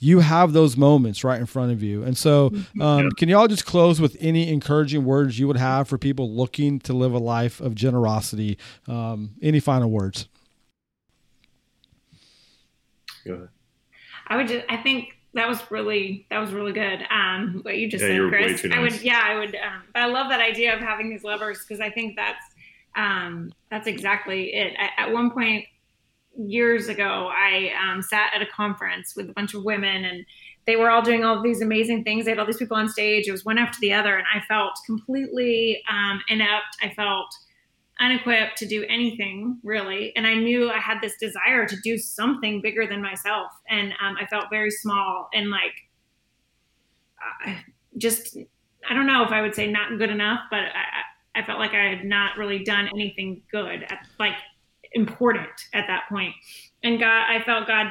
you 0.02 0.18
have 0.18 0.52
those 0.52 0.76
moments 0.76 1.22
right 1.22 1.38
in 1.38 1.46
front 1.46 1.70
of 1.70 1.80
you. 1.80 2.02
And 2.02 2.18
so, 2.18 2.50
mm-hmm. 2.50 2.82
um, 2.82 3.10
can 3.12 3.28
you 3.28 3.38
all 3.38 3.46
just 3.46 3.64
close 3.64 4.00
with 4.00 4.16
any 4.18 4.52
encouraging 4.52 5.04
words 5.04 5.38
you 5.38 5.46
would 5.46 5.56
have 5.56 5.86
for 5.86 5.96
people 5.96 6.34
looking 6.34 6.80
to 6.80 6.92
live 6.92 7.12
a 7.12 7.18
life 7.18 7.60
of 7.60 7.76
generosity? 7.76 8.58
Um, 8.88 9.36
any 9.40 9.60
final 9.60 9.92
words? 9.92 10.28
Go 13.24 13.34
ahead. 13.34 13.48
I 14.26 14.36
would 14.36 14.48
just, 14.48 14.64
I 14.68 14.78
think 14.78 15.16
that 15.34 15.48
was 15.48 15.60
really, 15.70 16.26
that 16.30 16.40
was 16.40 16.50
really 16.50 16.72
good. 16.72 17.06
Um, 17.08 17.60
what 17.62 17.76
you 17.76 17.88
just 17.88 18.02
yeah, 18.02 18.16
said, 18.16 18.28
Chris. 18.28 18.64
Nice. 18.64 18.76
I 18.76 18.80
would, 18.80 19.02
yeah, 19.02 19.22
I 19.24 19.38
would, 19.38 19.54
um, 19.54 19.82
but 19.94 20.02
I 20.02 20.06
love 20.06 20.30
that 20.30 20.40
idea 20.40 20.74
of 20.74 20.80
having 20.80 21.10
these 21.10 21.22
levers 21.22 21.60
because 21.60 21.78
I 21.78 21.90
think 21.90 22.16
that's, 22.16 22.44
um, 22.96 23.52
that's 23.70 23.86
exactly 23.86 24.52
it. 24.52 24.74
At, 24.80 24.90
at 24.98 25.12
one 25.12 25.30
point, 25.30 25.66
years 26.36 26.88
ago, 26.88 27.30
I 27.30 27.72
um, 27.82 28.02
sat 28.02 28.32
at 28.34 28.42
a 28.42 28.46
conference 28.46 29.14
with 29.16 29.28
a 29.28 29.32
bunch 29.32 29.54
of 29.54 29.64
women 29.64 30.04
and 30.04 30.24
they 30.66 30.76
were 30.76 30.90
all 30.90 31.02
doing 31.02 31.24
all 31.24 31.42
these 31.42 31.60
amazing 31.60 32.04
things. 32.04 32.24
They 32.24 32.30
had 32.30 32.38
all 32.38 32.46
these 32.46 32.56
people 32.56 32.76
on 32.76 32.88
stage. 32.88 33.26
It 33.26 33.32
was 33.32 33.44
one 33.44 33.58
after 33.58 33.78
the 33.80 33.92
other. 33.92 34.16
And 34.16 34.26
I 34.32 34.44
felt 34.46 34.78
completely 34.86 35.82
um, 35.90 36.22
inept. 36.28 36.76
I 36.82 36.90
felt 36.94 37.34
unequipped 38.00 38.56
to 38.58 38.66
do 38.66 38.84
anything 38.88 39.58
really. 39.62 40.14
And 40.16 40.26
I 40.26 40.34
knew 40.34 40.70
I 40.70 40.78
had 40.78 41.00
this 41.00 41.14
desire 41.20 41.66
to 41.66 41.76
do 41.82 41.98
something 41.98 42.60
bigger 42.60 42.86
than 42.86 43.02
myself. 43.02 43.50
And 43.68 43.92
um, 44.02 44.16
I 44.20 44.26
felt 44.26 44.46
very 44.50 44.70
small 44.70 45.28
and 45.34 45.50
like 45.50 45.74
uh, 47.46 47.54
just, 47.98 48.36
I 48.88 48.94
don't 48.94 49.06
know 49.06 49.24
if 49.24 49.30
I 49.30 49.42
would 49.42 49.54
say 49.54 49.70
not 49.70 49.98
good 49.98 50.10
enough, 50.10 50.40
but 50.50 50.60
I, 50.60 51.40
I 51.40 51.44
felt 51.44 51.58
like 51.58 51.72
I 51.72 51.88
had 51.88 52.04
not 52.04 52.36
really 52.36 52.62
done 52.64 52.88
anything 52.92 53.42
good, 53.50 53.84
at, 53.84 54.06
like 54.18 54.34
important 54.94 55.48
at 55.72 55.86
that 55.86 56.04
point. 56.08 56.34
And 56.82 56.98
God, 56.98 57.24
I 57.28 57.42
felt 57.44 57.66
God 57.66 57.88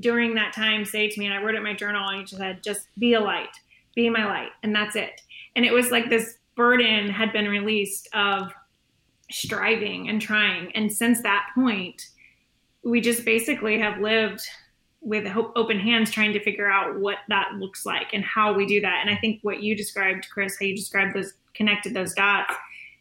during 0.00 0.34
that 0.34 0.52
time 0.52 0.84
say 0.84 1.08
to 1.08 1.20
me, 1.20 1.26
and 1.26 1.34
I 1.34 1.42
wrote 1.42 1.54
it 1.54 1.58
in 1.58 1.62
my 1.62 1.74
journal, 1.74 2.08
and 2.08 2.18
he 2.18 2.24
just 2.24 2.36
said, 2.36 2.62
just 2.62 2.88
be 2.98 3.14
a 3.14 3.20
light, 3.20 3.56
be 3.94 4.08
my 4.10 4.24
light. 4.24 4.50
And 4.62 4.74
that's 4.74 4.96
it. 4.96 5.20
And 5.56 5.64
it 5.64 5.72
was 5.72 5.90
like 5.90 6.10
this 6.10 6.36
burden 6.56 7.08
had 7.08 7.32
been 7.32 7.48
released 7.48 8.08
of 8.14 8.52
striving 9.30 10.08
and 10.08 10.20
trying. 10.20 10.72
And 10.74 10.92
since 10.92 11.22
that 11.22 11.48
point, 11.54 12.02
we 12.82 13.00
just 13.00 13.24
basically 13.24 13.78
have 13.78 14.00
lived 14.00 14.40
with 15.00 15.30
open 15.54 15.78
hands 15.78 16.10
trying 16.10 16.32
to 16.32 16.42
figure 16.42 16.70
out 16.70 16.98
what 16.98 17.18
that 17.28 17.52
looks 17.58 17.84
like 17.84 18.06
and 18.14 18.24
how 18.24 18.54
we 18.54 18.64
do 18.64 18.80
that. 18.80 19.00
And 19.02 19.14
I 19.14 19.18
think 19.18 19.40
what 19.42 19.62
you 19.62 19.76
described, 19.76 20.28
Chris, 20.30 20.56
how 20.58 20.64
you 20.64 20.74
described 20.74 21.14
those 21.14 21.34
connected 21.52 21.92
those 21.92 22.14
dots 22.14 22.54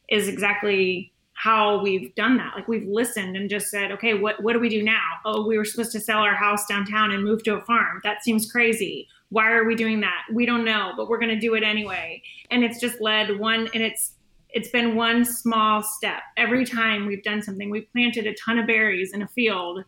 is 0.09 0.27
exactly 0.27 1.12
how 1.43 1.81
we've 1.83 2.15
done 2.15 2.37
that. 2.37 2.53
Like 2.55 2.69
we've 2.69 2.87
listened 2.87 3.35
and 3.35 3.49
just 3.49 3.67
said, 3.67 3.91
okay, 3.91 4.13
what, 4.13 4.41
what 4.41 4.53
do 4.53 4.61
we 4.61 4.69
do 4.69 4.81
now? 4.81 5.03
Oh, 5.25 5.45
we 5.45 5.57
were 5.57 5.65
supposed 5.65 5.91
to 5.91 5.99
sell 5.99 6.19
our 6.19 6.35
house 6.35 6.65
downtown 6.67 7.11
and 7.11 7.21
move 7.21 7.43
to 7.43 7.55
a 7.55 7.61
farm. 7.65 7.99
That 8.05 8.23
seems 8.23 8.49
crazy. 8.49 9.09
Why 9.27 9.51
are 9.51 9.65
we 9.65 9.75
doing 9.75 9.99
that? 9.99 10.21
We 10.31 10.45
don't 10.45 10.63
know, 10.63 10.93
but 10.95 11.09
we're 11.09 11.17
going 11.19 11.35
to 11.35 11.39
do 11.39 11.53
it 11.55 11.63
anyway. 11.63 12.21
And 12.49 12.63
it's 12.63 12.79
just 12.79 13.01
led 13.01 13.39
one, 13.39 13.67
and 13.73 13.83
it's, 13.83 14.13
it's 14.51 14.69
been 14.69 14.95
one 14.95 15.25
small 15.25 15.83
step. 15.83 16.21
Every 16.37 16.63
time 16.65 17.07
we've 17.07 17.23
done 17.23 17.41
something, 17.41 17.69
we 17.69 17.81
planted 17.81 18.25
a 18.25 18.33
ton 18.35 18.57
of 18.57 18.65
berries 18.65 19.11
in 19.11 19.21
a 19.21 19.27
field 19.27 19.83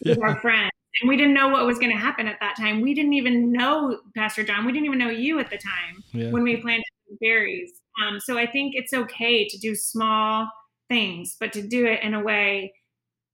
yeah. 0.00 0.14
with 0.14 0.22
our 0.22 0.40
friends. 0.40 0.70
And 1.02 1.10
we 1.10 1.18
didn't 1.18 1.34
know 1.34 1.48
what 1.48 1.66
was 1.66 1.78
going 1.78 1.92
to 1.92 1.98
happen 1.98 2.26
at 2.26 2.38
that 2.40 2.56
time. 2.56 2.80
We 2.80 2.94
didn't 2.94 3.12
even 3.12 3.52
know, 3.52 4.00
Pastor 4.16 4.44
John, 4.44 4.64
we 4.64 4.72
didn't 4.72 4.86
even 4.86 4.98
know 4.98 5.10
you 5.10 5.40
at 5.40 5.50
the 5.50 5.58
time 5.58 6.02
yeah. 6.12 6.30
when 6.30 6.42
we 6.42 6.56
planted 6.56 6.84
berries. 7.20 7.70
Um, 8.02 8.18
so 8.18 8.38
I 8.38 8.46
think 8.46 8.74
it's 8.74 8.94
okay 8.94 9.46
to 9.46 9.58
do 9.58 9.74
small 9.74 10.48
things, 10.90 11.36
but 11.40 11.52
to 11.54 11.62
do 11.62 11.86
it 11.86 12.02
in 12.02 12.12
a 12.12 12.22
way 12.22 12.74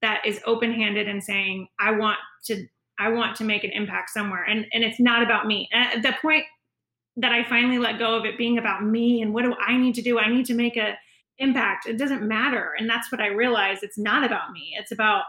that 0.03 0.25
is 0.25 0.41
open 0.47 0.73
handed 0.73 1.09
and 1.09 1.25
saying, 1.25 1.69
I 1.81 1.93
want 1.93 2.19
to 2.45 2.67
I 2.99 3.09
want 3.11 3.37
to 3.37 3.45
make 3.45 3.65
an 3.65 3.73
impact 3.73 4.11
somewhere. 4.11 4.45
And 4.45 4.67
and 4.73 4.85
it's 4.85 5.01
not 5.01 5.23
about 5.23 5.47
me. 5.47 5.69
And 5.73 6.05
the 6.05 6.15
point 6.23 6.45
that 7.17 7.33
I 7.33 7.49
finally 7.49 7.79
let 7.79 7.99
go 7.99 8.15
of 8.15 8.25
it 8.25 8.39
being 8.39 8.59
about 8.59 8.85
me 8.85 9.23
and 9.23 9.33
what 9.33 9.43
do 9.43 9.55
I 9.67 9.77
need 9.77 9.95
to 9.97 10.03
do? 10.03 10.19
I 10.19 10.29
need 10.29 10.47
to 10.47 10.55
make 10.55 10.77
a 10.77 10.97
impact. 11.39 11.87
It 11.87 11.99
doesn't 11.99 12.23
matter. 12.23 12.75
And 12.79 12.89
that's 12.89 13.11
what 13.11 13.21
I 13.21 13.29
realized. 13.29 13.83
It's 13.83 13.99
not 13.99 14.25
about 14.25 14.53
me. 14.53 14.75
It's 14.79 14.93
about 14.93 15.25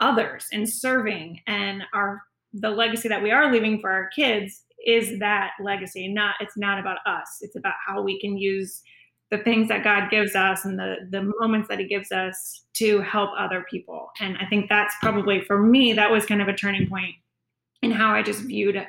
others 0.00 0.46
and 0.52 0.68
serving 0.68 1.40
and 1.46 1.82
our 1.94 2.22
the 2.54 2.70
legacy 2.70 3.08
that 3.08 3.22
we 3.22 3.30
are 3.30 3.50
leaving 3.50 3.80
for 3.80 3.90
our 3.90 4.08
kids 4.14 4.64
is 4.86 5.18
that 5.20 5.52
legacy. 5.62 6.08
Not 6.08 6.34
it's 6.40 6.56
not 6.56 6.78
about 6.78 6.98
us. 7.06 7.38
It's 7.40 7.56
about 7.56 7.74
how 7.86 8.02
we 8.02 8.20
can 8.20 8.36
use 8.36 8.82
the 9.32 9.38
things 9.38 9.66
that 9.68 9.82
God 9.82 10.10
gives 10.10 10.36
us 10.36 10.66
and 10.66 10.78
the 10.78 11.08
the 11.10 11.32
moments 11.40 11.66
that 11.68 11.78
He 11.78 11.86
gives 11.86 12.12
us 12.12 12.64
to 12.74 13.00
help 13.00 13.30
other 13.36 13.64
people. 13.68 14.10
And 14.20 14.36
I 14.36 14.44
think 14.44 14.68
that's 14.68 14.94
probably 15.00 15.40
for 15.40 15.58
me 15.58 15.94
that 15.94 16.10
was 16.10 16.26
kind 16.26 16.42
of 16.42 16.48
a 16.48 16.52
turning 16.52 16.86
point 16.86 17.14
in 17.80 17.90
how 17.90 18.12
I 18.12 18.22
just 18.22 18.42
viewed 18.42 18.86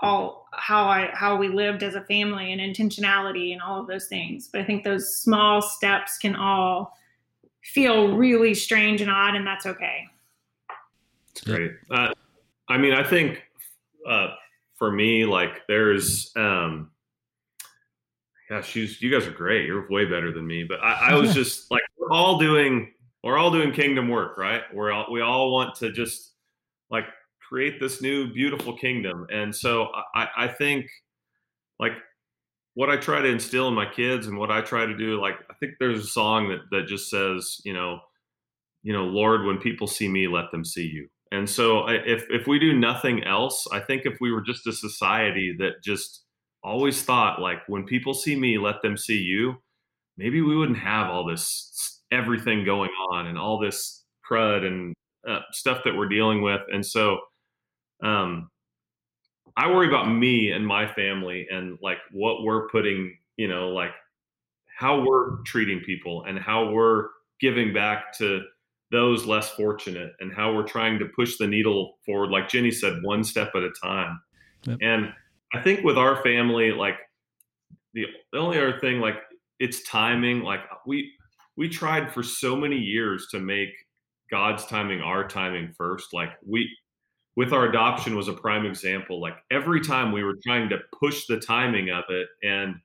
all 0.00 0.48
how 0.52 0.86
I 0.86 1.10
how 1.14 1.36
we 1.36 1.48
lived 1.48 1.84
as 1.84 1.94
a 1.94 2.02
family 2.02 2.52
and 2.52 2.60
intentionality 2.60 3.52
and 3.52 3.62
all 3.62 3.80
of 3.80 3.86
those 3.86 4.08
things. 4.08 4.48
But 4.52 4.62
I 4.62 4.64
think 4.64 4.82
those 4.82 5.16
small 5.16 5.62
steps 5.62 6.18
can 6.18 6.34
all 6.34 6.98
feel 7.62 8.16
really 8.16 8.54
strange 8.54 9.00
and 9.00 9.10
odd, 9.10 9.36
and 9.36 9.46
that's 9.46 9.66
okay. 9.66 10.08
It's 11.30 11.42
great. 11.42 11.70
Uh, 11.92 12.12
I 12.68 12.76
mean, 12.76 12.92
I 12.92 13.08
think 13.08 13.40
uh, 14.04 14.30
for 14.74 14.90
me, 14.90 15.24
like 15.24 15.62
there's 15.68 16.32
um, 16.34 16.91
gosh, 18.52 18.76
you, 18.76 18.86
you 18.98 19.10
guys 19.10 19.26
are 19.26 19.32
great. 19.32 19.66
You're 19.66 19.88
way 19.88 20.04
better 20.04 20.30
than 20.30 20.46
me. 20.46 20.62
But 20.64 20.80
I, 20.82 21.10
I 21.10 21.14
was 21.18 21.32
just 21.32 21.70
like, 21.70 21.82
we're 21.96 22.12
all 22.12 22.38
doing, 22.38 22.92
we're 23.24 23.38
all 23.38 23.50
doing 23.50 23.72
kingdom 23.72 24.08
work, 24.08 24.36
right? 24.36 24.62
We're 24.74 24.92
all, 24.92 25.10
we 25.10 25.22
all 25.22 25.50
want 25.50 25.74
to 25.76 25.90
just 25.90 26.32
like 26.90 27.06
create 27.48 27.80
this 27.80 28.02
new 28.02 28.30
beautiful 28.32 28.76
kingdom. 28.76 29.26
And 29.32 29.54
so 29.54 29.88
I, 30.14 30.28
I 30.36 30.48
think 30.48 30.86
like 31.78 31.92
what 32.74 32.90
I 32.90 32.96
try 32.96 33.22
to 33.22 33.28
instill 33.28 33.68
in 33.68 33.74
my 33.74 33.90
kids 33.90 34.26
and 34.26 34.36
what 34.36 34.50
I 34.50 34.60
try 34.60 34.84
to 34.84 34.96
do, 34.96 35.18
like 35.18 35.36
I 35.50 35.54
think 35.54 35.74
there's 35.80 36.04
a 36.04 36.08
song 36.08 36.48
that 36.50 36.60
that 36.70 36.86
just 36.86 37.08
says, 37.08 37.60
you 37.64 37.72
know, 37.72 38.00
you 38.82 38.92
know, 38.92 39.04
Lord, 39.04 39.44
when 39.44 39.58
people 39.58 39.86
see 39.86 40.08
me, 40.08 40.26
let 40.28 40.50
them 40.50 40.64
see 40.64 40.86
you. 40.86 41.08
And 41.30 41.48
so 41.48 41.88
if 41.88 42.24
if 42.28 42.46
we 42.46 42.58
do 42.58 42.78
nothing 42.78 43.24
else, 43.24 43.66
I 43.72 43.80
think 43.80 44.02
if 44.04 44.18
we 44.20 44.30
were 44.30 44.42
just 44.42 44.66
a 44.66 44.72
society 44.72 45.54
that 45.58 45.82
just 45.82 46.21
always 46.62 47.02
thought 47.02 47.40
like 47.40 47.58
when 47.68 47.84
people 47.84 48.14
see 48.14 48.36
me, 48.36 48.58
let 48.58 48.82
them 48.82 48.96
see 48.96 49.18
you, 49.18 49.56
maybe 50.16 50.40
we 50.40 50.56
wouldn't 50.56 50.78
have 50.78 51.08
all 51.08 51.24
this 51.26 52.00
everything 52.10 52.64
going 52.64 52.90
on 53.10 53.26
and 53.26 53.38
all 53.38 53.58
this 53.58 54.04
crud 54.28 54.66
and 54.66 54.94
uh, 55.28 55.40
stuff 55.52 55.82
that 55.84 55.96
we're 55.96 56.08
dealing 56.08 56.42
with. 56.42 56.60
And 56.72 56.84
so, 56.84 57.18
um, 58.02 58.48
I 59.56 59.68
worry 59.68 59.88
about 59.88 60.10
me 60.10 60.50
and 60.50 60.66
my 60.66 60.90
family 60.92 61.46
and 61.50 61.78
like 61.82 61.98
what 62.10 62.42
we're 62.42 62.68
putting, 62.68 63.18
you 63.36 63.48
know, 63.48 63.68
like 63.68 63.90
how 64.78 65.04
we're 65.04 65.42
treating 65.44 65.80
people 65.80 66.24
and 66.26 66.38
how 66.38 66.70
we're 66.70 67.08
giving 67.40 67.72
back 67.74 68.16
to 68.18 68.42
those 68.90 69.24
less 69.24 69.50
fortunate 69.50 70.12
and 70.20 70.32
how 70.32 70.54
we're 70.54 70.66
trying 70.66 70.98
to 70.98 71.06
push 71.16 71.38
the 71.38 71.46
needle 71.46 71.98
forward 72.04 72.30
like 72.30 72.48
jenny 72.48 72.70
said 72.70 73.02
one 73.02 73.24
step 73.24 73.50
at 73.56 73.62
a 73.62 73.70
time 73.82 74.20
yep. 74.64 74.78
and 74.82 75.12
I 75.54 75.60
think 75.60 75.84
with 75.84 75.98
our 75.98 76.22
family, 76.22 76.72
like 76.72 76.96
the, 77.94 78.06
the 78.32 78.38
only 78.38 78.58
other 78.58 78.78
thing, 78.80 79.00
like 79.00 79.16
it's 79.58 79.82
timing. 79.82 80.42
Like 80.42 80.60
we 80.86 81.12
we 81.56 81.68
tried 81.68 82.12
for 82.12 82.22
so 82.22 82.56
many 82.56 82.78
years 82.78 83.28
to 83.30 83.38
make 83.38 83.68
God's 84.30 84.64
timing 84.66 85.00
our 85.00 85.28
timing 85.28 85.72
first. 85.76 86.14
Like 86.14 86.30
we 86.46 86.68
with 87.36 87.52
our 87.52 87.68
adoption 87.68 88.16
was 88.16 88.28
a 88.28 88.32
prime 88.32 88.66
example. 88.66 89.20
Like 89.20 89.36
every 89.50 89.80
time 89.80 90.12
we 90.12 90.24
were 90.24 90.36
trying 90.44 90.68
to 90.70 90.78
push 90.98 91.26
the 91.26 91.38
timing 91.38 91.90
of 91.90 92.04
it, 92.08 92.28
and 92.42 92.76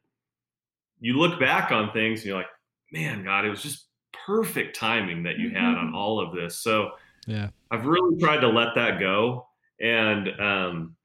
you 1.00 1.18
look 1.18 1.40
back 1.40 1.72
on 1.72 1.92
things 1.92 2.20
and 2.20 2.28
you're 2.28 2.38
like, 2.38 2.48
man, 2.92 3.24
God, 3.24 3.46
it 3.46 3.50
was 3.50 3.62
just 3.62 3.88
perfect 4.26 4.78
timing 4.78 5.24
that 5.24 5.38
you 5.38 5.50
had 5.52 5.64
on 5.64 5.88
mm-hmm. 5.88 5.96
all 5.96 6.20
of 6.20 6.36
this. 6.36 6.60
So 6.60 6.92
yeah, 7.26 7.50
I've 7.72 7.86
really 7.86 8.20
tried 8.20 8.42
to 8.42 8.50
let 8.50 8.76
that 8.76 9.00
go. 9.00 9.48
And 9.80 10.30
um, 10.40 10.96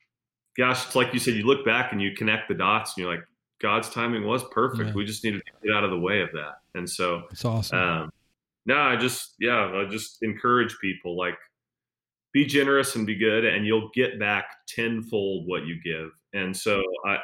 gosh, 0.57 0.87
it's 0.87 0.95
like 0.95 1.12
you 1.12 1.19
said, 1.19 1.35
you 1.35 1.45
look 1.45 1.65
back 1.65 1.93
and 1.93 2.01
you 2.03 2.12
connect 2.15 2.49
the 2.49 2.55
dots 2.55 2.95
and 2.97 3.03
you're 3.03 3.12
like, 3.12 3.25
God's 3.61 3.88
timing 3.91 4.25
was 4.25 4.43
perfect. 4.51 4.88
Yeah. 4.88 4.95
We 4.95 5.05
just 5.05 5.25
needed 5.25 5.43
to 5.45 5.67
get 5.67 5.75
out 5.75 5.85
of 5.85 5.91
the 5.91 5.99
way 5.99 6.21
of 6.21 6.31
that. 6.33 6.61
And 6.75 6.88
so 6.88 7.23
it's 7.31 7.45
awesome. 7.45 7.79
Um, 7.79 8.12
no, 8.67 8.77
I 8.77 8.97
just, 8.97 9.35
yeah, 9.38 9.73
I 9.75 9.85
just 9.88 10.23
encourage 10.23 10.77
people 10.81 11.17
like 11.17 11.38
be 12.33 12.45
generous 12.45 12.97
and 12.97 13.07
be 13.07 13.15
good 13.15 13.45
and 13.45 13.67
you'll 13.67 13.91
get 13.95 14.19
back 14.19 14.47
tenfold 14.67 15.47
what 15.47 15.65
you 15.67 15.81
give. 15.83 16.11
And 16.33 16.57
so 16.57 16.83
I, 17.07 17.19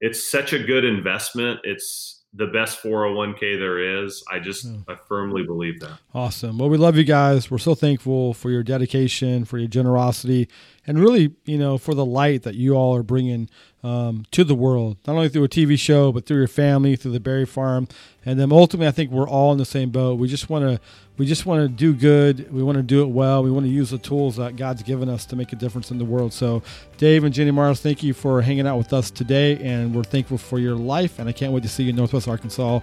it's 0.00 0.30
such 0.30 0.52
a 0.52 0.58
good 0.58 0.84
investment. 0.84 1.60
It's, 1.64 2.21
the 2.34 2.46
best 2.46 2.82
401k 2.82 3.58
there 3.58 4.04
is. 4.04 4.24
I 4.30 4.38
just 4.38 4.64
yeah. 4.64 4.78
I 4.88 4.94
firmly 4.94 5.44
believe 5.44 5.80
that. 5.80 5.98
Awesome. 6.14 6.58
Well, 6.58 6.70
we 6.70 6.78
love 6.78 6.96
you 6.96 7.04
guys. 7.04 7.50
We're 7.50 7.58
so 7.58 7.74
thankful 7.74 8.32
for 8.34 8.50
your 8.50 8.62
dedication, 8.62 9.44
for 9.44 9.58
your 9.58 9.68
generosity, 9.68 10.48
and 10.86 10.98
really, 10.98 11.34
you 11.44 11.58
know, 11.58 11.78
for 11.78 11.94
the 11.94 12.06
light 12.06 12.42
that 12.42 12.54
you 12.54 12.74
all 12.74 12.96
are 12.96 13.02
bringing 13.02 13.50
um, 13.82 14.24
to 14.30 14.44
the 14.44 14.54
world, 14.54 14.96
not 15.06 15.14
only 15.16 15.28
through 15.28 15.44
a 15.44 15.48
TV 15.48 15.78
show, 15.78 16.12
but 16.12 16.26
through 16.26 16.38
your 16.38 16.48
family, 16.48 16.94
through 16.94 17.12
the 17.12 17.20
Berry 17.20 17.44
Farm, 17.44 17.88
and 18.24 18.38
then 18.38 18.52
ultimately, 18.52 18.86
I 18.86 18.92
think 18.92 19.10
we're 19.10 19.28
all 19.28 19.50
in 19.50 19.58
the 19.58 19.64
same 19.64 19.90
boat. 19.90 20.18
We 20.18 20.28
just 20.28 20.48
want 20.48 20.64
to, 20.64 20.80
we 21.16 21.26
just 21.26 21.46
want 21.46 21.62
to 21.62 21.68
do 21.68 21.92
good. 21.92 22.52
We 22.52 22.62
want 22.62 22.76
to 22.76 22.82
do 22.82 23.02
it 23.02 23.08
well. 23.08 23.42
We 23.42 23.50
want 23.50 23.66
to 23.66 23.72
use 23.72 23.90
the 23.90 23.98
tools 23.98 24.36
that 24.36 24.56
God's 24.56 24.84
given 24.84 25.08
us 25.08 25.26
to 25.26 25.36
make 25.36 25.52
a 25.52 25.56
difference 25.56 25.90
in 25.90 25.98
the 25.98 26.04
world. 26.04 26.32
So, 26.32 26.62
Dave 26.96 27.24
and 27.24 27.34
Jenny 27.34 27.50
Marrs, 27.50 27.80
thank 27.80 28.02
you 28.02 28.14
for 28.14 28.40
hanging 28.40 28.66
out 28.66 28.78
with 28.78 28.92
us 28.92 29.10
today, 29.10 29.56
and 29.58 29.94
we're 29.94 30.04
thankful 30.04 30.38
for 30.38 30.60
your 30.60 30.76
life. 30.76 31.18
And 31.18 31.28
I 31.28 31.32
can't 31.32 31.52
wait 31.52 31.64
to 31.64 31.68
see 31.68 31.82
you 31.82 31.90
in 31.90 31.96
Northwest 31.96 32.28
Arkansas 32.28 32.80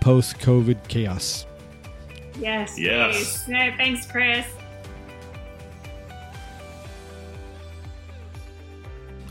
post 0.00 0.38
COVID 0.38 0.88
chaos. 0.88 1.44
Yes. 2.40 2.78
Yes. 2.78 3.46
No, 3.48 3.70
Thanks, 3.76 4.06
Chris. 4.06 4.46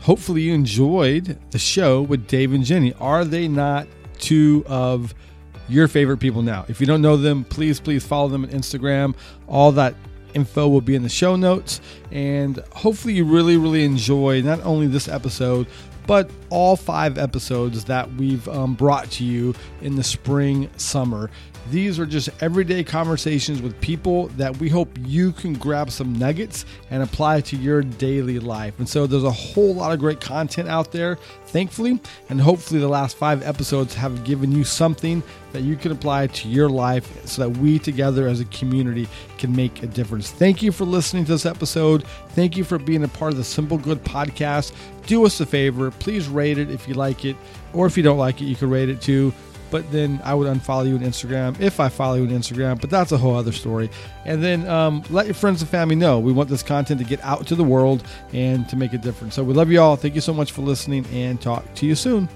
Hopefully, 0.08 0.40
you 0.40 0.54
enjoyed 0.54 1.38
the 1.50 1.58
show 1.58 2.00
with 2.00 2.26
Dave 2.26 2.54
and 2.54 2.64
Jenny. 2.64 2.94
Are 2.94 3.26
they 3.26 3.46
not 3.46 3.86
two 4.18 4.64
of 4.66 5.14
your 5.68 5.86
favorite 5.86 6.16
people 6.16 6.40
now? 6.40 6.64
If 6.66 6.80
you 6.80 6.86
don't 6.86 7.02
know 7.02 7.18
them, 7.18 7.44
please, 7.44 7.78
please 7.78 8.06
follow 8.06 8.28
them 8.28 8.42
on 8.44 8.48
Instagram. 8.48 9.14
All 9.48 9.70
that 9.72 9.94
info 10.32 10.66
will 10.66 10.80
be 10.80 10.94
in 10.94 11.02
the 11.02 11.10
show 11.10 11.36
notes. 11.36 11.82
And 12.10 12.56
hopefully, 12.72 13.12
you 13.12 13.26
really, 13.26 13.58
really 13.58 13.84
enjoy 13.84 14.40
not 14.40 14.64
only 14.64 14.86
this 14.86 15.08
episode, 15.08 15.66
but 16.06 16.30
all 16.48 16.74
five 16.74 17.18
episodes 17.18 17.84
that 17.84 18.10
we've 18.14 18.48
um, 18.48 18.72
brought 18.72 19.10
to 19.10 19.24
you 19.24 19.54
in 19.82 19.96
the 19.96 20.02
spring, 20.02 20.70
summer. 20.78 21.28
These 21.70 21.98
are 21.98 22.06
just 22.06 22.30
everyday 22.40 22.82
conversations 22.82 23.60
with 23.60 23.78
people 23.80 24.28
that 24.28 24.56
we 24.58 24.70
hope 24.70 24.88
you 25.04 25.32
can 25.32 25.52
grab 25.52 25.90
some 25.90 26.18
nuggets 26.18 26.64
and 26.90 27.02
apply 27.02 27.42
to 27.42 27.56
your 27.56 27.82
daily 27.82 28.38
life. 28.38 28.78
And 28.78 28.88
so 28.88 29.06
there's 29.06 29.24
a 29.24 29.30
whole 29.30 29.74
lot 29.74 29.92
of 29.92 29.98
great 29.98 30.20
content 30.20 30.68
out 30.68 30.92
there, 30.92 31.16
thankfully, 31.46 32.00
and 32.30 32.40
hopefully 32.40 32.80
the 32.80 32.88
last 32.88 33.18
five 33.18 33.42
episodes 33.42 33.92
have 33.94 34.24
given 34.24 34.50
you 34.50 34.64
something 34.64 35.22
that 35.52 35.62
you 35.62 35.76
can 35.76 35.92
apply 35.92 36.28
to 36.28 36.48
your 36.48 36.70
life 36.70 37.26
so 37.26 37.42
that 37.42 37.58
we 37.58 37.78
together 37.78 38.28
as 38.28 38.40
a 38.40 38.44
community 38.46 39.06
can 39.36 39.54
make 39.54 39.82
a 39.82 39.86
difference. 39.86 40.30
Thank 40.30 40.62
you 40.62 40.72
for 40.72 40.84
listening 40.84 41.24
to 41.26 41.32
this 41.32 41.46
episode. 41.46 42.04
Thank 42.30 42.56
you 42.56 42.64
for 42.64 42.78
being 42.78 43.04
a 43.04 43.08
part 43.08 43.32
of 43.32 43.38
the 43.38 43.44
Simple 43.44 43.78
Good 43.78 44.02
podcast. 44.04 44.72
Do 45.06 45.24
us 45.24 45.40
a 45.40 45.46
favor, 45.46 45.90
please 45.90 46.28
rate 46.28 46.58
it 46.58 46.70
if 46.70 46.86
you 46.86 46.94
like 46.94 47.24
it, 47.24 47.36
or 47.72 47.86
if 47.86 47.96
you 47.96 48.02
don't 48.02 48.18
like 48.18 48.40
it, 48.40 48.44
you 48.44 48.56
can 48.56 48.70
rate 48.70 48.88
it 48.88 49.00
too 49.00 49.32
but 49.70 49.90
then 49.92 50.20
I 50.24 50.34
would 50.34 50.46
unfollow 50.46 50.86
you 50.86 50.94
on 50.94 51.00
Instagram 51.00 51.60
if 51.60 51.80
I 51.80 51.88
follow 51.88 52.16
you 52.16 52.22
on 52.24 52.30
Instagram. 52.30 52.80
But 52.80 52.90
that's 52.90 53.12
a 53.12 53.18
whole 53.18 53.34
other 53.34 53.52
story. 53.52 53.90
And 54.24 54.42
then 54.42 54.68
um, 54.68 55.02
let 55.10 55.26
your 55.26 55.34
friends 55.34 55.62
and 55.62 55.70
family 55.70 55.94
know 55.96 56.18
we 56.18 56.32
want 56.32 56.48
this 56.48 56.62
content 56.62 57.00
to 57.00 57.06
get 57.06 57.20
out 57.22 57.46
to 57.48 57.54
the 57.54 57.64
world 57.64 58.04
and 58.32 58.68
to 58.68 58.76
make 58.76 58.92
a 58.92 58.98
difference. 58.98 59.34
So 59.34 59.42
we 59.42 59.54
love 59.54 59.70
you 59.70 59.80
all. 59.80 59.96
Thank 59.96 60.14
you 60.14 60.20
so 60.20 60.34
much 60.34 60.52
for 60.52 60.62
listening 60.62 61.06
and 61.12 61.40
talk 61.40 61.74
to 61.76 61.86
you 61.86 61.94
soon. 61.94 62.28